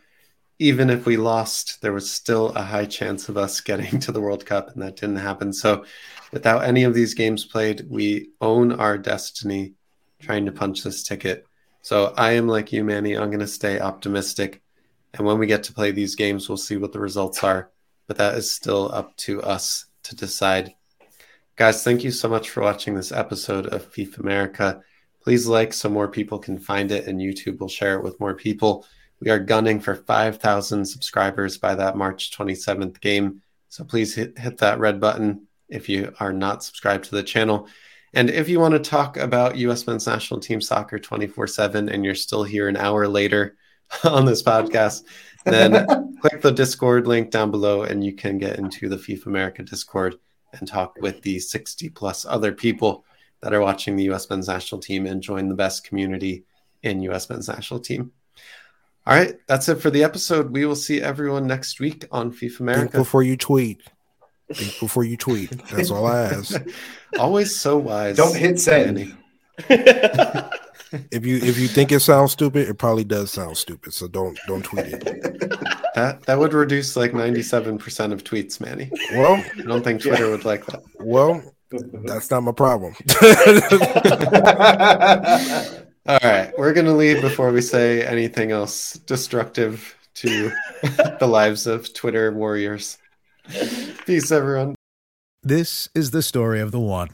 even 0.60 0.90
if 0.90 1.06
we 1.06 1.18
lost, 1.18 1.82
there 1.82 1.94
was 1.94 2.12
still 2.12 2.50
a 2.50 2.64
high 2.64 2.86
chance 2.86 3.30
of 3.30 3.38
us 3.38 3.62
getting 3.62 4.00
to 4.00 4.12
the 4.12 4.22
World 4.22 4.46
Cup, 4.46 4.74
and 4.74 4.82
that 4.82 4.96
didn't 4.96 5.18
happen. 5.18 5.54
So, 5.54 5.86
without 6.32 6.64
any 6.64 6.84
of 6.84 6.94
these 6.94 7.14
games 7.14 7.46
played, 7.46 7.86
we 7.90 8.30
own 8.42 8.72
our 8.72 8.98
destiny 8.98 9.74
trying 10.20 10.46
to 10.46 10.52
punch 10.52 10.84
this 10.84 11.04
ticket. 11.04 11.46
So, 11.82 12.14
I 12.18 12.32
am 12.32 12.48
like 12.48 12.72
you, 12.72 12.84
Manny. 12.84 13.16
I'm 13.16 13.30
going 13.30 13.40
to 13.40 13.48
stay 13.48 13.80
optimistic. 13.80 14.62
And 15.14 15.26
when 15.26 15.38
we 15.38 15.48
get 15.48 15.64
to 15.64 15.74
play 15.74 15.92
these 15.92 16.16
games, 16.16 16.50
we'll 16.50 16.58
see 16.58 16.78
what 16.78 16.92
the 16.92 17.00
results 17.00 17.44
are. 17.44 17.72
But 18.08 18.18
that 18.18 18.36
is 18.36 18.52
still 18.52 18.92
up 18.94 19.16
to 19.18 19.42
us 19.44 19.86
to 20.04 20.16
decide. 20.16 20.74
Guys, 21.56 21.84
thank 21.84 22.04
you 22.04 22.12
so 22.12 22.30
much 22.30 22.50
for 22.50 22.62
watching 22.62 22.96
this 22.96 23.12
episode 23.12 23.68
of 23.68 23.92
FIFA 23.92 24.20
America. 24.20 24.82
Please 25.22 25.48
like 25.48 25.74
so 25.74 25.90
more 25.90 26.08
people 26.08 26.40
can 26.40 26.58
find 26.58 26.92
it, 26.92 27.08
and 27.08 27.20
YouTube 27.20 27.60
will 27.60 27.68
share 27.68 27.96
it 27.96 28.04
with 28.04 28.20
more 28.20 28.34
people. 28.34 28.86
We 29.20 29.32
are 29.32 29.40
gunning 29.40 29.80
for 29.80 29.96
5,000 29.96 30.86
subscribers 30.86 31.58
by 31.58 31.76
that 31.76 31.98
March 31.98 32.32
27th 32.38 33.00
game. 33.02 33.42
So 33.70 33.84
please 33.84 34.14
hit, 34.14 34.38
hit 34.38 34.58
that 34.60 34.80
red 34.80 35.00
button 35.00 35.48
if 35.70 35.90
you 35.90 36.14
are 36.20 36.34
not 36.34 36.64
subscribed 36.64 37.06
to 37.06 37.16
the 37.16 37.24
channel. 37.24 37.68
And 38.14 38.30
if 38.30 38.48
you 38.48 38.60
want 38.60 38.74
to 38.74 38.80
talk 38.80 39.18
about 39.18 39.58
U.S. 39.58 39.86
men's 39.86 40.08
national 40.08 40.40
team 40.40 40.62
soccer 40.62 40.98
24 40.98 41.48
7 41.48 41.90
and 41.90 42.06
you're 42.06 42.16
still 42.16 42.44
here 42.44 42.68
an 42.68 42.78
hour 42.78 43.08
later 43.08 43.58
on 44.04 44.26
this 44.26 44.44
podcast, 44.44 45.04
then 45.46 45.86
click 46.22 46.42
the 46.42 46.52
Discord 46.52 47.08
link 47.08 47.32
down 47.32 47.52
below 47.52 47.84
and 47.84 48.04
you 48.04 48.14
can 48.14 48.38
get 48.38 48.58
into 48.58 48.88
the 48.88 48.98
FIFA 48.98 49.28
America 49.28 49.64
Discord 49.64 50.16
and 50.54 50.68
talk 50.68 50.96
with 51.02 51.22
the 51.22 51.40
60 51.40 51.90
plus 51.90 52.26
other 52.26 52.54
people 52.54 53.04
that 53.42 53.54
are 53.54 53.62
watching 53.62 53.96
the 53.96 54.06
U.S. 54.06 54.30
men's 54.30 54.48
national 54.48 54.82
team 54.82 55.06
and 55.06 55.22
join 55.22 55.50
the 55.50 55.56
best 55.56 55.84
community 55.84 56.46
in 56.84 57.02
U.S. 57.04 57.30
men's 57.30 57.48
national 57.48 57.80
team. 57.80 58.12
All 59.08 59.14
right, 59.14 59.36
that's 59.48 59.70
it 59.70 59.76
for 59.76 59.90
the 59.90 60.04
episode. 60.04 60.52
We 60.52 60.66
will 60.66 60.76
see 60.76 61.02
everyone 61.02 61.48
next 61.48 61.80
week 61.80 62.06
on 62.12 62.30
FIFA 62.30 62.60
America. 62.60 62.82
Think 62.82 62.94
before 63.06 63.24
you 63.24 63.38
tweet. 63.38 63.82
Think 64.52 64.78
before 64.82 65.06
you 65.06 65.16
tweet. 65.16 65.50
That's 65.70 65.92
all 65.92 66.06
I 66.06 66.24
ask. 66.24 66.62
Always 67.18 67.56
so 67.56 67.78
wise. 67.78 68.18
Don't 68.18 68.36
hit 68.36 68.60
send. 68.60 69.16
if 69.70 71.26
you 71.26 71.38
if 71.38 71.58
you 71.58 71.70
think 71.70 71.94
it 71.94 72.02
sounds 72.02 72.34
stupid, 72.34 72.68
it 72.68 72.78
probably 72.78 73.06
does 73.06 73.32
sound 73.32 73.56
stupid. 73.56 73.94
So 73.94 74.10
don't 74.10 74.38
don't 74.46 74.64
tweet 74.64 74.88
it. 74.88 75.04
That 75.96 76.24
that 76.26 76.38
would 76.38 76.54
reduce 76.54 76.98
like 76.98 77.14
ninety 77.14 77.44
seven 77.44 77.78
percent 77.78 78.12
of 78.12 78.26
tweets, 78.26 78.60
Manny. 78.60 78.92
Well, 79.14 79.42
I 79.58 79.62
don't 79.62 79.86
think 79.86 80.02
Twitter 80.02 80.26
yeah. 80.26 80.32
would 80.32 80.44
like 80.44 80.66
that. 80.66 80.84
Well, 81.00 81.42
that's 82.04 82.30
not 82.30 82.44
my 82.44 82.52
problem. 82.52 82.94
All 86.08 86.20
right, 86.24 86.58
we're 86.58 86.72
gonna 86.72 86.96
leave 86.96 87.22
before 87.22 87.52
we 87.52 87.60
say 87.60 88.02
anything 88.02 88.50
else 88.50 88.94
destructive 88.94 89.94
to 90.16 90.54
the 91.20 91.28
lives 91.28 91.68
of 91.68 91.94
Twitter 91.94 92.32
warriors. 92.32 92.98
Peace, 94.06 94.32
everyone. 94.32 94.76
This 95.44 95.90
is 95.94 96.12
the 96.12 96.22
story 96.22 96.62
of 96.62 96.72
the 96.72 96.80
one. 96.80 97.10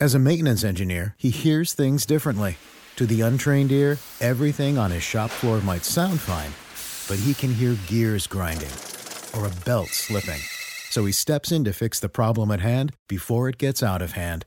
As 0.00 0.14
a 0.14 0.18
maintenance 0.18 0.64
engineer, 0.64 1.14
he 1.18 1.28
hears 1.28 1.74
things 1.74 2.06
differently. 2.06 2.56
To 2.96 3.04
the 3.04 3.20
untrained 3.20 3.70
ear, 3.70 3.98
everything 4.22 4.78
on 4.78 4.90
his 4.90 5.02
shop 5.02 5.28
floor 5.30 5.60
might 5.60 5.84
sound 5.84 6.18
fine, 6.18 6.52
but 7.08 7.22
he 7.22 7.34
can 7.34 7.52
hear 7.52 7.76
gears 7.86 8.26
grinding 8.26 8.72
or 9.36 9.46
a 9.46 9.64
belt 9.66 9.88
slipping. 9.88 10.40
So 10.88 11.04
he 11.04 11.12
steps 11.12 11.52
in 11.52 11.64
to 11.64 11.74
fix 11.74 12.00
the 12.00 12.08
problem 12.08 12.50
at 12.50 12.60
hand 12.60 12.92
before 13.10 13.50
it 13.50 13.58
gets 13.58 13.82
out 13.82 14.00
of 14.00 14.12
hand 14.12 14.46